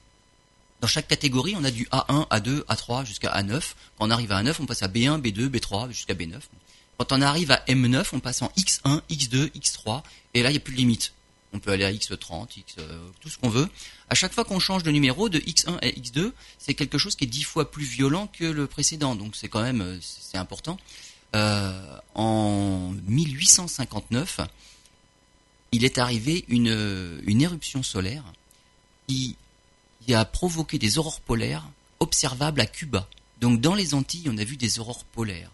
Dans 0.82 0.88
chaque 0.88 1.08
catégorie, 1.08 1.56
on 1.58 1.64
a 1.64 1.72
du 1.72 1.86
A1, 1.86 2.28
A2, 2.30 2.64
A3 2.66 3.06
jusqu'à 3.06 3.32
A9. 3.34 3.60
Quand 3.98 4.08
on 4.08 4.12
arrive 4.12 4.32
à 4.32 4.44
A9, 4.44 4.56
on 4.60 4.66
passe 4.68 4.84
à 4.84 4.88
B1, 4.88 5.20
B2, 5.20 5.50
B3 5.50 5.90
jusqu'à 5.90 6.14
B9. 6.14 6.40
Quand 6.98 7.12
on 7.12 7.22
arrive 7.22 7.52
à 7.52 7.64
M9, 7.68 8.06
on 8.14 8.20
passe 8.20 8.44
en 8.44 8.52
X1, 8.58 9.02
X2, 9.10 9.52
X3, 9.54 10.04
et 10.36 10.44
là 10.44 10.52
il 10.52 10.54
n'y 10.54 10.58
a 10.58 10.62
plus 10.62 10.74
de 10.74 10.78
limite. 10.78 11.14
On 11.56 11.60
peut 11.60 11.72
aller 11.72 11.86
à 11.86 11.92
X30, 11.94 12.60
X, 12.60 12.76
euh, 12.80 13.00
tout 13.22 13.30
ce 13.30 13.38
qu'on 13.38 13.48
veut. 13.48 13.70
À 14.10 14.16
chaque 14.16 14.34
fois 14.34 14.44
qu'on 14.44 14.60
change 14.60 14.84
de 14.84 14.92
numéro 14.92 15.30
de 15.30 15.40
X1 15.40 15.78
à 15.78 15.88
X2, 15.88 16.34
c'est 16.60 16.74
quelque 16.74 16.98
chose 16.98 17.16
qui 17.16 17.24
est 17.24 17.28
dix 17.28 17.44
fois 17.44 17.72
plus 17.72 17.86
violent 17.86 18.28
que 18.28 18.44
le 18.44 18.68
précédent. 18.68 19.16
Donc 19.16 19.38
c'est 19.38 19.48
quand 19.48 19.62
même 19.62 19.80
euh, 19.80 20.00
important. 20.34 20.78
Euh, 21.34 21.98
en 22.14 22.94
1859, 23.08 24.42
il 25.72 25.86
est 25.86 25.98
arrivé 25.98 26.44
une, 26.50 27.22
une 27.26 27.42
éruption 27.42 27.84
solaire 27.84 28.26
qui, 29.08 29.38
a 30.14 30.26
provoqué 30.26 30.78
des 30.78 30.98
aurores 30.98 31.22
polaires 31.22 31.66
observables 32.02 32.60
à 32.60 32.66
Cuba. 32.66 33.08
Donc 33.40 33.62
dans 33.62 33.76
les 33.76 33.94
Antilles, 33.94 34.30
on 34.30 34.38
a 34.38 34.44
vu 34.44 34.58
des 34.58 34.80
aurores 34.80 35.06
polaires. 35.06 35.52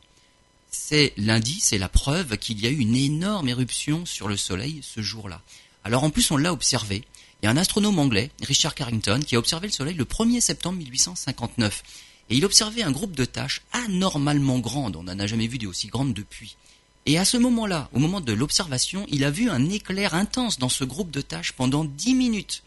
C'est 0.71 1.13
l'indice 1.15 1.65
c'est 1.65 1.77
la 1.77 1.89
preuve 1.89 2.37
qu'il 2.37 2.59
y 2.59 2.65
a 2.65 2.69
eu 2.69 2.79
une 2.79 2.95
énorme 2.95 3.49
éruption 3.49 4.05
sur 4.05 4.27
le 4.27 4.35
Soleil 4.35 4.79
ce 4.81 5.01
jour-là. 5.01 5.41
Alors 5.83 6.03
en 6.03 6.09
plus, 6.09 6.29
on 6.31 6.37
l'a 6.37 6.53
observé. 6.53 7.03
Il 7.41 7.45
y 7.45 7.47
a 7.47 7.51
un 7.51 7.57
astronome 7.57 7.99
anglais, 7.99 8.31
Richard 8.43 8.75
Carrington, 8.75 9.19
qui 9.25 9.35
a 9.35 9.39
observé 9.39 9.67
le 9.67 9.73
Soleil 9.73 9.95
le 9.95 10.05
1er 10.05 10.41
septembre 10.41 10.77
1859 10.77 11.83
et 12.31 12.35
il 12.35 12.45
observait 12.45 12.83
un 12.83 12.91
groupe 12.91 13.15
de 13.15 13.25
tâches 13.25 13.61
anormalement 13.73 14.59
grandes, 14.59 14.95
on 14.95 15.03
n'en 15.03 15.19
a 15.19 15.27
jamais 15.27 15.47
vu 15.47 15.57
des 15.57 15.65
aussi 15.65 15.87
grandes 15.87 16.13
depuis. 16.13 16.55
Et 17.05 17.17
à 17.17 17.25
ce 17.25 17.35
moment-là, 17.35 17.89
au 17.93 17.99
moment 17.99 18.21
de 18.21 18.31
l'observation, 18.31 19.05
il 19.09 19.25
a 19.25 19.31
vu 19.31 19.49
un 19.49 19.69
éclair 19.69 20.13
intense 20.13 20.57
dans 20.57 20.69
ce 20.69 20.85
groupe 20.85 21.11
de 21.11 21.19
tâches 21.19 21.51
pendant 21.51 21.83
dix 21.83 22.13
minutes. 22.13 22.63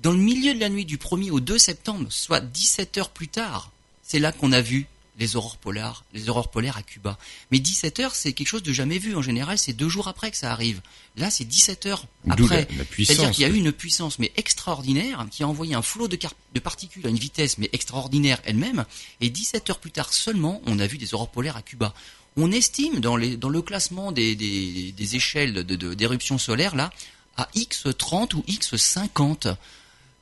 Dans 0.00 0.12
le 0.12 0.18
milieu 0.18 0.54
de 0.54 0.60
la 0.60 0.70
nuit 0.70 0.86
du 0.86 0.96
1er 0.96 1.30
au 1.30 1.40
2 1.40 1.58
septembre, 1.58 2.06
soit 2.10 2.40
17 2.40 2.96
heures 2.98 3.10
plus 3.10 3.28
tard, 3.28 3.70
c'est 4.02 4.20
là 4.20 4.32
qu'on 4.32 4.52
a 4.52 4.62
vu 4.62 4.86
les 5.18 5.36
aurores 5.36 5.56
polaires, 5.56 6.04
les 6.14 6.28
aurores 6.28 6.50
polaires 6.50 6.76
à 6.76 6.82
Cuba. 6.82 7.18
Mais 7.50 7.58
17 7.58 8.00
heures, 8.00 8.14
c'est 8.14 8.32
quelque 8.32 8.46
chose 8.46 8.62
de 8.62 8.72
jamais 8.72 8.98
vu. 8.98 9.16
En 9.16 9.22
général, 9.22 9.58
c'est 9.58 9.72
deux 9.72 9.88
jours 9.88 10.08
après 10.08 10.30
que 10.30 10.36
ça 10.36 10.52
arrive. 10.52 10.80
Là, 11.16 11.30
c'est 11.30 11.44
17 11.44 11.86
heures 11.86 12.04
après. 12.30 12.68
C'est-à-dire 12.96 13.30
qu'il 13.32 13.42
y 13.42 13.44
a 13.44 13.48
eu 13.48 13.56
une 13.56 13.72
puissance, 13.72 14.18
mais 14.18 14.32
extraordinaire, 14.36 15.26
qui 15.30 15.42
a 15.42 15.48
envoyé 15.48 15.74
un 15.74 15.82
flot 15.82 16.06
de, 16.08 16.18
de 16.54 16.60
particules 16.60 17.06
à 17.06 17.10
une 17.10 17.18
vitesse, 17.18 17.58
mais 17.58 17.68
extraordinaire 17.72 18.40
elle-même. 18.44 18.84
Et 19.20 19.28
17 19.28 19.70
heures 19.70 19.80
plus 19.80 19.90
tard 19.90 20.12
seulement, 20.12 20.62
on 20.66 20.78
a 20.78 20.86
vu 20.86 20.98
des 20.98 21.14
aurores 21.14 21.30
polaires 21.30 21.56
à 21.56 21.62
Cuba. 21.62 21.94
On 22.36 22.52
estime 22.52 23.00
dans, 23.00 23.16
les, 23.16 23.36
dans 23.36 23.48
le 23.48 23.62
classement 23.62 24.12
des, 24.12 24.36
des, 24.36 24.92
des 24.92 25.16
échelles 25.16 25.64
d'éruption 25.64 26.36
de, 26.36 26.40
solaire, 26.40 26.76
là, 26.76 26.92
à 27.36 27.48
X30 27.56 28.36
ou 28.36 28.44
X50. 28.48 29.56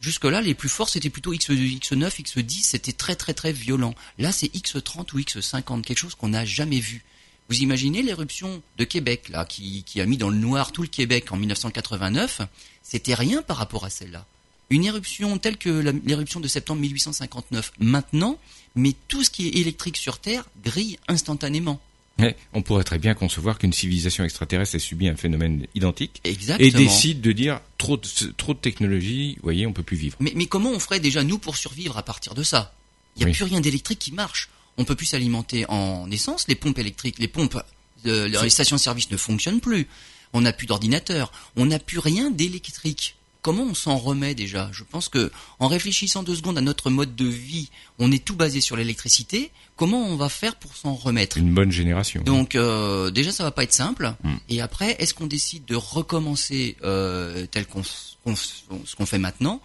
Jusque-là, 0.06 0.40
les 0.40 0.54
plus 0.54 0.68
forts, 0.68 0.88
c'était 0.88 1.10
plutôt 1.10 1.32
X, 1.32 1.50
X9, 1.50 2.22
X10, 2.22 2.62
c'était 2.62 2.92
très 2.92 3.16
très 3.16 3.34
très 3.34 3.50
violent. 3.50 3.92
Là, 4.18 4.30
c'est 4.30 4.46
X30 4.46 5.12
ou 5.12 5.18
X50, 5.18 5.82
quelque 5.82 5.98
chose 5.98 6.14
qu'on 6.14 6.28
n'a 6.28 6.44
jamais 6.44 6.78
vu. 6.78 7.02
Vous 7.48 7.58
imaginez 7.58 8.04
l'éruption 8.04 8.62
de 8.78 8.84
Québec, 8.84 9.28
là, 9.30 9.44
qui, 9.44 9.82
qui, 9.82 10.00
a 10.00 10.06
mis 10.06 10.16
dans 10.16 10.30
le 10.30 10.36
noir 10.36 10.70
tout 10.70 10.82
le 10.82 10.86
Québec 10.86 11.32
en 11.32 11.36
1989 11.36 12.42
C'était 12.84 13.14
rien 13.14 13.42
par 13.42 13.56
rapport 13.56 13.84
à 13.84 13.90
celle-là. 13.90 14.24
Une 14.70 14.84
éruption 14.84 15.38
telle 15.38 15.56
que 15.56 15.70
l'éruption 16.04 16.38
de 16.38 16.46
septembre 16.46 16.82
1859 16.82 17.72
maintenant, 17.80 18.38
mais 18.76 18.94
tout 19.08 19.24
ce 19.24 19.30
qui 19.30 19.48
est 19.48 19.56
électrique 19.56 19.96
sur 19.96 20.20
Terre 20.20 20.48
grille 20.62 21.00
instantanément. 21.08 21.80
Mais 22.18 22.36
on 22.54 22.62
pourrait 22.62 22.84
très 22.84 22.98
bien 22.98 23.14
concevoir 23.14 23.58
qu'une 23.58 23.72
civilisation 23.72 24.24
extraterrestre 24.24 24.74
ait 24.74 24.78
subi 24.78 25.08
un 25.08 25.16
phénomène 25.16 25.66
identique 25.74 26.20
Exactement. 26.24 26.66
et 26.66 26.70
décide 26.72 27.20
de 27.20 27.32
dire 27.32 27.60
trop 27.76 27.98
de, 27.98 28.08
trop 28.36 28.54
de 28.54 28.58
technologie, 28.58 29.34
vous 29.36 29.42
voyez, 29.42 29.66
on 29.66 29.72
peut 29.72 29.82
plus 29.82 29.96
vivre. 29.98 30.16
Mais, 30.20 30.32
mais 30.34 30.46
comment 30.46 30.70
on 30.70 30.78
ferait 30.78 31.00
déjà 31.00 31.22
nous 31.22 31.38
pour 31.38 31.56
survivre 31.56 31.98
à 31.98 32.02
partir 32.02 32.34
de 32.34 32.42
ça? 32.42 32.72
Il 33.16 33.24
n'y 33.24 33.30
a 33.30 33.34
plus 33.34 33.44
rien 33.44 33.60
d'électrique 33.60 33.98
qui 33.98 34.12
marche. 34.12 34.48
On 34.78 34.84
peut 34.84 34.94
plus 34.94 35.06
s'alimenter 35.06 35.64
en 35.68 36.10
essence. 36.10 36.48
Les 36.48 36.54
pompes 36.54 36.78
électriques, 36.78 37.18
les 37.18 37.28
pompes, 37.28 37.62
les 38.04 38.50
stations-service 38.50 39.10
ne 39.10 39.16
fonctionnent 39.16 39.60
plus. 39.60 39.86
On 40.32 40.42
n'a 40.42 40.52
plus 40.52 40.66
d'ordinateur. 40.66 41.32
On 41.56 41.66
n'a 41.66 41.78
plus 41.78 41.98
rien 41.98 42.30
d'électrique. 42.30 43.16
Comment 43.46 43.62
on 43.62 43.74
s'en 43.74 43.96
remet 43.96 44.34
déjà? 44.34 44.68
Je 44.72 44.82
pense 44.82 45.08
que 45.08 45.30
en 45.60 45.68
réfléchissant 45.68 46.24
deux 46.24 46.34
secondes 46.34 46.58
à 46.58 46.60
notre 46.60 46.90
mode 46.90 47.14
de 47.14 47.26
vie, 47.26 47.68
on 48.00 48.10
est 48.10 48.24
tout 48.24 48.34
basé 48.34 48.60
sur 48.60 48.74
l'électricité. 48.76 49.52
Comment 49.76 50.02
on 50.04 50.16
va 50.16 50.28
faire 50.28 50.56
pour 50.56 50.74
s'en 50.76 50.94
remettre? 50.94 51.38
Une 51.38 51.54
bonne 51.54 51.70
génération. 51.70 52.22
Donc 52.24 52.56
euh, 52.56 53.10
déjà, 53.12 53.30
ça 53.30 53.44
va 53.44 53.52
pas 53.52 53.62
être 53.62 53.72
simple. 53.72 54.14
Mm. 54.24 54.34
Et 54.48 54.60
après, 54.60 54.96
est-ce 54.98 55.14
qu'on 55.14 55.28
décide 55.28 55.64
de 55.66 55.76
recommencer 55.76 56.76
euh, 56.82 57.46
tel 57.50 57.66
qu'on 57.66 57.82
ce 57.84 58.96
qu'on 58.96 59.06
fait 59.06 59.18
maintenant? 59.18 59.60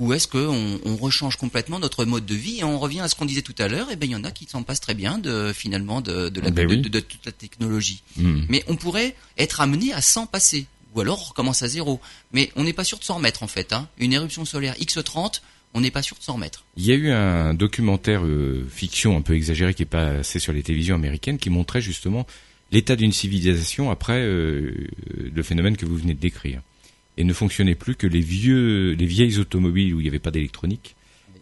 Ou 0.00 0.12
est-ce 0.12 0.26
qu'on 0.26 0.80
on 0.84 0.96
rechange 0.96 1.36
complètement 1.36 1.78
notre 1.78 2.04
mode 2.04 2.26
de 2.26 2.34
vie 2.34 2.58
et 2.60 2.64
on 2.64 2.78
revient 2.80 3.00
à 3.00 3.08
ce 3.08 3.14
qu'on 3.14 3.26
disait 3.26 3.42
tout 3.42 3.54
à 3.58 3.68
l'heure? 3.68 3.90
Et 3.92 3.96
ben 3.96 4.08
il 4.08 4.12
y 4.12 4.16
en 4.16 4.24
a 4.24 4.30
qui 4.32 4.46
s'en 4.48 4.62
passent 4.64 4.80
très 4.80 4.94
bien 4.94 5.18
de 5.18 5.52
finalement 5.54 6.00
de, 6.00 6.30
de, 6.30 6.40
la, 6.40 6.50
Ben 6.50 6.66
de- 6.66 6.74
oui. 6.74 6.80
de- 6.80 6.88
de 6.88 7.00
toute 7.00 7.24
la 7.26 7.32
technologie. 7.32 8.02
Hmm. 8.16 8.40
Mais 8.48 8.64
on 8.66 8.74
pourrait 8.76 9.14
être 9.38 9.60
amené 9.60 9.92
à 9.92 10.00
s'en 10.00 10.26
passer. 10.26 10.66
Ou 10.94 11.00
alors 11.00 11.20
on 11.20 11.24
recommence 11.30 11.62
à 11.62 11.68
zéro. 11.68 12.00
Mais 12.32 12.50
on 12.56 12.64
n'est 12.64 12.72
pas 12.72 12.84
sûr 12.84 12.98
de 12.98 13.04
s'en 13.04 13.16
remettre 13.16 13.42
en 13.42 13.48
fait. 13.48 13.72
Hein. 13.72 13.88
Une 13.98 14.12
éruption 14.12 14.44
solaire 14.44 14.74
X30, 14.74 15.40
on 15.74 15.80
n'est 15.80 15.90
pas 15.90 16.02
sûr 16.02 16.16
de 16.16 16.22
s'en 16.22 16.34
remettre. 16.34 16.64
Il 16.76 16.86
y 16.86 16.92
a 16.92 16.94
eu 16.94 17.10
un 17.10 17.52
documentaire 17.52 18.24
euh, 18.24 18.66
fiction 18.70 19.16
un 19.16 19.22
peu 19.22 19.34
exagéré 19.34 19.74
qui 19.74 19.82
est 19.82 19.86
passé 19.86 20.38
sur 20.38 20.52
les 20.52 20.62
télévisions 20.62 20.94
américaines 20.94 21.38
qui 21.38 21.50
montrait 21.50 21.80
justement 21.80 22.26
l'état 22.70 22.96
d'une 22.96 23.12
civilisation 23.12 23.90
après 23.90 24.20
euh, 24.20 24.72
le 25.34 25.42
phénomène 25.42 25.76
que 25.76 25.84
vous 25.84 25.96
venez 25.96 26.14
de 26.14 26.20
décrire. 26.20 26.62
Et 27.16 27.24
ne 27.24 27.32
fonctionnait 27.32 27.76
plus 27.76 27.94
que 27.94 28.06
les 28.06 28.20
vieux, 28.20 28.92
les 28.92 29.06
vieilles 29.06 29.38
automobiles 29.38 29.94
où 29.94 30.00
il 30.00 30.04
n'y 30.04 30.08
avait 30.08 30.18
pas 30.18 30.32
d'électronique, 30.32 30.96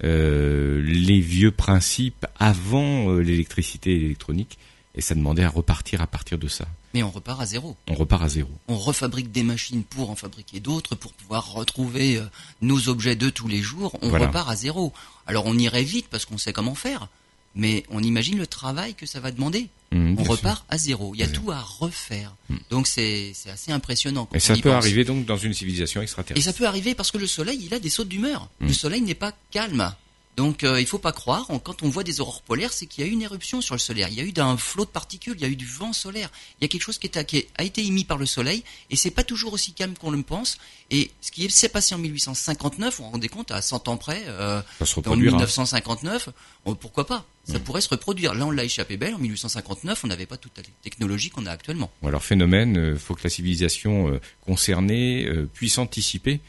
euh, 0.04 0.82
les 0.82 1.20
vieux 1.20 1.50
principes 1.50 2.26
avant 2.38 3.14
l'électricité 3.16 3.92
et 3.92 3.98
l'électronique. 3.98 4.58
Et 4.94 5.00
ça 5.00 5.14
demandait 5.14 5.44
à 5.44 5.48
repartir 5.48 6.02
à 6.02 6.06
partir 6.06 6.36
de 6.36 6.48
ça. 6.48 6.66
Mais 6.94 7.02
on 7.02 7.10
repart 7.10 7.40
à 7.40 7.46
zéro. 7.46 7.76
On 7.88 7.94
repart 7.94 8.22
à 8.22 8.28
zéro. 8.28 8.50
On 8.68 8.76
refabrique 8.76 9.32
des 9.32 9.42
machines 9.42 9.82
pour 9.82 10.10
en 10.10 10.16
fabriquer 10.16 10.60
d'autres, 10.60 10.94
pour 10.94 11.12
pouvoir 11.14 11.52
retrouver 11.52 12.16
euh, 12.18 12.24
nos 12.60 12.88
objets 12.88 13.16
de 13.16 13.30
tous 13.30 13.48
les 13.48 13.62
jours. 13.62 13.96
On 14.02 14.08
Voilà. 14.10 14.26
repart 14.26 14.50
à 14.50 14.56
zéro. 14.56 14.92
Alors 15.26 15.46
on 15.46 15.56
irait 15.56 15.84
vite 15.84 16.06
parce 16.10 16.24
qu'on 16.26 16.38
sait 16.38 16.52
comment 16.52 16.74
faire. 16.74 17.08
Mais 17.54 17.84
on 17.90 18.02
imagine 18.02 18.38
le 18.38 18.46
travail 18.46 18.94
que 18.94 19.04
ça 19.04 19.20
va 19.20 19.30
demander. 19.30 19.68
Mmh, 19.90 20.14
On 20.18 20.22
sûr. 20.24 20.32
repart 20.32 20.64
à 20.70 20.78
zéro. 20.78 21.14
Il 21.14 21.18
y 21.20 21.22
a 21.22 21.28
tout 21.28 21.50
à 21.50 21.60
refaire. 21.60 22.34
Mm. 22.48 22.56
Donc 22.70 22.86
c'est 22.86 23.32
assez 23.52 23.72
impressionnant. 23.72 24.24
quand 24.24 24.36
Et 24.36 24.40
ça 24.40 24.54
peut 24.54 24.62
pense. 24.70 24.72
arriver 24.84 25.04
donc 25.04 25.26
dans 25.26 25.36
une 25.36 25.52
civilisation 25.52 26.00
Et 26.00 26.04
extraterrestre. 26.04 26.44
ça 26.46 26.52
peut 26.54 26.66
arriver 26.66 26.94
parce 26.94 27.10
que 27.10 27.18
le 27.18 27.26
soleil, 27.26 27.60
il 27.62 27.74
a 27.74 27.78
des 27.78 27.90
sautes 27.90 28.08
d'humeur. 28.08 28.48
Mm. 28.60 28.66
Le 28.68 28.72
soleil 28.72 29.02
n'est 29.02 29.14
pas 29.14 29.32
calme. 29.50 29.94
Donc 30.36 30.64
euh, 30.64 30.80
il 30.80 30.86
faut 30.86 30.98
pas 30.98 31.12
croire, 31.12 31.44
on- 31.50 31.58
quand 31.58 31.82
on 31.82 31.90
voit 31.90 32.04
des 32.04 32.20
aurores 32.22 32.40
polaires, 32.40 32.72
c'est 32.72 32.86
qu'il 32.86 33.04
y 33.04 33.06
a 33.06 33.10
eu 33.10 33.12
une 33.12 33.20
éruption 33.20 33.60
sur 33.60 33.74
le 33.74 33.78
solaire. 33.78 34.08
Il 34.08 34.14
y 34.14 34.20
a 34.20 34.24
eu 34.24 34.32
un 34.38 34.56
flot 34.56 34.86
de 34.86 34.90
particules, 34.90 35.34
il 35.36 35.42
y 35.42 35.44
a 35.44 35.48
eu 35.48 35.56
du 35.56 35.66
vent 35.66 35.92
solaire. 35.92 36.30
Il 36.58 36.64
y 36.64 36.66
a 36.66 36.68
quelque 36.68 36.82
chose 36.82 36.96
qui, 36.98 37.06
est- 37.06 37.24
qui 37.26 37.46
a 37.58 37.62
été 37.64 37.84
émis 37.84 38.04
par 38.04 38.16
le 38.16 38.24
soleil 38.24 38.64
et 38.88 38.96
c'est 38.96 39.10
pas 39.10 39.24
toujours 39.24 39.52
aussi 39.52 39.74
calme 39.74 39.92
qu'on 39.94 40.10
le 40.10 40.22
pense. 40.22 40.56
Et 40.90 41.10
ce 41.20 41.30
qui 41.32 41.50
s'est 41.50 41.68
passé 41.68 41.94
en 41.94 41.98
1859, 41.98 43.00
on 43.00 43.10
rendait 43.10 43.28
compte 43.28 43.50
à 43.50 43.60
100 43.60 43.88
ans 43.88 43.98
près, 43.98 44.22
euh, 44.26 44.60
en 44.80 44.84
reproduira. 44.96 45.36
1959, 45.36 46.30
on- 46.64 46.74
pourquoi 46.76 47.06
pas? 47.06 47.26
Ça 47.46 47.58
Mm. 47.58 47.62
pourrait 47.62 47.80
se 47.82 47.88
reproduire. 47.90 48.34
Là, 48.34 48.46
on 48.46 48.50
l'a 48.50 48.64
échappé 48.64 48.96
belle. 48.96 49.14
En 49.14 49.18
1859, 49.18 50.02
on 50.04 50.06
n'avait 50.06 50.26
pas 50.26 50.36
toute 50.38 50.56
la 50.56 50.62
technologie 50.82 51.28
qu'on 51.28 51.44
a 51.44 51.50
actuellement. 51.50 51.90
Alors 52.02 52.22
phénomène, 52.22 52.78
euh, 52.78 52.96
faut 52.98 53.14
que 53.14 53.24
la 53.24 53.30
civilisation 53.30 54.08
euh, 54.14 54.20
concernée 54.46 55.26
euh, 55.26 55.46
puisse 55.52 55.76
anticiper 55.78 56.40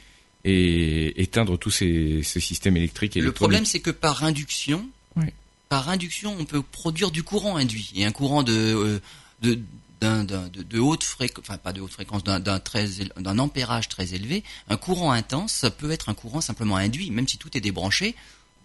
et 0.44 1.22
éteindre 1.22 1.58
tous 1.58 1.72
ces, 1.72 2.22
ces 2.24 2.40
systèmes 2.40 2.78
électriques 2.78 3.16
et 3.18 3.22
Le 3.22 3.32
problème, 3.32 3.66
c'est 3.66 3.80
que 3.80 3.92
par 3.92 4.24
induction, 4.24 4.88
Ouais. 5.16 5.34
par 5.70 5.90
induction, 5.90 6.36
on 6.40 6.46
peut 6.46 6.62
produire 6.62 7.12
du 7.12 7.24
courant 7.24 7.56
induit 7.58 7.92
et 7.96 8.04
un 8.06 8.12
courant 8.12 8.44
de 8.44 8.54
euh, 8.54 9.00
de 9.42 9.60
d'un, 10.02 10.26
d'un- 10.26 10.50
de, 10.50 10.64
de 10.64 10.80
haute 10.80 11.04
fréquence, 11.06 11.46
enfin 11.48 11.58
pas 11.58 11.72
de 11.72 11.80
haute 11.80 11.92
fréquence, 11.94 12.26
d'un, 12.26 12.42
d'un 12.42 12.60
très 12.60 13.00
éle- 13.00 13.14
d'un 13.22 13.40
ampérage 13.40 13.88
très 13.88 14.14
élevé, 14.14 14.44
un 14.70 14.76
courant 14.76 15.12
intense, 15.14 15.54
ça 15.54 15.72
peut 15.72 15.92
être 15.92 16.10
un 16.10 16.14
courant 16.14 16.42
simplement 16.42 16.76
induit, 16.76 17.10
même 17.10 17.28
si 17.28 17.38
tout 17.38 17.56
est 17.56 17.62
débranché. 17.62 18.14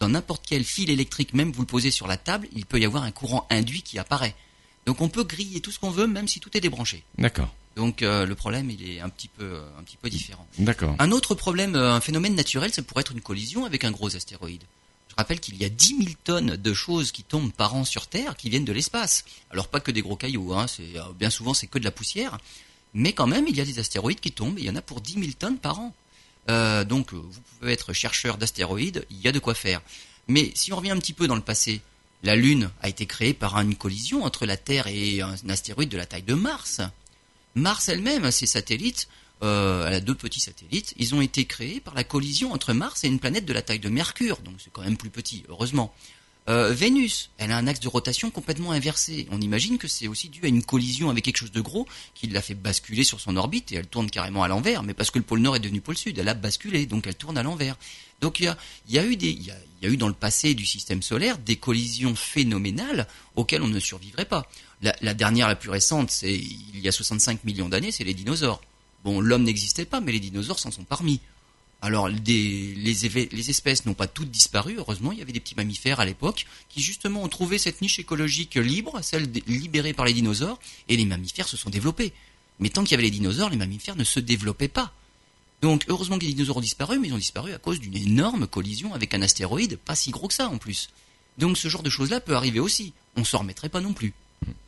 Dans 0.00 0.08
n'importe 0.08 0.44
quel 0.48 0.64
fil 0.64 0.90
électrique, 0.90 1.34
même 1.34 1.52
vous 1.52 1.60
le 1.60 1.66
posez 1.66 1.90
sur 1.92 2.08
la 2.08 2.16
table, 2.16 2.48
il 2.56 2.66
peut 2.66 2.80
y 2.80 2.84
avoir 2.84 3.02
un 3.04 3.10
courant 3.12 3.46
induit 3.50 3.82
qui 3.82 3.98
apparaît. 4.00 4.34
Donc 4.86 5.00
on 5.00 5.08
peut 5.08 5.22
griller 5.24 5.60
tout 5.60 5.70
ce 5.70 5.78
qu'on 5.78 5.90
veut, 5.90 6.06
même 6.08 6.26
si 6.28 6.40
tout 6.40 6.56
est 6.56 6.60
débranché. 6.60 7.04
D'accord, 7.18 7.54
Donc 7.78 8.02
euh, 8.02 8.26
le 8.26 8.34
problème, 8.34 8.70
il 8.70 8.90
est 8.90 8.98
un 8.98 9.08
petit 9.08 9.28
peu, 9.28 9.44
euh, 9.44 9.78
un 9.78 9.84
petit 9.84 9.96
peu 9.96 10.10
différent. 10.10 10.44
d'accord. 10.58 10.96
Un 10.98 11.12
autre 11.12 11.36
problème, 11.36 11.76
euh, 11.76 11.92
un 11.92 12.00
phénomène 12.00 12.34
naturel, 12.34 12.72
ça 12.72 12.82
pourrait 12.82 13.02
être 13.02 13.12
une 13.12 13.20
collision 13.20 13.64
avec 13.64 13.84
un 13.84 13.92
gros 13.92 14.16
astéroïde. 14.16 14.64
Je 15.10 15.14
rappelle 15.16 15.38
qu'il 15.38 15.56
y 15.56 15.64
a 15.64 15.68
10 15.68 15.86
000 15.86 16.00
tonnes 16.24 16.56
de 16.56 16.74
choses 16.74 17.12
qui 17.12 17.22
tombent 17.22 17.52
par 17.52 17.76
an 17.76 17.84
sur 17.84 18.08
Terre 18.08 18.36
qui 18.36 18.50
viennent 18.50 18.64
de 18.64 18.72
l'espace. 18.72 19.24
Alors 19.52 19.68
pas 19.68 19.78
que 19.78 19.92
des 19.92 20.02
gros 20.02 20.16
cailloux, 20.16 20.52
hein, 20.54 20.66
bien 21.16 21.30
souvent 21.30 21.54
c'est 21.54 21.68
que 21.68 21.78
de 21.78 21.84
la 21.84 21.92
poussière, 21.92 22.38
mais 22.94 23.12
quand 23.12 23.28
même 23.28 23.46
il 23.46 23.56
y 23.56 23.60
a 23.60 23.64
des 23.64 23.78
astéroïdes 23.78 24.18
qui 24.18 24.32
tombent. 24.32 24.58
et 24.58 24.62
Il 24.62 24.66
y 24.66 24.70
en 24.70 24.76
a 24.76 24.82
pour 24.82 25.00
10 25.00 25.12
000 25.12 25.26
tonnes 25.38 25.58
par 25.58 25.78
an. 25.78 25.94
Euh, 26.50 26.82
donc 26.82 27.12
vous 27.12 27.30
pouvez 27.60 27.72
être 27.72 27.92
chercheur 27.92 28.38
d'astéroïdes, 28.38 29.06
il 29.10 29.20
y 29.20 29.28
a 29.28 29.32
de 29.32 29.38
quoi 29.38 29.54
faire. 29.54 29.82
Mais 30.26 30.50
si 30.56 30.72
on 30.72 30.76
revient 30.76 30.90
un 30.90 30.98
petit 30.98 31.12
peu 31.12 31.28
dans 31.28 31.36
le 31.36 31.42
passé, 31.42 31.80
la 32.24 32.34
Lune 32.34 32.70
a 32.82 32.88
été 32.88 33.06
créée 33.06 33.34
par 33.34 33.56
une 33.60 33.76
collision 33.76 34.24
entre 34.24 34.46
la 34.46 34.56
Terre 34.56 34.88
et 34.88 35.20
un 35.20 35.36
astéroïde 35.48 35.90
de 35.90 35.96
la 35.96 36.06
taille 36.06 36.22
de 36.22 36.34
Mars. 36.34 36.80
Mars 37.58 37.88
elle-même, 37.88 38.30
ses 38.30 38.46
satellites, 38.46 39.08
euh, 39.42 39.86
elle 39.86 39.94
a 39.94 40.00
deux 40.00 40.14
petits 40.14 40.40
satellites, 40.40 40.94
ils 40.96 41.14
ont 41.14 41.20
été 41.20 41.44
créés 41.44 41.80
par 41.80 41.94
la 41.94 42.04
collision 42.04 42.52
entre 42.52 42.72
Mars 42.72 43.04
et 43.04 43.08
une 43.08 43.20
planète 43.20 43.44
de 43.44 43.52
la 43.52 43.62
taille 43.62 43.78
de 43.78 43.88
Mercure, 43.88 44.38
donc 44.38 44.54
c'est 44.58 44.72
quand 44.72 44.82
même 44.82 44.96
plus 44.96 45.10
petit, 45.10 45.44
heureusement. 45.48 45.94
Euh, 46.48 46.72
Vénus, 46.72 47.30
elle 47.36 47.52
a 47.52 47.58
un 47.58 47.66
axe 47.66 47.80
de 47.80 47.88
rotation 47.88 48.30
complètement 48.30 48.72
inversé. 48.72 49.26
On 49.30 49.38
imagine 49.38 49.76
que 49.76 49.86
c'est 49.86 50.08
aussi 50.08 50.30
dû 50.30 50.40
à 50.44 50.48
une 50.48 50.62
collision 50.64 51.10
avec 51.10 51.24
quelque 51.24 51.36
chose 51.36 51.52
de 51.52 51.60
gros 51.60 51.86
qui 52.14 52.26
l'a 52.26 52.40
fait 52.40 52.54
basculer 52.54 53.04
sur 53.04 53.20
son 53.20 53.36
orbite 53.36 53.70
et 53.70 53.74
elle 53.74 53.86
tourne 53.86 54.08
carrément 54.08 54.42
à 54.42 54.48
l'envers, 54.48 54.82
mais 54.82 54.94
parce 54.94 55.10
que 55.10 55.18
le 55.18 55.24
pôle 55.24 55.40
Nord 55.40 55.56
est 55.56 55.60
devenu 55.60 55.82
pôle 55.82 55.98
Sud, 55.98 56.18
elle 56.18 56.28
a 56.28 56.34
basculé, 56.34 56.86
donc 56.86 57.06
elle 57.06 57.16
tourne 57.16 57.36
à 57.36 57.42
l'envers. 57.42 57.76
Donc 58.20 58.40
il 58.40 58.54
y 58.88 58.98
a, 58.98 59.04
eu 59.82 59.96
dans 59.96 60.08
le 60.08 60.14
passé 60.14 60.54
du 60.54 60.66
système 60.66 61.02
solaire 61.02 61.38
des 61.38 61.56
collisions 61.56 62.14
phénoménales 62.14 63.06
auxquelles 63.36 63.62
on 63.62 63.68
ne 63.68 63.78
survivrait 63.78 64.24
pas. 64.24 64.48
La, 64.82 64.94
la 65.00 65.14
dernière, 65.14 65.48
la 65.48 65.56
plus 65.56 65.70
récente, 65.70 66.10
c'est 66.10 66.34
il 66.34 66.80
y 66.80 66.88
a 66.88 66.92
65 66.92 67.44
millions 67.44 67.68
d'années, 67.68 67.92
c'est 67.92 68.04
les 68.04 68.14
dinosaures. 68.14 68.60
Bon, 69.04 69.20
l'homme 69.20 69.44
n'existait 69.44 69.84
pas, 69.84 70.00
mais 70.00 70.12
les 70.12 70.20
dinosaures 70.20 70.58
s'en 70.58 70.70
sont 70.70 70.84
parmi. 70.84 71.20
Alors, 71.80 72.08
les, 72.08 72.74
les 72.74 73.50
espèces 73.50 73.86
n'ont 73.86 73.94
pas 73.94 74.08
toutes 74.08 74.32
disparu, 74.32 74.74
heureusement, 74.78 75.12
il 75.12 75.18
y 75.18 75.22
avait 75.22 75.32
des 75.32 75.38
petits 75.38 75.54
mammifères 75.54 76.00
à 76.00 76.04
l'époque 76.04 76.46
qui 76.68 76.82
justement 76.82 77.22
ont 77.22 77.28
trouvé 77.28 77.56
cette 77.56 77.80
niche 77.80 78.00
écologique 78.00 78.56
libre, 78.56 78.98
celle 79.02 79.30
libérée 79.46 79.92
par 79.92 80.04
les 80.04 80.12
dinosaures, 80.12 80.58
et 80.88 80.96
les 80.96 81.04
mammifères 81.04 81.46
se 81.46 81.56
sont 81.56 81.70
développés. 81.70 82.12
Mais 82.58 82.68
tant 82.68 82.82
qu'il 82.82 82.92
y 82.92 82.94
avait 82.94 83.04
les 83.04 83.12
dinosaures, 83.12 83.50
les 83.50 83.56
mammifères 83.56 83.94
ne 83.94 84.02
se 84.02 84.18
développaient 84.18 84.66
pas. 84.66 84.92
Donc, 85.62 85.84
heureusement 85.88 86.18
que 86.18 86.24
les 86.24 86.32
dinosaures 86.32 86.58
ont 86.58 86.60
disparu, 86.60 86.98
mais 86.98 87.08
ils 87.08 87.14
ont 87.14 87.18
disparu 87.18 87.52
à 87.52 87.58
cause 87.58 87.80
d'une 87.80 87.96
énorme 87.96 88.46
collision 88.46 88.94
avec 88.94 89.12
un 89.14 89.22
astéroïde, 89.22 89.76
pas 89.76 89.96
si 89.96 90.10
gros 90.10 90.28
que 90.28 90.34
ça 90.34 90.48
en 90.48 90.58
plus. 90.58 90.88
Donc, 91.36 91.56
ce 91.58 91.68
genre 91.68 91.82
de 91.82 91.90
choses-là 91.90 92.20
peut 92.20 92.36
arriver 92.36 92.60
aussi. 92.60 92.92
On 93.16 93.24
s'en 93.24 93.38
remettrait 93.38 93.68
pas 93.68 93.80
non 93.80 93.92
plus. 93.92 94.12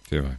C'est 0.08 0.18
vrai. 0.18 0.36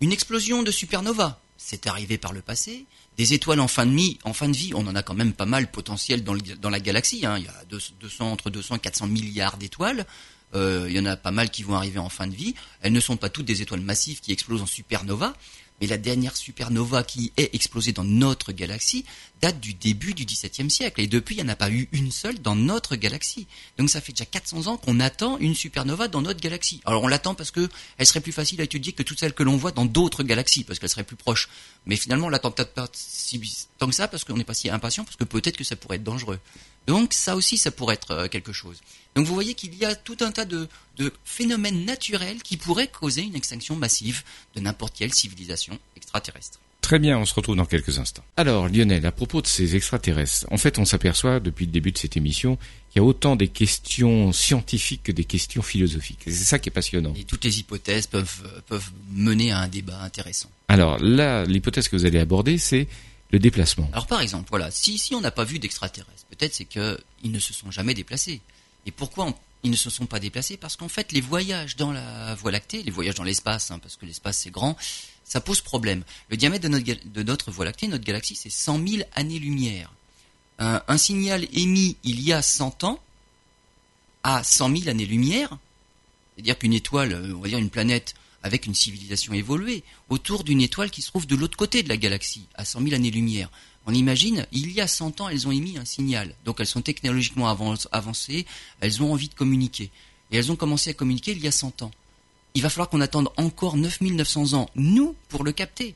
Une 0.00 0.12
explosion 0.12 0.62
de 0.62 0.70
supernova, 0.70 1.40
c'est 1.56 1.86
arrivé 1.86 2.18
par 2.18 2.32
le 2.32 2.42
passé. 2.42 2.86
Des 3.18 3.34
étoiles 3.34 3.60
en 3.60 3.68
fin 3.68 3.84
de 3.86 3.94
vie, 3.94 4.18
en 4.24 4.32
fin 4.32 4.48
de 4.48 4.56
vie, 4.56 4.72
on 4.74 4.86
en 4.86 4.94
a 4.96 5.02
quand 5.02 5.14
même 5.14 5.32
pas 5.32 5.46
mal 5.46 5.70
potentiel 5.70 6.24
dans, 6.24 6.34
le- 6.34 6.40
dans 6.40 6.70
la 6.70 6.80
galaxie. 6.80 7.26
hein. 7.26 7.36
Il 7.38 7.44
y 7.44 7.48
a 7.48 7.64
deux- 7.68 7.80
200, 8.00 8.30
entre 8.32 8.50
200 8.50 8.76
et 8.76 8.78
400 8.78 9.06
milliards 9.08 9.56
d'étoiles. 9.58 10.06
Euh, 10.54 10.86
il 10.88 10.96
y 10.96 11.00
en 11.00 11.06
a 11.06 11.16
pas 11.16 11.30
mal 11.30 11.50
qui 11.50 11.62
vont 11.62 11.74
arriver 11.74 11.98
en 11.98 12.08
fin 12.08 12.26
de 12.26 12.34
vie. 12.34 12.54
Elles 12.80 12.92
ne 12.92 13.00
sont 13.00 13.16
pas 13.16 13.28
toutes 13.30 13.46
des 13.46 13.62
étoiles 13.62 13.80
massives 13.80 14.20
qui 14.20 14.32
explosent 14.32 14.62
en 14.62 14.66
supernova. 14.66 15.34
Mais 15.82 15.88
la 15.88 15.98
dernière 15.98 16.36
supernova 16.36 17.02
qui 17.02 17.32
est 17.36 17.52
explosée 17.56 17.90
dans 17.90 18.04
notre 18.04 18.52
galaxie 18.52 19.04
date 19.40 19.58
du 19.58 19.74
début 19.74 20.14
du 20.14 20.24
XVIIe 20.24 20.70
siècle. 20.70 21.00
Et 21.00 21.08
depuis, 21.08 21.34
il 21.34 21.38
n'y 21.38 21.50
en 21.50 21.52
a 21.52 21.56
pas 21.56 21.72
eu 21.72 21.88
une 21.90 22.12
seule 22.12 22.38
dans 22.38 22.54
notre 22.54 22.94
galaxie. 22.94 23.48
Donc 23.78 23.90
ça 23.90 24.00
fait 24.00 24.12
déjà 24.12 24.24
400 24.24 24.68
ans 24.68 24.76
qu'on 24.76 25.00
attend 25.00 25.38
une 25.38 25.56
supernova 25.56 26.06
dans 26.06 26.22
notre 26.22 26.38
galaxie. 26.38 26.80
Alors 26.84 27.02
on 27.02 27.08
l'attend 27.08 27.34
parce 27.34 27.50
que 27.50 27.68
elle 27.98 28.06
serait 28.06 28.20
plus 28.20 28.30
facile 28.30 28.60
à 28.60 28.64
étudier 28.64 28.92
que 28.92 29.02
toutes 29.02 29.18
celles 29.18 29.34
que 29.34 29.42
l'on 29.42 29.56
voit 29.56 29.72
dans 29.72 29.84
d'autres 29.84 30.22
galaxies, 30.22 30.62
parce 30.62 30.78
qu'elle 30.78 30.88
serait 30.88 31.02
plus 31.02 31.16
proche. 31.16 31.48
Mais 31.86 31.96
finalement, 31.96 32.28
on 32.28 32.30
l'attend 32.30 32.52
peut-être 32.52 32.74
pas 32.74 32.88
si 32.92 33.40
tant 33.78 33.88
que 33.88 33.94
ça, 33.96 34.06
parce 34.06 34.22
qu'on 34.22 34.36
n'est 34.36 34.44
pas 34.44 34.54
si 34.54 34.70
impatient, 34.70 35.02
parce 35.04 35.16
que 35.16 35.24
peut-être 35.24 35.56
que 35.56 35.64
ça 35.64 35.74
pourrait 35.74 35.96
être 35.96 36.04
dangereux. 36.04 36.38
Donc 36.86 37.12
ça 37.12 37.36
aussi, 37.36 37.58
ça 37.58 37.70
pourrait 37.70 37.94
être 37.94 38.10
euh, 38.12 38.28
quelque 38.28 38.52
chose. 38.52 38.80
Donc 39.14 39.26
vous 39.26 39.34
voyez 39.34 39.54
qu'il 39.54 39.74
y 39.74 39.84
a 39.84 39.94
tout 39.94 40.16
un 40.20 40.32
tas 40.32 40.44
de, 40.44 40.68
de 40.96 41.12
phénomènes 41.24 41.84
naturels 41.84 42.42
qui 42.42 42.56
pourraient 42.56 42.88
causer 42.88 43.22
une 43.22 43.36
extinction 43.36 43.76
massive 43.76 44.22
de 44.54 44.60
n'importe 44.60 44.94
quelle 44.96 45.12
civilisation 45.12 45.78
extraterrestre. 45.96 46.58
Très 46.82 46.98
bien, 46.98 47.16
on 47.16 47.24
se 47.24 47.32
retrouve 47.32 47.56
dans 47.56 47.64
quelques 47.64 48.00
instants. 48.00 48.24
Alors 48.36 48.68
Lionel, 48.68 49.06
à 49.06 49.12
propos 49.12 49.40
de 49.40 49.46
ces 49.46 49.76
extraterrestres, 49.76 50.46
en 50.50 50.58
fait 50.58 50.78
on 50.78 50.84
s'aperçoit 50.84 51.38
depuis 51.38 51.64
le 51.64 51.70
début 51.70 51.92
de 51.92 51.98
cette 51.98 52.16
émission 52.16 52.56
qu'il 52.90 53.00
y 53.00 53.04
a 53.04 53.04
autant 53.04 53.36
des 53.36 53.48
questions 53.48 54.32
scientifiques 54.32 55.04
que 55.04 55.12
des 55.12 55.24
questions 55.24 55.62
philosophiques. 55.62 56.18
C'est 56.24 56.32
ça 56.32 56.58
qui 56.58 56.70
est 56.70 56.72
passionnant. 56.72 57.14
Et 57.16 57.24
toutes 57.24 57.44
les 57.44 57.60
hypothèses 57.60 58.08
peuvent, 58.08 58.42
euh, 58.44 58.60
peuvent 58.66 58.90
mener 59.12 59.52
à 59.52 59.60
un 59.60 59.68
débat 59.68 60.02
intéressant. 60.02 60.50
Alors 60.68 60.98
là, 60.98 61.44
l'hypothèse 61.44 61.88
que 61.88 61.96
vous 61.96 62.04
allez 62.04 62.18
aborder, 62.18 62.58
c'est 62.58 62.88
le 63.32 63.38
déplacement. 63.38 63.88
Alors 63.92 64.06
par 64.06 64.20
exemple, 64.20 64.48
voilà, 64.50 64.70
si, 64.70 64.98
si 64.98 65.14
on 65.14 65.20
n'a 65.20 65.30
pas 65.30 65.44
vu 65.44 65.58
d'extraterrestres, 65.58 66.24
peut-être 66.30 66.54
c'est 66.54 66.66
qu'ils 66.66 66.98
ne 67.24 67.38
se 67.38 67.52
sont 67.52 67.70
jamais 67.70 67.94
déplacés. 67.94 68.40
Et 68.86 68.90
pourquoi 68.90 69.34
ils 69.62 69.70
ne 69.70 69.76
se 69.76 69.90
sont 69.90 70.06
pas 70.06 70.20
déplacés? 70.20 70.56
Parce 70.56 70.76
qu'en 70.76 70.88
fait, 70.88 71.12
les 71.12 71.20
voyages 71.20 71.76
dans 71.76 71.92
la 71.92 72.34
Voie 72.34 72.50
lactée, 72.50 72.82
les 72.82 72.90
voyages 72.90 73.14
dans 73.14 73.24
l'espace, 73.24 73.70
hein, 73.70 73.78
parce 73.78 73.96
que 73.96 74.04
l'espace 74.04 74.38
c'est 74.38 74.50
grand, 74.50 74.76
ça 75.24 75.40
pose 75.40 75.62
problème. 75.62 76.04
Le 76.28 76.36
diamètre 76.36 76.62
de 76.64 76.68
notre, 76.68 76.84
de 76.84 77.22
notre 77.22 77.50
Voie 77.50 77.64
lactée, 77.64 77.88
notre 77.88 78.04
galaxie, 78.04 78.36
c'est 78.36 78.50
100 78.50 78.86
000 78.86 79.02
années-lumière. 79.14 79.92
Un, 80.58 80.82
un 80.86 80.98
signal 80.98 81.46
émis 81.52 81.96
il 82.04 82.20
y 82.20 82.32
a 82.32 82.42
100 82.42 82.84
ans 82.84 83.00
à 84.24 84.44
100 84.44 84.76
000 84.76 84.88
années-lumière, 84.90 85.56
c'est-à-dire 86.34 86.58
qu'une 86.58 86.74
étoile, 86.74 87.12
euh, 87.12 87.34
on 87.34 87.40
va 87.40 87.48
dire 87.48 87.58
une 87.58 87.70
planète 87.70 88.14
avec 88.42 88.66
une 88.66 88.74
civilisation 88.74 89.32
évoluée, 89.32 89.84
autour 90.08 90.44
d'une 90.44 90.60
étoile 90.60 90.90
qui 90.90 91.02
se 91.02 91.08
trouve 91.08 91.26
de 91.26 91.36
l'autre 91.36 91.56
côté 91.56 91.82
de 91.82 91.88
la 91.88 91.96
galaxie, 91.96 92.46
à 92.54 92.64
100 92.64 92.82
000 92.82 92.94
années-lumière. 92.94 93.50
On 93.86 93.94
imagine, 93.94 94.46
il 94.52 94.70
y 94.70 94.80
a 94.80 94.86
100 94.86 95.20
ans, 95.20 95.28
elles 95.28 95.46
ont 95.48 95.52
émis 95.52 95.78
un 95.78 95.84
signal. 95.84 96.34
Donc 96.44 96.60
elles 96.60 96.66
sont 96.66 96.82
technologiquement 96.82 97.48
avancées, 97.90 98.46
elles 98.80 99.02
ont 99.02 99.12
envie 99.12 99.28
de 99.28 99.34
communiquer. 99.34 99.90
Et 100.30 100.36
elles 100.36 100.52
ont 100.52 100.56
commencé 100.56 100.90
à 100.90 100.94
communiquer 100.94 101.32
il 101.32 101.42
y 101.42 101.48
a 101.48 101.52
100 101.52 101.82
ans. 101.82 101.90
Il 102.54 102.62
va 102.62 102.70
falloir 102.70 102.88
qu'on 102.88 103.00
attende 103.00 103.30
encore 103.36 103.76
9900 103.76 104.52
ans, 104.54 104.70
nous, 104.74 105.16
pour 105.28 105.42
le 105.44 105.52
capter. 105.52 105.94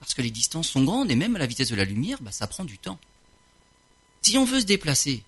Parce 0.00 0.14
que 0.14 0.22
les 0.22 0.30
distances 0.30 0.68
sont 0.68 0.84
grandes 0.84 1.10
et 1.10 1.16
même 1.16 1.36
à 1.36 1.38
la 1.38 1.46
vitesse 1.46 1.70
de 1.70 1.76
la 1.76 1.84
lumière, 1.84 2.18
bah, 2.20 2.32
ça 2.32 2.46
prend 2.46 2.64
du 2.64 2.78
temps. 2.78 2.98
Si 4.22 4.36
on 4.38 4.44
veut 4.44 4.60
se 4.60 4.66
déplacer, 4.66 5.22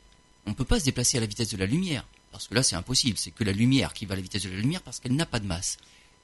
on 0.46 0.50
ne 0.50 0.54
peut 0.54 0.64
pas 0.64 0.80
se 0.80 0.84
déplacer 0.84 1.18
à 1.18 1.20
la 1.20 1.26
vitesse 1.26 1.50
de 1.50 1.56
la 1.56 1.66
lumière. 1.66 2.04
Parce 2.32 2.48
que 2.48 2.54
là, 2.54 2.62
c'est 2.62 2.76
impossible. 2.76 3.18
C'est 3.18 3.30
que 3.30 3.44
la 3.44 3.52
lumière 3.52 3.92
qui 3.92 4.06
va 4.06 4.14
à 4.14 4.16
la 4.16 4.22
vitesse 4.22 4.42
de 4.42 4.50
la 4.50 4.56
lumière 4.56 4.82
parce 4.82 5.00
qu'elle 5.00 5.14
n'a 5.14 5.26
pas 5.26 5.40
de 5.40 5.46
masse. 5.46 5.78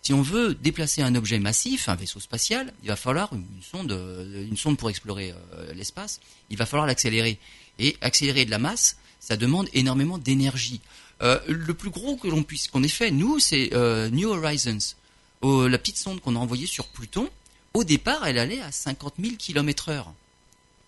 Si 0.04 0.12
on 0.12 0.20
veut 0.20 0.54
déplacer 0.54 1.00
un 1.00 1.14
objet 1.14 1.38
massif, 1.38 1.88
un 1.88 1.94
vaisseau 1.94 2.20
spatial, 2.20 2.74
il 2.82 2.88
va 2.88 2.96
falloir 2.96 3.32
une 3.32 3.46
sonde, 3.62 3.92
euh, 3.92 4.46
une 4.46 4.58
sonde 4.58 4.76
pour 4.76 4.90
explorer 4.90 5.32
euh, 5.32 5.72
l'espace. 5.72 6.20
Il 6.50 6.58
va 6.58 6.66
falloir 6.66 6.86
l'accélérer. 6.86 7.38
Et 7.78 7.96
accélérer 8.02 8.44
de 8.44 8.50
la 8.50 8.58
masse, 8.58 8.98
ça 9.18 9.38
demande 9.38 9.66
énormément 9.72 10.18
d'énergie. 10.18 10.82
Euh, 11.22 11.40
le 11.48 11.72
plus 11.72 11.88
gros 11.88 12.16
que 12.16 12.28
l'on 12.28 12.42
puisse 12.42 12.68
qu'on 12.68 12.82
ait 12.82 12.88
fait, 12.88 13.10
nous, 13.10 13.38
c'est 13.38 13.70
New 14.12 14.28
Horizons. 14.28 14.94
la 15.42 15.78
petite 15.78 15.96
sonde 15.96 16.20
qu'on 16.20 16.36
a 16.36 16.38
envoyée 16.38 16.66
sur 16.66 16.86
Pluton, 16.88 17.30
au 17.72 17.82
départ, 17.82 18.26
elle 18.26 18.36
allait 18.36 18.60
à 18.60 18.70
50 18.70 19.14
000 19.18 19.36
km 19.38 19.88
heure. 19.88 20.12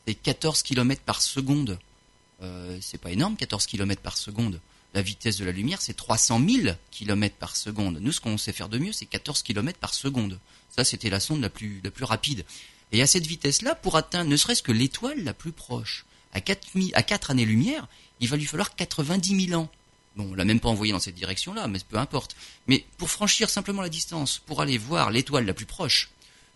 C'est 0.06 0.14
14 0.14 0.62
km 0.62 1.00
par 1.00 1.22
seconde. 1.22 1.78
c'est 2.82 3.00
pas 3.00 3.12
énorme, 3.12 3.36
14 3.36 3.64
km 3.64 4.02
par 4.02 4.18
seconde 4.18 4.60
la 4.96 5.02
vitesse 5.02 5.36
de 5.36 5.44
la 5.44 5.52
lumière, 5.52 5.82
c'est 5.82 5.94
300 5.94 6.40
000 6.48 6.74
km 6.90 7.36
par 7.36 7.54
seconde. 7.54 7.98
Nous, 8.00 8.12
ce 8.12 8.20
qu'on 8.20 8.38
sait 8.38 8.54
faire 8.54 8.70
de 8.70 8.78
mieux, 8.78 8.92
c'est 8.92 9.04
14 9.04 9.42
km 9.42 9.78
par 9.78 9.92
seconde. 9.92 10.40
Ça, 10.74 10.84
c'était 10.84 11.10
la 11.10 11.20
sonde 11.20 11.42
la 11.42 11.50
plus, 11.50 11.82
rapide. 12.00 12.46
Et 12.92 13.02
à 13.02 13.06
cette 13.06 13.26
vitesse-là, 13.26 13.74
pour 13.74 13.96
atteindre 13.96 14.30
ne 14.30 14.36
serait-ce 14.38 14.62
que 14.62 14.72
l'étoile 14.72 15.22
la 15.22 15.34
plus 15.34 15.52
proche, 15.52 16.06
à 16.32 16.40
4, 16.40 16.68
à 16.94 17.02
4 17.02 17.30
années-lumière, 17.30 17.86
il 18.20 18.28
va 18.28 18.38
lui 18.38 18.46
falloir 18.46 18.74
90 18.74 19.48
000 19.48 19.60
ans. 19.60 19.68
Bon, 20.16 20.30
on 20.30 20.34
l'a 20.34 20.46
même 20.46 20.60
pas 20.60 20.70
envoyé 20.70 20.94
dans 20.94 20.98
cette 20.98 21.14
direction-là, 21.14 21.68
mais 21.68 21.78
peu 21.86 21.98
importe. 21.98 22.34
Mais 22.66 22.86
pour 22.96 23.10
franchir 23.10 23.50
simplement 23.50 23.82
la 23.82 23.90
distance, 23.90 24.38
pour 24.46 24.62
aller 24.62 24.78
voir 24.78 25.10
l'étoile 25.10 25.44
la 25.44 25.52
plus 25.52 25.66
proche, 25.66 26.08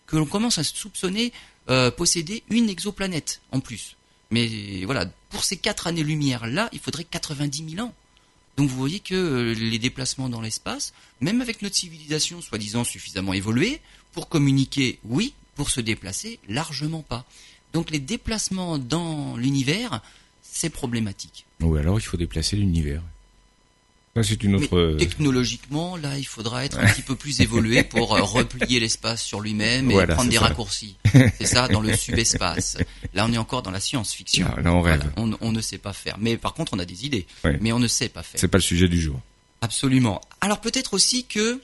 que 0.07 0.17
l'on 0.17 0.25
commence 0.25 0.57
à 0.57 0.63
soupçonner 0.63 1.31
euh, 1.69 1.91
posséder 1.91 2.41
une 2.49 2.69
exoplanète 2.69 3.39
en 3.51 3.59
plus. 3.59 3.97
Mais 4.31 4.83
voilà, 4.85 5.05
pour 5.29 5.43
ces 5.43 5.57
4 5.57 5.85
années-lumière-là, 5.85 6.69
il 6.73 6.79
faudrait 6.79 7.03
90 7.03 7.75
000 7.75 7.85
ans. 7.85 7.93
Donc 8.57 8.69
vous 8.69 8.77
voyez 8.77 8.99
que 8.99 9.15
euh, 9.15 9.53
les 9.53 9.79
déplacements 9.79 10.29
dans 10.29 10.41
l'espace, 10.41 10.93
même 11.19 11.41
avec 11.41 11.61
notre 11.61 11.75
civilisation 11.75 12.41
soi-disant 12.41 12.83
suffisamment 12.83 13.33
évoluée, 13.33 13.81
pour 14.13 14.27
communiquer, 14.27 14.99
oui, 15.05 15.33
pour 15.55 15.69
se 15.69 15.81
déplacer, 15.81 16.39
largement 16.47 17.01
pas. 17.01 17.25
Donc 17.73 17.89
les 17.89 17.99
déplacements 17.99 18.77
dans 18.77 19.37
l'univers, 19.37 20.01
c'est 20.41 20.69
problématique. 20.69 21.45
Oui, 21.61 21.79
alors 21.79 21.99
il 21.99 22.03
faut 22.03 22.17
déplacer 22.17 22.57
l'univers 22.57 23.01
c'est 24.21 24.43
une 24.43 24.55
autre. 24.55 24.75
Euh, 24.77 24.97
technologiquement, 24.97 25.95
là, 25.95 26.17
il 26.17 26.25
faudra 26.25 26.65
être 26.65 26.79
un 26.79 26.87
petit 26.87 27.01
peu 27.01 27.15
plus 27.15 27.39
évolué 27.39 27.83
pour 27.83 28.15
euh, 28.15 28.21
replier 28.23 28.79
l'espace 28.79 29.23
sur 29.23 29.39
lui-même 29.39 29.89
et 29.89 30.07
prendre 30.07 30.29
des 30.29 30.37
raccourcis. 30.37 30.97
C'est 31.37 31.45
ça, 31.45 31.67
dans 31.67 31.81
le 31.81 31.95
subespace. 31.95 32.77
Là, 33.13 33.25
on 33.25 33.33
est 33.33 33.37
encore 33.37 33.61
dans 33.61 33.71
la 33.71 33.79
science-fiction. 33.79 34.47
Ah, 34.55 34.61
là, 34.61 34.73
on 34.73 34.81
rêve. 34.81 35.09
On, 35.15 35.51
ne 35.51 35.61
sait 35.61 35.77
pas 35.77 35.93
faire. 35.93 36.17
Mais 36.19 36.37
par 36.37 36.53
contre, 36.53 36.73
on 36.73 36.79
a 36.79 36.85
des 36.85 37.05
idées. 37.05 37.25
Mais 37.61 37.71
on 37.71 37.79
ne 37.79 37.87
sait 37.87 38.09
pas 38.09 38.23
faire. 38.23 38.39
C'est 38.39 38.47
pas 38.47 38.57
le 38.57 38.63
sujet 38.63 38.87
du 38.87 38.99
jour. 38.99 39.19
Absolument. 39.61 40.21
Alors 40.41 40.59
peut-être 40.59 40.95
aussi 40.95 41.25
que 41.25 41.61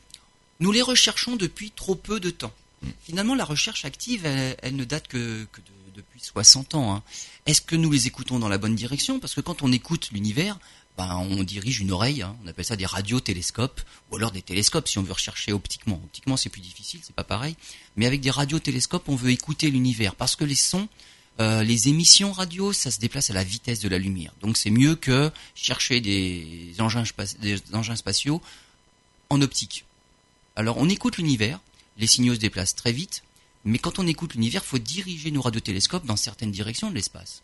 nous 0.59 0.71
les 0.71 0.83
recherchons 0.83 1.35
depuis 1.35 1.71
trop 1.71 1.95
peu 1.95 2.19
de 2.19 2.29
temps. 2.29 2.53
Hmm. 2.83 2.89
Finalement, 3.01 3.33
la 3.33 3.43
recherche 3.43 3.85
active, 3.85 4.25
elle, 4.25 4.75
ne 4.75 4.83
date 4.83 5.07
que, 5.07 5.47
depuis 5.95 6.21
60 6.21 6.75
ans. 6.75 6.95
Hein. 6.95 7.03
Est-ce 7.47 7.61
que 7.61 7.75
nous 7.75 7.91
les 7.91 8.07
écoutons 8.07 8.39
dans 8.39 8.49
la 8.49 8.59
bonne 8.59 8.75
direction? 8.75 9.19
Parce 9.19 9.33
que 9.33 9.41
quand 9.41 9.63
on 9.63 9.71
écoute 9.71 10.09
l'univers, 10.11 10.59
ben, 10.97 11.15
on 11.15 11.43
dirige 11.43 11.79
une 11.79 11.91
oreille, 11.91 12.23
hein. 12.23 12.35
on 12.43 12.47
appelle 12.47 12.65
ça 12.65 12.75
des 12.75 12.87
radiotélescopes, 12.87 13.81
ou 14.09 14.15
alors 14.15 14.31
des 14.31 14.41
télescopes 14.41 14.87
si 14.87 14.97
on 14.97 15.03
veut 15.03 15.13
rechercher 15.13 15.53
optiquement. 15.53 16.01
Optiquement 16.03 16.37
c'est 16.37 16.49
plus 16.49 16.61
difficile, 16.61 17.01
c'est 17.03 17.15
pas 17.15 17.23
pareil, 17.23 17.55
mais 17.95 18.07
avec 18.07 18.19
des 18.19 18.31
radiotélescopes 18.31 19.07
on 19.07 19.15
veut 19.15 19.29
écouter 19.29 19.69
l'univers, 19.69 20.15
parce 20.15 20.35
que 20.35 20.43
les 20.43 20.55
sons, 20.55 20.87
euh, 21.39 21.63
les 21.63 21.87
émissions 21.87 22.31
radio, 22.31 22.73
ça 22.73 22.89
se 22.89 22.99
déplace 22.99 23.29
à 23.29 23.33
la 23.33 23.43
vitesse 23.43 23.79
de 23.79 23.89
la 23.89 23.99
lumière. 23.99 24.33
Donc 24.41 24.57
c'est 24.57 24.71
mieux 24.71 24.95
que 24.95 25.31
chercher 25.53 26.01
des 26.01 26.73
engins, 26.79 27.03
des 27.41 27.61
engins 27.73 27.95
spatiaux 27.95 28.41
en 29.29 29.39
optique. 29.41 29.85
Alors 30.55 30.77
on 30.77 30.89
écoute 30.89 31.17
l'univers, 31.17 31.59
les 31.99 32.07
signaux 32.07 32.33
se 32.33 32.39
déplacent 32.39 32.75
très 32.75 32.91
vite, 32.91 33.21
mais 33.65 33.77
quand 33.77 33.99
on 33.99 34.07
écoute 34.07 34.33
l'univers, 34.33 34.63
il 34.65 34.67
faut 34.67 34.79
diriger 34.79 35.29
nos 35.29 35.41
radiotélescopes 35.41 36.07
dans 36.07 36.15
certaines 36.15 36.51
directions 36.51 36.89
de 36.89 36.95
l'espace. 36.95 37.43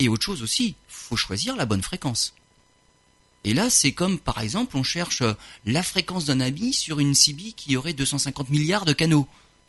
Et 0.00 0.08
autre 0.08 0.24
chose 0.24 0.42
aussi, 0.42 0.74
faut 0.88 1.16
choisir 1.16 1.54
la 1.54 1.64
bonne 1.64 1.82
fréquence. 1.82 2.34
Et 3.44 3.54
là, 3.54 3.70
c'est 3.70 3.92
comme, 3.92 4.18
par 4.18 4.40
exemple, 4.40 4.76
on 4.76 4.82
cherche 4.82 5.22
euh, 5.22 5.34
la 5.66 5.82
fréquence 5.82 6.26
d'un 6.26 6.40
habit 6.40 6.72
sur 6.72 7.00
une 7.00 7.14
CB 7.14 7.52
qui 7.56 7.76
aurait 7.76 7.92
250 7.92 8.50
milliards 8.50 8.84
de 8.84 8.92
canaux. 8.92 9.26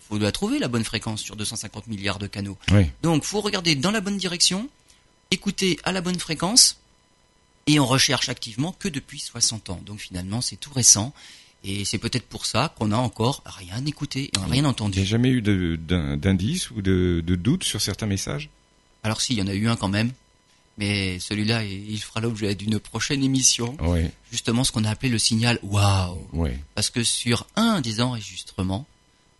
Faut 0.07 0.17
la 0.17 0.31
trouver, 0.31 0.59
la 0.59 0.67
bonne 0.67 0.83
fréquence 0.83 1.21
sur 1.21 1.35
250 1.35 1.87
milliards 1.87 2.19
de 2.19 2.27
canaux. 2.27 2.57
Oui. 2.71 2.85
Donc, 3.01 3.23
faut 3.23 3.41
regarder 3.41 3.75
dans 3.75 3.91
la 3.91 4.01
bonne 4.01 4.17
direction, 4.17 4.69
écouter 5.31 5.79
à 5.83 5.91
la 5.91 6.01
bonne 6.01 6.19
fréquence, 6.19 6.77
et 7.65 7.79
on 7.79 7.85
recherche 7.85 8.29
activement 8.29 8.75
que 8.77 8.89
depuis 8.89 9.19
60 9.19 9.69
ans. 9.71 9.81
Donc, 9.85 9.99
finalement, 9.99 10.41
c'est 10.41 10.57
tout 10.57 10.73
récent. 10.73 11.13
Et 11.63 11.85
c'est 11.85 11.97
peut-être 11.97 12.27
pour 12.27 12.45
ça 12.45 12.73
qu'on 12.77 12.91
a 12.91 12.97
encore 12.97 13.41
rien 13.45 13.83
écouté, 13.85 14.29
rien 14.49 14.65
entendu. 14.65 14.97
Il 14.97 15.01
n'y 15.01 15.07
a 15.07 15.09
jamais 15.09 15.29
eu 15.29 15.41
d'indice 15.41 16.69
ou 16.71 16.81
de, 16.81 17.23
de 17.25 17.35
doute 17.35 17.63
sur 17.63 17.81
certains 17.81 18.05
messages? 18.05 18.49
Alors 19.01 19.21
si, 19.21 19.33
il 19.33 19.39
y 19.39 19.41
en 19.41 19.47
a 19.47 19.53
eu 19.53 19.67
un 19.69 19.77
quand 19.77 19.87
même 19.87 20.11
mais 20.77 21.19
celui-là, 21.19 21.63
il 21.63 21.99
fera 21.99 22.19
l'objet 22.19 22.55
d'une 22.55 22.79
prochaine 22.79 23.23
émission. 23.23 23.77
Justement, 24.31 24.63
ce 24.63 24.71
qu'on 24.71 24.83
a 24.83 24.89
appelé 24.89 25.09
le 25.09 25.19
signal 25.19 25.59
waouh. 25.63 26.27
Parce 26.75 26.89
que 26.89 27.03
sur 27.03 27.45
un 27.55 27.81
des 27.81 28.01
enregistrements, 28.01 28.85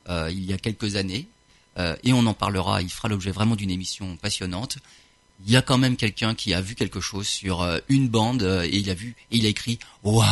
euh, 0.09 0.29
il 0.31 0.45
y 0.45 0.53
a 0.53 0.57
quelques 0.57 0.95
années, 0.95 1.27
euh, 1.77 1.95
et 2.03 2.13
on 2.13 2.25
en 2.25 2.33
parlera, 2.33 2.81
il 2.81 2.91
fera 2.91 3.07
l'objet 3.07 3.31
vraiment 3.31 3.55
d'une 3.55 3.71
émission 3.71 4.17
passionnante. 4.17 4.77
Il 5.45 5.51
y 5.51 5.57
a 5.57 5.61
quand 5.61 5.77
même 5.77 5.95
quelqu'un 5.95 6.35
qui 6.35 6.53
a 6.53 6.61
vu 6.61 6.75
quelque 6.75 6.99
chose 6.99 7.27
sur 7.27 7.63
euh, 7.63 7.79
une 7.89 8.07
bande 8.07 8.43
et 8.43 8.77
il 8.77 8.89
a 8.89 8.93
vu 8.93 9.15
et 9.31 9.37
il 9.37 9.45
a 9.45 9.49
écrit 9.49 9.79
waouh. 10.03 10.25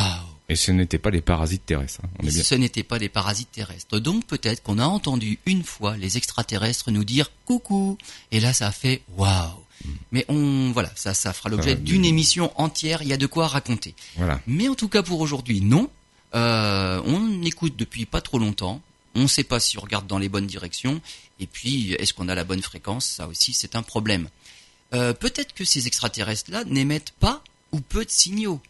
Et 0.47 0.55
ce 0.55 0.71
n'était 0.71 0.99
pas 0.99 1.09
les 1.09 1.21
parasites 1.21 1.65
terrestres. 1.65 2.01
Hein, 2.03 2.29
ce 2.29 2.55
n'était 2.55 2.83
pas 2.83 2.99
des 2.99 3.09
parasites 3.09 3.51
terrestres. 3.51 3.99
Donc 3.99 4.25
peut-être 4.27 4.61
qu'on 4.61 4.79
a 4.79 4.85
entendu 4.85 5.39
une 5.45 5.63
fois 5.63 5.97
les 5.97 6.17
extraterrestres 6.17 6.91
nous 6.91 7.05
dire 7.05 7.31
coucou. 7.45 7.97
Et 8.31 8.39
là, 8.39 8.53
ça 8.53 8.67
a 8.67 8.71
fait 8.71 9.01
waouh. 9.17 9.57
Mais 10.11 10.25
on, 10.27 10.71
voilà, 10.71 10.91
ça, 10.95 11.13
ça 11.13 11.33
fera 11.33 11.49
l'objet 11.49 11.75
d'une 11.75 12.05
émission 12.05 12.51
entière. 12.59 13.01
Il 13.01 13.07
y 13.07 13.13
a 13.13 13.17
de 13.17 13.27
quoi 13.27 13.47
raconter. 13.47 13.95
Voilà. 14.17 14.39
Mais 14.47 14.67
en 14.67 14.75
tout 14.75 14.89
cas 14.89 15.03
pour 15.03 15.21
aujourd'hui, 15.21 15.61
non. 15.61 15.89
Euh, 16.33 17.01
on 17.05 17.41
écoute 17.43 17.75
depuis 17.75 18.05
pas 18.05 18.21
trop 18.21 18.39
longtemps. 18.39 18.81
On 19.15 19.23
ne 19.23 19.27
sait 19.27 19.43
pas 19.43 19.59
si 19.59 19.77
on 19.77 19.81
regarde 19.81 20.07
dans 20.07 20.19
les 20.19 20.29
bonnes 20.29 20.47
directions. 20.47 21.01
Et 21.39 21.47
puis, 21.47 21.93
est-ce 21.93 22.13
qu'on 22.13 22.29
a 22.29 22.35
la 22.35 22.43
bonne 22.43 22.61
fréquence? 22.61 23.05
Ça 23.05 23.27
aussi, 23.27 23.51
c'est 23.53 23.75
un 23.75 23.83
problème. 23.83 24.29
Euh, 24.93 25.13
peut-être 25.13 25.53
que 25.53 25.65
ces 25.65 25.87
extraterrestres-là 25.87 26.63
n'émettent 26.65 27.13
pas 27.19 27.43
ou 27.71 27.81
peu 27.81 28.05
de 28.05 28.09
signaux. 28.09 28.61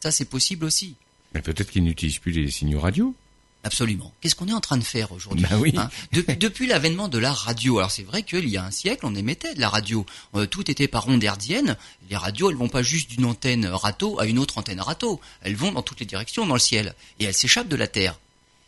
Ça, 0.00 0.10
c'est 0.10 0.24
possible 0.24 0.64
aussi. 0.64 0.94
Mais 1.34 1.42
peut-être 1.42 1.70
qu'ils 1.70 1.84
n'utilisent 1.84 2.18
plus 2.18 2.32
les 2.32 2.50
signaux 2.50 2.80
radio. 2.80 3.14
Absolument. 3.62 4.12
Qu'est-ce 4.20 4.34
qu'on 4.34 4.48
est 4.48 4.54
en 4.54 4.60
train 4.60 4.78
de 4.78 4.84
faire 4.84 5.12
aujourd'hui 5.12 5.44
bah 5.48 5.58
oui. 5.58 5.74
Hein? 5.76 5.90
Depuis 6.12 6.66
l'avènement 6.66 7.08
de 7.08 7.18
la 7.18 7.32
radio, 7.32 7.78
alors 7.78 7.90
c'est 7.90 8.02
vrai 8.02 8.22
qu'il 8.22 8.48
y 8.48 8.56
a 8.56 8.64
un 8.64 8.70
siècle, 8.70 9.04
on 9.04 9.14
émettait 9.14 9.54
de 9.54 9.60
la 9.60 9.68
radio. 9.68 10.06
Euh, 10.34 10.46
tout 10.46 10.70
était 10.70 10.88
par 10.88 11.08
ondes 11.08 11.22
hertziennes. 11.22 11.76
Les 12.08 12.16
radios, 12.16 12.50
elles 12.50 12.56
vont 12.56 12.70
pas 12.70 12.82
juste 12.82 13.10
d'une 13.10 13.26
antenne 13.26 13.66
râteau 13.66 14.18
à 14.18 14.24
une 14.24 14.38
autre 14.38 14.56
antenne 14.56 14.80
râteau. 14.80 15.20
Elles 15.42 15.56
vont 15.56 15.72
dans 15.72 15.82
toutes 15.82 16.00
les 16.00 16.06
directions 16.06 16.46
dans 16.46 16.54
le 16.54 16.60
ciel. 16.60 16.94
Et 17.18 17.24
elles 17.24 17.34
s'échappent 17.34 17.68
de 17.68 17.76
la 17.76 17.86
Terre. 17.86 18.18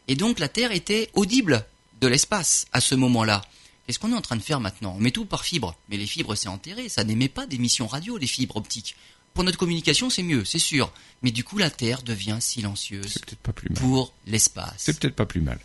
Et 0.09 0.15
donc 0.15 0.39
la 0.39 0.49
Terre 0.49 0.73
était 0.73 1.09
audible 1.15 1.65
de 2.03 2.09
l'espace 2.09 2.67
à 2.73 2.83
ce 2.83 2.95
moment-là. 2.95 3.43
Qu'est-ce 3.87 3.99
qu'on 3.99 4.13
est 4.13 4.17
en 4.17 4.21
train 4.21 4.37
de 4.37 4.43
faire 4.43 4.61
maintenant? 4.61 4.95
On 4.97 5.01
met 5.01 5.11
tout 5.11 5.25
par 5.25 5.45
fibre. 5.45 5.75
Mais 5.89 5.97
les 5.97 6.07
fibres, 6.07 6.35
c'est 6.35 6.49
enterré. 6.49 6.89
Ça 6.91 7.03
n'émet 7.03 7.29
pas 7.29 7.47
d'émissions 7.47 7.87
radio, 7.87 8.19
les 8.19 8.27
fibres 8.27 8.57
optiques. 8.57 8.95
Pour 9.35 9.45
notre 9.45 9.59
communication, 9.59 10.11
c'est 10.11 10.23
mieux, 10.23 10.45
c'est 10.45 10.59
sûr. 10.59 10.93
Mais 11.23 11.31
du 11.31 11.45
coup, 11.45 11.59
la 11.59 11.71
Terre 11.71 12.03
devient 12.03 12.39
silencieuse 12.41 13.19
pas 13.43 13.53
plus 13.53 13.71
pour 13.71 14.13
l'espace. 14.27 14.75
C'est 14.77 14.99
peut-être 14.99 15.17
pas 15.17 15.27
plus 15.27 15.41
mal. 15.41 15.59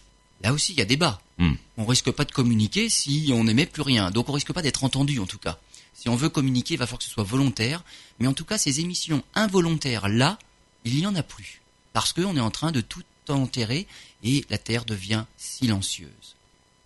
Là 0.44 0.54
aussi, 0.54 0.74
il 0.74 0.80
y 0.80 0.82
a 0.82 0.86
débat. 0.86 1.20
Hmm. 1.38 1.56
On 1.78 1.86
risque 1.86 2.12
pas 2.12 2.26
de 2.26 2.32
communiquer 2.32 2.90
si 2.90 3.32
on 3.34 3.44
n'émet 3.44 3.66
plus 3.66 3.82
rien. 3.82 4.12
Donc 4.12 4.30
on 4.30 4.34
risque 4.34 4.54
pas 4.54 4.62
d'être 4.62 4.84
entendu, 4.84 5.20
en 5.20 5.26
tout 5.26 5.40
cas. 5.40 5.60
Si 5.94 6.10
on 6.10 6.16
veut 6.16 6.30
communiquer, 6.30 6.76
il 6.76 6.78
va 6.78 6.86
falloir 6.86 7.00
que 7.00 7.06
ce 7.06 7.10
soit 7.10 7.24
volontaire. 7.24 7.84
Mais 8.20 8.28
en 8.28 8.34
tout 8.34 8.46
cas, 8.46 8.58
ces 8.58 8.80
émissions 8.80 9.24
involontaires, 9.36 10.08
là, 10.08 10.38
il 10.86 10.96
n'y 10.96 11.08
en 11.08 11.16
a 11.16 11.24
plus. 11.24 11.62
Parce 11.92 12.14
qu'on 12.14 12.38
est 12.38 12.42
en 12.42 12.52
train 12.52 12.72
de 12.72 12.82
tout 12.82 13.04
enterrer 13.30 13.88
et 14.24 14.46
la 14.50 14.58
Terre 14.58 14.86
devient 14.86 15.26
silencieuse. 15.38 16.36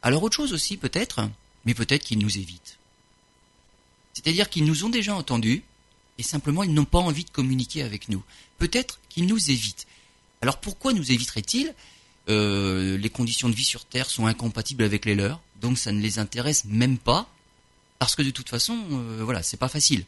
Alors 0.01 0.23
autre 0.23 0.35
chose 0.35 0.53
aussi, 0.53 0.77
peut-être, 0.77 1.29
mais 1.65 1.73
peut-être 1.73 2.03
qu'il 2.03 2.19
nous 2.19 2.37
évite. 2.37 2.77
C'est-à-dire 4.13 4.49
qu'ils 4.49 4.65
nous 4.65 4.85
ont 4.85 4.89
déjà 4.89 5.15
entendus 5.15 5.63
et 6.17 6.23
simplement 6.23 6.63
ils 6.63 6.73
n'ont 6.73 6.85
pas 6.85 6.99
envie 6.99 7.23
de 7.25 7.29
communiquer 7.29 7.83
avec 7.83 8.09
nous. 8.09 8.23
Peut-être 8.57 8.99
qu'ils 9.09 9.25
nous 9.27 9.49
évitent. 9.51 9.87
Alors 10.41 10.57
pourquoi 10.57 10.93
nous 10.93 11.11
éviteraient-ils? 11.11 11.73
Euh, 12.29 12.97
Les 12.97 13.09
conditions 13.09 13.49
de 13.49 13.55
vie 13.55 13.63
sur 13.63 13.85
Terre 13.85 14.09
sont 14.09 14.25
incompatibles 14.27 14.83
avec 14.83 15.05
les 15.05 15.15
leurs, 15.15 15.39
donc 15.61 15.77
ça 15.77 15.91
ne 15.91 15.99
les 16.01 16.19
intéresse 16.19 16.65
même 16.65 16.97
pas, 16.97 17.27
parce 17.99 18.15
que 18.15 18.21
de 18.21 18.29
toute 18.31 18.49
façon, 18.49 18.77
euh, 18.91 19.21
voilà, 19.23 19.41
c'est 19.43 19.57
pas 19.57 19.67
facile. 19.67 20.05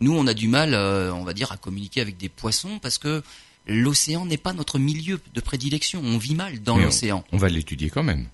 Nous, 0.00 0.12
on 0.16 0.26
a 0.26 0.34
du 0.34 0.48
mal, 0.48 0.74
euh, 0.74 1.12
on 1.12 1.24
va 1.24 1.34
dire, 1.34 1.50
à 1.52 1.56
communiquer 1.56 2.00
avec 2.00 2.16
des 2.16 2.28
poissons 2.28 2.78
parce 2.78 2.98
que 2.98 3.22
l'océan 3.66 4.24
n'est 4.26 4.36
pas 4.38 4.52
notre 4.52 4.78
milieu 4.78 5.20
de 5.34 5.40
prédilection. 5.40 6.00
On 6.04 6.18
vit 6.18 6.34
mal 6.36 6.62
dans 6.62 6.76
on- 6.76 6.78
l'océan. 6.78 7.24
On 7.32 7.36
va 7.36 7.48
l'étudier 7.48 7.90
quand 7.90 8.02
même. 8.04 8.28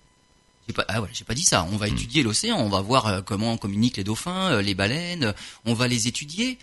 Pas, 0.75 0.85
ah 0.89 0.99
voilà, 0.99 1.13
j'ai 1.15 1.25
pas 1.25 1.35
dit 1.35 1.43
ça. 1.43 1.67
On 1.73 1.77
va 1.77 1.87
Hmm. 1.89 1.95
étudier 1.95 2.23
l'océan. 2.23 2.59
On 2.59 2.69
va 2.69 2.81
voir 2.81 3.07
euh, 3.07 3.21
comment 3.23 3.57
communiquent 3.57 3.97
les 3.97 4.05
dauphins, 4.05 4.61
les 4.63 4.75
baleines. 4.75 5.35
On 5.65 5.75
va 5.75 5.89
les 5.89 6.07
étudier. 6.09 6.59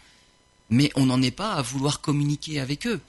Mais 0.72 0.92
on 0.96 1.06
n'en 1.06 1.22
est 1.22 1.32
pas 1.32 1.54
à 1.54 1.62
vouloir 1.62 2.02
communiquer 2.02 2.60
avec 2.60 2.88
eux 2.88 3.00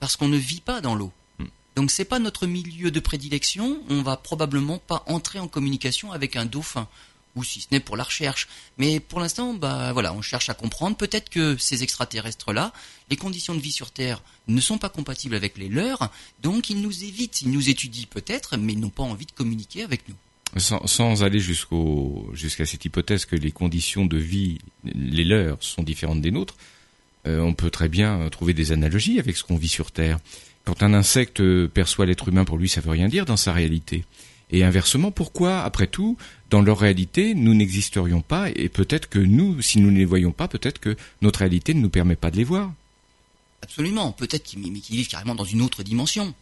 parce 0.00 0.16
qu'on 0.16 0.28
ne 0.28 0.36
vit 0.36 0.60
pas 0.60 0.80
dans 0.80 0.94
l'eau. 0.94 1.12
Hmm. 1.38 1.46
Donc 1.76 1.90
c'est 1.90 2.04
pas 2.04 2.18
notre 2.18 2.46
milieu 2.46 2.90
de 2.90 3.00
prédilection. 3.00 3.80
On 3.88 4.02
va 4.02 4.18
probablement 4.18 4.78
pas 4.78 5.04
entrer 5.06 5.38
en 5.38 5.48
communication 5.48 6.12
avec 6.12 6.36
un 6.36 6.44
dauphin 6.44 6.88
ou 7.34 7.44
si 7.44 7.60
ce 7.60 7.68
n'est 7.70 7.80
pour 7.80 7.96
la 7.96 8.04
recherche. 8.04 8.48
Mais 8.78 9.00
pour 9.00 9.20
l'instant, 9.20 9.54
bah 9.54 9.92
voilà, 9.92 10.12
on 10.12 10.22
cherche 10.22 10.48
à 10.48 10.54
comprendre. 10.54 10.96
Peut-être 10.96 11.30
que 11.30 11.56
ces 11.56 11.82
extraterrestres-là, 11.82 12.72
les 13.10 13.16
conditions 13.16 13.54
de 13.54 13.60
vie 13.60 13.72
sur 13.72 13.90
Terre 13.90 14.22
ne 14.48 14.60
sont 14.60 14.78
pas 14.78 14.88
compatibles 14.88 15.34
avec 15.34 15.56
les 15.58 15.68
leurs, 15.68 16.10
donc 16.42 16.70
ils 16.70 16.80
nous 16.80 17.04
évitent, 17.04 17.42
ils 17.42 17.50
nous 17.50 17.70
étudient 17.70 18.06
peut-être, 18.10 18.56
mais 18.56 18.74
ils 18.74 18.80
n'ont 18.80 18.90
pas 18.90 19.02
envie 19.02 19.26
de 19.26 19.32
communiquer 19.32 19.82
avec 19.82 20.08
nous. 20.08 20.16
Sans, 20.58 20.86
sans 20.86 21.22
aller 21.22 21.40
jusqu'au 21.40 22.28
jusqu'à 22.34 22.66
cette 22.66 22.84
hypothèse 22.84 23.24
que 23.24 23.36
les 23.36 23.52
conditions 23.52 24.04
de 24.04 24.18
vie, 24.18 24.58
les 24.84 25.24
leurs, 25.24 25.62
sont 25.62 25.82
différentes 25.82 26.20
des 26.20 26.30
nôtres, 26.30 26.56
euh, 27.26 27.40
on 27.40 27.54
peut 27.54 27.70
très 27.70 27.88
bien 27.88 28.20
euh, 28.20 28.28
trouver 28.28 28.54
des 28.54 28.72
analogies 28.72 29.18
avec 29.18 29.36
ce 29.36 29.44
qu'on 29.44 29.56
vit 29.56 29.68
sur 29.68 29.90
Terre. 29.92 30.18
Quand 30.64 30.82
un 30.82 30.94
insecte 30.94 31.40
euh, 31.40 31.68
perçoit 31.68 32.06
l'être 32.06 32.28
humain, 32.28 32.44
pour 32.44 32.58
lui, 32.58 32.68
ça 32.68 32.80
veut 32.80 32.90
rien 32.90 33.08
dire 33.08 33.26
dans 33.26 33.36
sa 33.36 33.52
réalité. 33.52 34.04
Et 34.50 34.64
inversement, 34.64 35.10
pourquoi, 35.10 35.62
après 35.62 35.86
tout, 35.86 36.16
dans 36.50 36.60
leur 36.60 36.78
réalité, 36.78 37.34
nous 37.34 37.54
n'existerions 37.54 38.20
pas 38.20 38.50
et 38.50 38.68
peut-être 38.68 39.08
que 39.08 39.18
nous, 39.18 39.62
si 39.62 39.80
nous 39.80 39.90
ne 39.90 39.98
les 39.98 40.04
voyons 40.04 40.32
pas, 40.32 40.46
peut-être 40.46 40.78
que 40.78 40.96
notre 41.22 41.40
réalité 41.40 41.72
ne 41.72 41.80
nous 41.80 41.88
permet 41.88 42.16
pas 42.16 42.30
de 42.30 42.36
les 42.36 42.44
voir? 42.44 42.70
Absolument, 43.62 44.12
peut-être 44.12 44.42
qu'ils 44.42 44.60
vivent 44.60 45.08
carrément 45.08 45.34
dans 45.34 45.44
une 45.44 45.62
autre 45.62 45.82
dimension. 45.82 46.34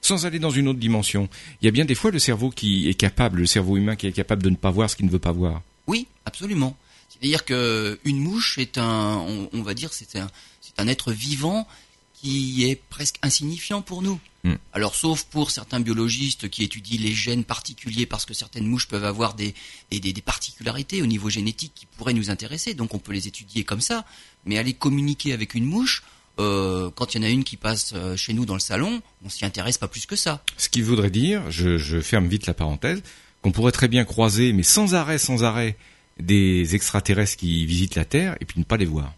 Sans 0.00 0.24
aller 0.24 0.38
dans 0.38 0.50
une 0.50 0.68
autre 0.68 0.78
dimension, 0.78 1.28
il 1.60 1.66
y 1.66 1.68
a 1.68 1.72
bien 1.72 1.84
des 1.84 1.94
fois 1.94 2.10
le 2.10 2.18
cerveau 2.18 2.48
qui 2.50 2.88
est 2.88 2.94
capable, 2.94 3.40
le 3.40 3.46
cerveau 3.46 3.76
humain 3.76 3.96
qui 3.96 4.06
est 4.06 4.12
capable 4.12 4.42
de 4.42 4.48
ne 4.48 4.56
pas 4.56 4.70
voir 4.70 4.88
ce 4.88 4.96
qu'il 4.96 5.04
ne 5.04 5.10
veut 5.10 5.18
pas 5.18 5.32
voir. 5.32 5.60
Oui, 5.86 6.06
absolument. 6.24 6.76
C'est-à-dire 7.10 7.44
que 7.44 7.98
une 8.04 8.18
mouche 8.20 8.56
est 8.58 8.78
un, 8.78 9.16
on, 9.18 9.50
on 9.52 9.62
va 9.62 9.74
dire, 9.74 9.92
c'est 9.92 10.16
un, 10.16 10.30
c'est 10.62 10.78
un 10.78 10.88
être 10.88 11.12
vivant 11.12 11.66
qui 12.14 12.64
est 12.68 12.76
presque 12.76 13.16
insignifiant 13.22 13.82
pour 13.82 14.02
nous. 14.02 14.18
Hmm. 14.44 14.54
Alors, 14.72 14.94
sauf 14.94 15.24
pour 15.24 15.50
certains 15.50 15.80
biologistes 15.80 16.48
qui 16.48 16.64
étudient 16.64 16.98
les 17.00 17.12
gènes 17.12 17.44
particuliers, 17.44 18.06
parce 18.06 18.24
que 18.26 18.32
certaines 18.34 18.66
mouches 18.66 18.88
peuvent 18.88 19.04
avoir 19.04 19.34
des, 19.34 19.54
des, 19.90 20.00
des- 20.00 20.12
des 20.14 20.20
particularités 20.22 21.02
au 21.02 21.06
niveau 21.06 21.28
génétique 21.30 21.72
qui 21.74 21.86
pourraient 21.86 22.14
nous 22.14 22.30
intéresser, 22.30 22.72
donc 22.74 22.94
on 22.94 22.98
peut 22.98 23.12
les 23.12 23.26
étudier 23.28 23.64
comme 23.64 23.80
ça. 23.82 24.04
Mais 24.46 24.56
aller 24.58 24.72
communiquer 24.74 25.32
avec 25.34 25.54
une 25.54 25.64
mouche, 25.64 26.02
euh, 26.38 26.90
quand 26.94 27.14
il 27.14 27.18
y 27.18 27.24
en 27.24 27.26
a 27.26 27.30
une 27.30 27.44
qui 27.44 27.56
passe 27.58 27.92
euh, 27.94 28.16
chez 28.16 28.32
nous 28.32 28.46
dans 28.46 28.54
le 28.54 28.60
salon, 28.60 29.02
on 29.24 29.28
s'y 29.28 29.44
intéresse 29.44 29.76
pas 29.78 29.88
plus 29.88 30.06
que 30.06 30.16
ça. 30.16 30.42
Ce 30.56 30.68
qui 30.70 30.80
voudrait 30.82 31.10
dire, 31.10 31.50
je, 31.50 31.76
je 31.76 32.00
ferme 32.00 32.28
vite 32.28 32.46
la 32.46 32.54
parenthèse, 32.54 33.02
qu'on 33.42 33.52
pourrait 33.52 33.72
très 33.72 33.88
bien 33.88 34.04
croiser, 34.04 34.52
mais 34.54 34.62
sans 34.62 34.94
arrêt, 34.94 35.18
sans 35.18 35.42
arrêt, 35.44 35.76
des 36.20 36.74
extraterrestres 36.74 37.36
qui 37.36 37.66
visitent 37.66 37.94
la 37.96 38.04
Terre 38.04 38.36
et 38.40 38.44
puis 38.44 38.58
ne 38.58 38.64
pas 38.64 38.76
les 38.76 38.86
voir. 38.86 39.12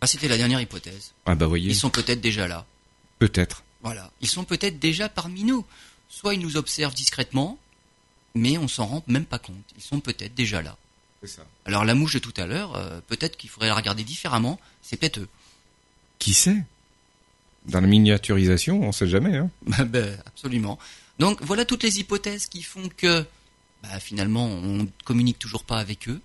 Ah, 0.00 0.06
c'était 0.06 0.28
la 0.28 0.36
dernière 0.36 0.60
hypothèse. 0.60 1.12
Ah 1.26 1.34
bah 1.34 1.46
voyez, 1.46 1.68
Ils 1.70 1.74
sont 1.76 1.90
peut-être 1.90 2.20
déjà 2.20 2.48
là. 2.48 2.66
peut-être. 3.18 3.62
Voilà. 3.82 4.10
Ils 4.20 4.28
sont 4.28 4.44
peut-être 4.44 4.78
déjà 4.78 5.08
parmi 5.08 5.44
nous. 5.44 5.64
Soit 6.08 6.34
ils 6.34 6.40
nous 6.40 6.56
observent 6.56 6.94
discrètement, 6.94 7.58
mais 8.34 8.58
on 8.58 8.68
s'en 8.68 8.86
rend 8.86 9.04
même 9.06 9.24
pas 9.24 9.38
compte. 9.38 9.56
Ils 9.76 9.82
sont 9.82 10.00
peut-être 10.00 10.34
déjà 10.34 10.62
là. 10.62 10.76
Alors 11.66 11.84
la 11.84 11.94
mouche 11.94 12.14
de 12.14 12.18
tout 12.18 12.32
à 12.38 12.46
l'heure, 12.46 12.74
euh, 12.76 13.00
peut-être 13.08 13.36
qu'il 13.36 13.50
faudrait 13.50 13.68
la 13.68 13.74
regarder 13.74 14.04
différemment. 14.04 14.58
C'est 14.82 14.96
peut-être 14.96 15.20
eux. 15.20 15.28
Qui 16.18 16.32
sait? 16.32 16.62
Dans 17.66 17.80
la 17.80 17.86
miniaturisation, 17.86 18.82
on 18.82 18.92
sait 18.92 19.06
jamais. 19.06 19.36
Hein. 19.36 19.50
Bah, 19.66 19.84
bah, 19.84 20.06
absolument. 20.26 20.78
Donc 21.18 21.42
voilà 21.42 21.64
toutes 21.66 21.82
les 21.82 21.98
hypothèses 22.00 22.46
qui 22.46 22.62
font 22.62 22.88
que 22.96 23.26
bah, 23.82 24.00
finalement 24.00 24.46
on 24.46 24.88
communique 25.04 25.38
toujours 25.38 25.64
pas 25.64 25.78
avec 25.78 26.08
eux. 26.08 26.20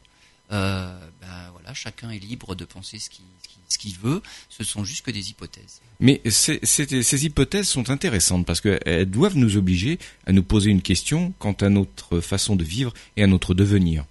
Euh, 0.51 0.99
bah, 1.21 1.49
voilà, 1.53 1.73
chacun 1.73 2.11
est 2.11 2.19
libre 2.19 2.53
de 2.55 2.65
penser 2.65 2.99
ce 2.99 3.09
qu'il 3.09 3.23
ce 3.67 3.99
veut. 3.99 4.21
Ce 4.49 4.63
sont 4.63 4.83
juste 4.83 5.03
que 5.05 5.11
des 5.11 5.29
hypothèses. 5.31 5.81
Mais 5.99 6.21
ces, 6.29 6.59
ces- 6.63 7.01
ces 7.03 7.25
hypothèses 7.25 7.67
sont 7.67 7.89
intéressantes 7.89 8.45
parce 8.45 8.61
qu'elles 8.61 9.09
doivent 9.09 9.37
nous 9.37 9.57
obliger 9.57 9.97
à 10.27 10.31
nous 10.33 10.43
poser 10.43 10.69
une 10.69 10.81
question 10.81 11.33
quant 11.39 11.53
à 11.61 11.69
notre 11.69 12.19
façon 12.19 12.55
de 12.55 12.63
vivre 12.63 12.93
et 13.17 13.23
à 13.23 13.27
notre 13.27 13.53
devenir. 13.53 14.05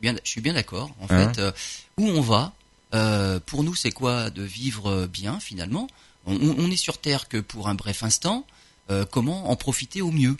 Bien, 0.00 0.14
je 0.24 0.30
suis 0.30 0.40
bien 0.40 0.54
d'accord. 0.54 0.90
En 1.00 1.06
Hein 1.10 1.32
fait, 1.32 1.40
euh, 1.40 1.52
où 1.98 2.06
on 2.08 2.20
va, 2.20 2.54
euh, 2.94 3.38
pour 3.44 3.64
nous, 3.64 3.74
c'est 3.74 3.90
quoi 3.92 4.30
de 4.30 4.42
vivre 4.42 4.86
euh, 4.88 5.06
bien 5.06 5.38
finalement? 5.40 5.88
On, 6.26 6.34
on- 6.36 6.54
on 6.58 6.70
est 6.70 6.76
sur 6.76 6.98
Terre 6.98 7.28
que 7.28 7.38
pour 7.38 7.68
un 7.68 7.74
bref 7.74 8.02
instant. 8.02 8.46
euh, 8.90 9.04
comment 9.08 9.50
en 9.50 9.56
profiter 9.56 10.02
au 10.02 10.10
mieux? 10.10 10.36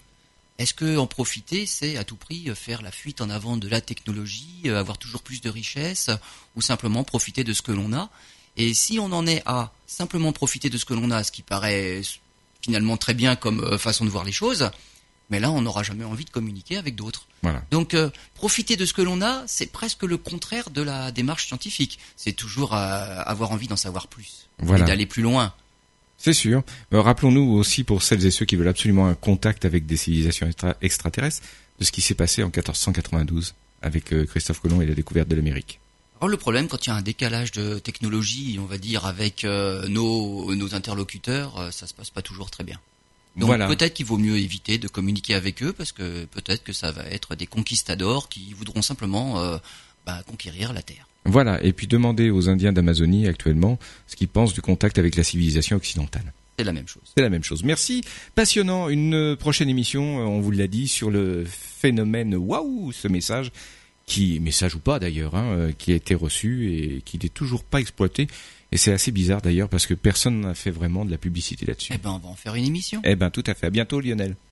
Est-ce 0.61 0.75
que 0.75 0.99
en 0.99 1.07
profiter, 1.07 1.65
c'est 1.65 1.97
à 1.97 2.05
tout 2.05 2.17
prix 2.17 2.51
euh, 2.51 2.55
faire 2.55 2.83
la 2.83 2.93
fuite 2.93 3.21
en 3.23 3.31
avant 3.31 3.57
de 3.57 3.67
la 3.67 3.81
technologie, 3.81 4.63
euh, 4.67 4.79
avoir 4.79 4.99
toujours 4.99 5.23
plus 5.23 5.41
de 5.41 5.49
richesses, 5.49 6.11
ou 6.55 6.61
simplement 6.61 7.03
profiter 7.03 7.45
de 7.45 7.53
ce 7.55 7.63
que 7.63 7.73
l'on 7.73 7.93
a? 7.95 8.11
Et 8.57 8.75
si 8.75 8.99
on 8.99 9.11
en 9.13 9.27
est 9.27 9.43
à 9.47 9.73
simplement 9.87 10.33
profiter 10.33 10.69
de 10.69 10.77
ce 10.77 10.85
que 10.85 10.93
l'on 10.93 11.11
a, 11.11 11.25
ce 11.25 11.33
qui 11.33 11.43
paraît 11.43 12.03
finalement 12.63 12.99
très 12.99 13.15
bien 13.15 13.37
comme 13.37 13.61
euh, 13.61 13.79
façon 13.79 14.05
de 14.05 14.11
voir 14.11 14.23
les 14.25 14.33
choses, 14.33 14.71
mais 15.31 15.41
là, 15.41 15.51
on 15.51 15.63
n'aura 15.63 15.83
jamais 15.83 16.05
envie 16.05 16.25
de 16.25 16.31
communiquer 16.31 16.77
avec 16.77 16.97
d'autres. 16.97 17.27
Voilà. 17.43 17.63
Donc, 17.71 17.95
euh, 17.95 18.11
profiter 18.35 18.77
de 18.77 18.85
ce 18.85 18.93
que 18.93 19.01
l'on 19.01 19.23
a, 19.23 19.45
c'est 19.47 19.73
presque 19.73 20.03
le 20.03 20.19
contraire 20.19 20.71
de 20.71 20.83
la 20.83 21.13
démarche 21.13 21.47
scientifique. 21.47 21.99
C'est 22.17 22.33
toujours 22.33 22.75
euh, 22.75 23.23
avoir 23.25 23.53
envie 23.53 23.69
d'en 23.69 23.77
savoir 23.77 24.09
plus 24.09 24.49
Voilà. 24.59 24.85
et 24.85 24.87
d'aller 24.87 25.07
plus 25.07 25.23
loin. 25.23 25.55
C'est 26.23 26.35
sûr. 26.35 26.63
Euh, 26.93 27.01
Rappelons-nous 27.01 27.53
aussi 27.53 27.83
pour 27.83 28.03
celles 28.03 28.25
et 28.27 28.31
ceux 28.31 28.45
qui 28.45 28.55
veulent 28.55 28.69
absolument 28.69 29.07
un 29.09 29.15
contact 29.15 29.65
avec 29.65 29.87
des 29.87 29.97
civilisations 29.97 30.47
extra- 30.47 30.77
extraterrestres 30.83 31.41
de 31.79 31.85
ce 31.85 31.91
qui 31.91 32.03
s'est 32.03 32.15
passé 32.15 32.43
en 32.43 32.49
1492 32.49 33.55
avec 33.81 34.13
euh, 34.13 34.27
Christophe 34.27 34.61
Colomb 34.61 34.83
et 34.83 34.87
la 34.87 34.95
découverte 34.95 35.29
de 35.29 35.35
l'Amérique. 35.37 35.81
Alors 36.21 36.29
le 36.29 36.37
problème, 36.37 36.69
quand 36.69 36.87
il 36.87 36.91
y 36.91 36.93
a 36.93 36.97
un 36.97 37.01
décalage 37.01 37.53
de 37.53 37.79
technologie, 37.79 38.59
on 38.61 38.67
va 38.67 38.77
dire, 38.77 39.07
avec 39.07 39.45
euh, 39.45 39.89
nos, 39.89 40.55
nos 40.55 40.75
interlocuteurs, 40.75 41.59
euh, 41.59 41.71
ça 41.71 41.87
se 41.87 41.95
passe 41.95 42.11
pas 42.11 42.21
toujours 42.21 42.51
très 42.51 42.65
bien. 42.65 42.79
Donc 43.37 43.47
Voilà. 43.47 43.67
peut-être 43.69 43.95
qu'il 43.95 44.05
vaut 44.05 44.19
mieux 44.19 44.37
éviter 44.37 44.77
de 44.77 44.89
communiquer 44.89 45.35
avec 45.35 45.63
eux, 45.63 45.73
parce 45.73 45.93
que 45.93 46.27
peut-être 46.27 46.63
que 46.63 46.75
ça 46.75 46.93
va 46.93 47.05
être 47.07 47.37
des 47.37 47.47
conquistadors 47.47 48.29
qui 48.29 48.53
voudront 48.53 48.83
simplement 48.83 49.41
euh, 49.41 49.57
bah, 50.05 50.23
conquérir 50.27 50.75
la 50.75 50.83
Terre. 50.83 51.07
Voilà. 51.25 51.63
Et 51.63 51.73
puis 51.73 51.87
demandez 51.87 52.31
aux 52.31 52.49
Indiens 52.49 52.73
d'Amazonie 52.73 53.27
actuellement 53.27 53.79
ce 54.07 54.17
qu'ils 54.17 54.29
pensent 54.29 54.55
du 54.55 54.63
contact 54.63 54.99
avec 54.99 55.17
la 55.17 55.23
civilisation 55.23 55.77
occidentale. 55.77 56.33
C'est 56.59 56.65
la 56.65 56.73
même 56.73 56.89
chose. 56.89 57.03
C'est 57.17 57.23
la 57.23 57.31
même 57.31 57.45
chose. 57.45 57.65
Merci. 57.65 58.03
Passionnant. 58.35 58.91
Une 58.91 59.15
euh, 59.15 59.37
prochaine 59.37 59.71
émission, 59.71 60.21
euh, 60.21 60.25
on 60.25 60.41
vous 60.41 60.51
l'a 60.51 60.67
dit, 60.67 60.89
sur 60.89 61.11
le 61.11 61.45
phénomène 61.47 62.35
waouh, 62.35 62.93
ce 62.93 63.09
message, 63.09 63.51
qui, 64.05 64.41
message 64.41 64.75
ou 64.75 64.79
pas 64.79 64.99
d'ailleurs, 64.99 65.35
hein, 65.37 65.45
euh, 65.53 65.73
qui 65.73 65.93
a 65.93 65.95
été 65.95 66.15
reçu 66.15 66.75
et 66.75 67.03
qui 67.03 67.19
n'est 67.19 67.31
toujours 67.31 67.65
pas 67.65 67.81
exploité. 67.81 68.27
Et 68.73 68.77
c'est 68.77 68.93
assez 68.93 69.11
bizarre 69.11 69.41
d'ailleurs 69.41 69.71
parce 69.71 69.87
que 69.87 69.95
personne 69.95 70.41
n'a 70.41 70.55
fait 70.55 70.71
vraiment 70.71 71.07
de 71.07 71.11
la 71.11 71.17
publicité 71.19 71.65
là-dessus. 71.65 71.93
Eh 71.95 71.99
ben, 71.99 72.11
on 72.11 72.19
va 72.19 72.29
en 72.29 72.37
faire 72.37 72.55
une 72.55 72.67
émission. 72.67 73.01
Eh 73.05 73.17
ben, 73.17 73.31
tout 73.31 73.45
à 73.47 73.55
fait. 73.55 73.67
À 73.67 73.71
bientôt, 73.71 74.01
Lionel. 74.01 74.37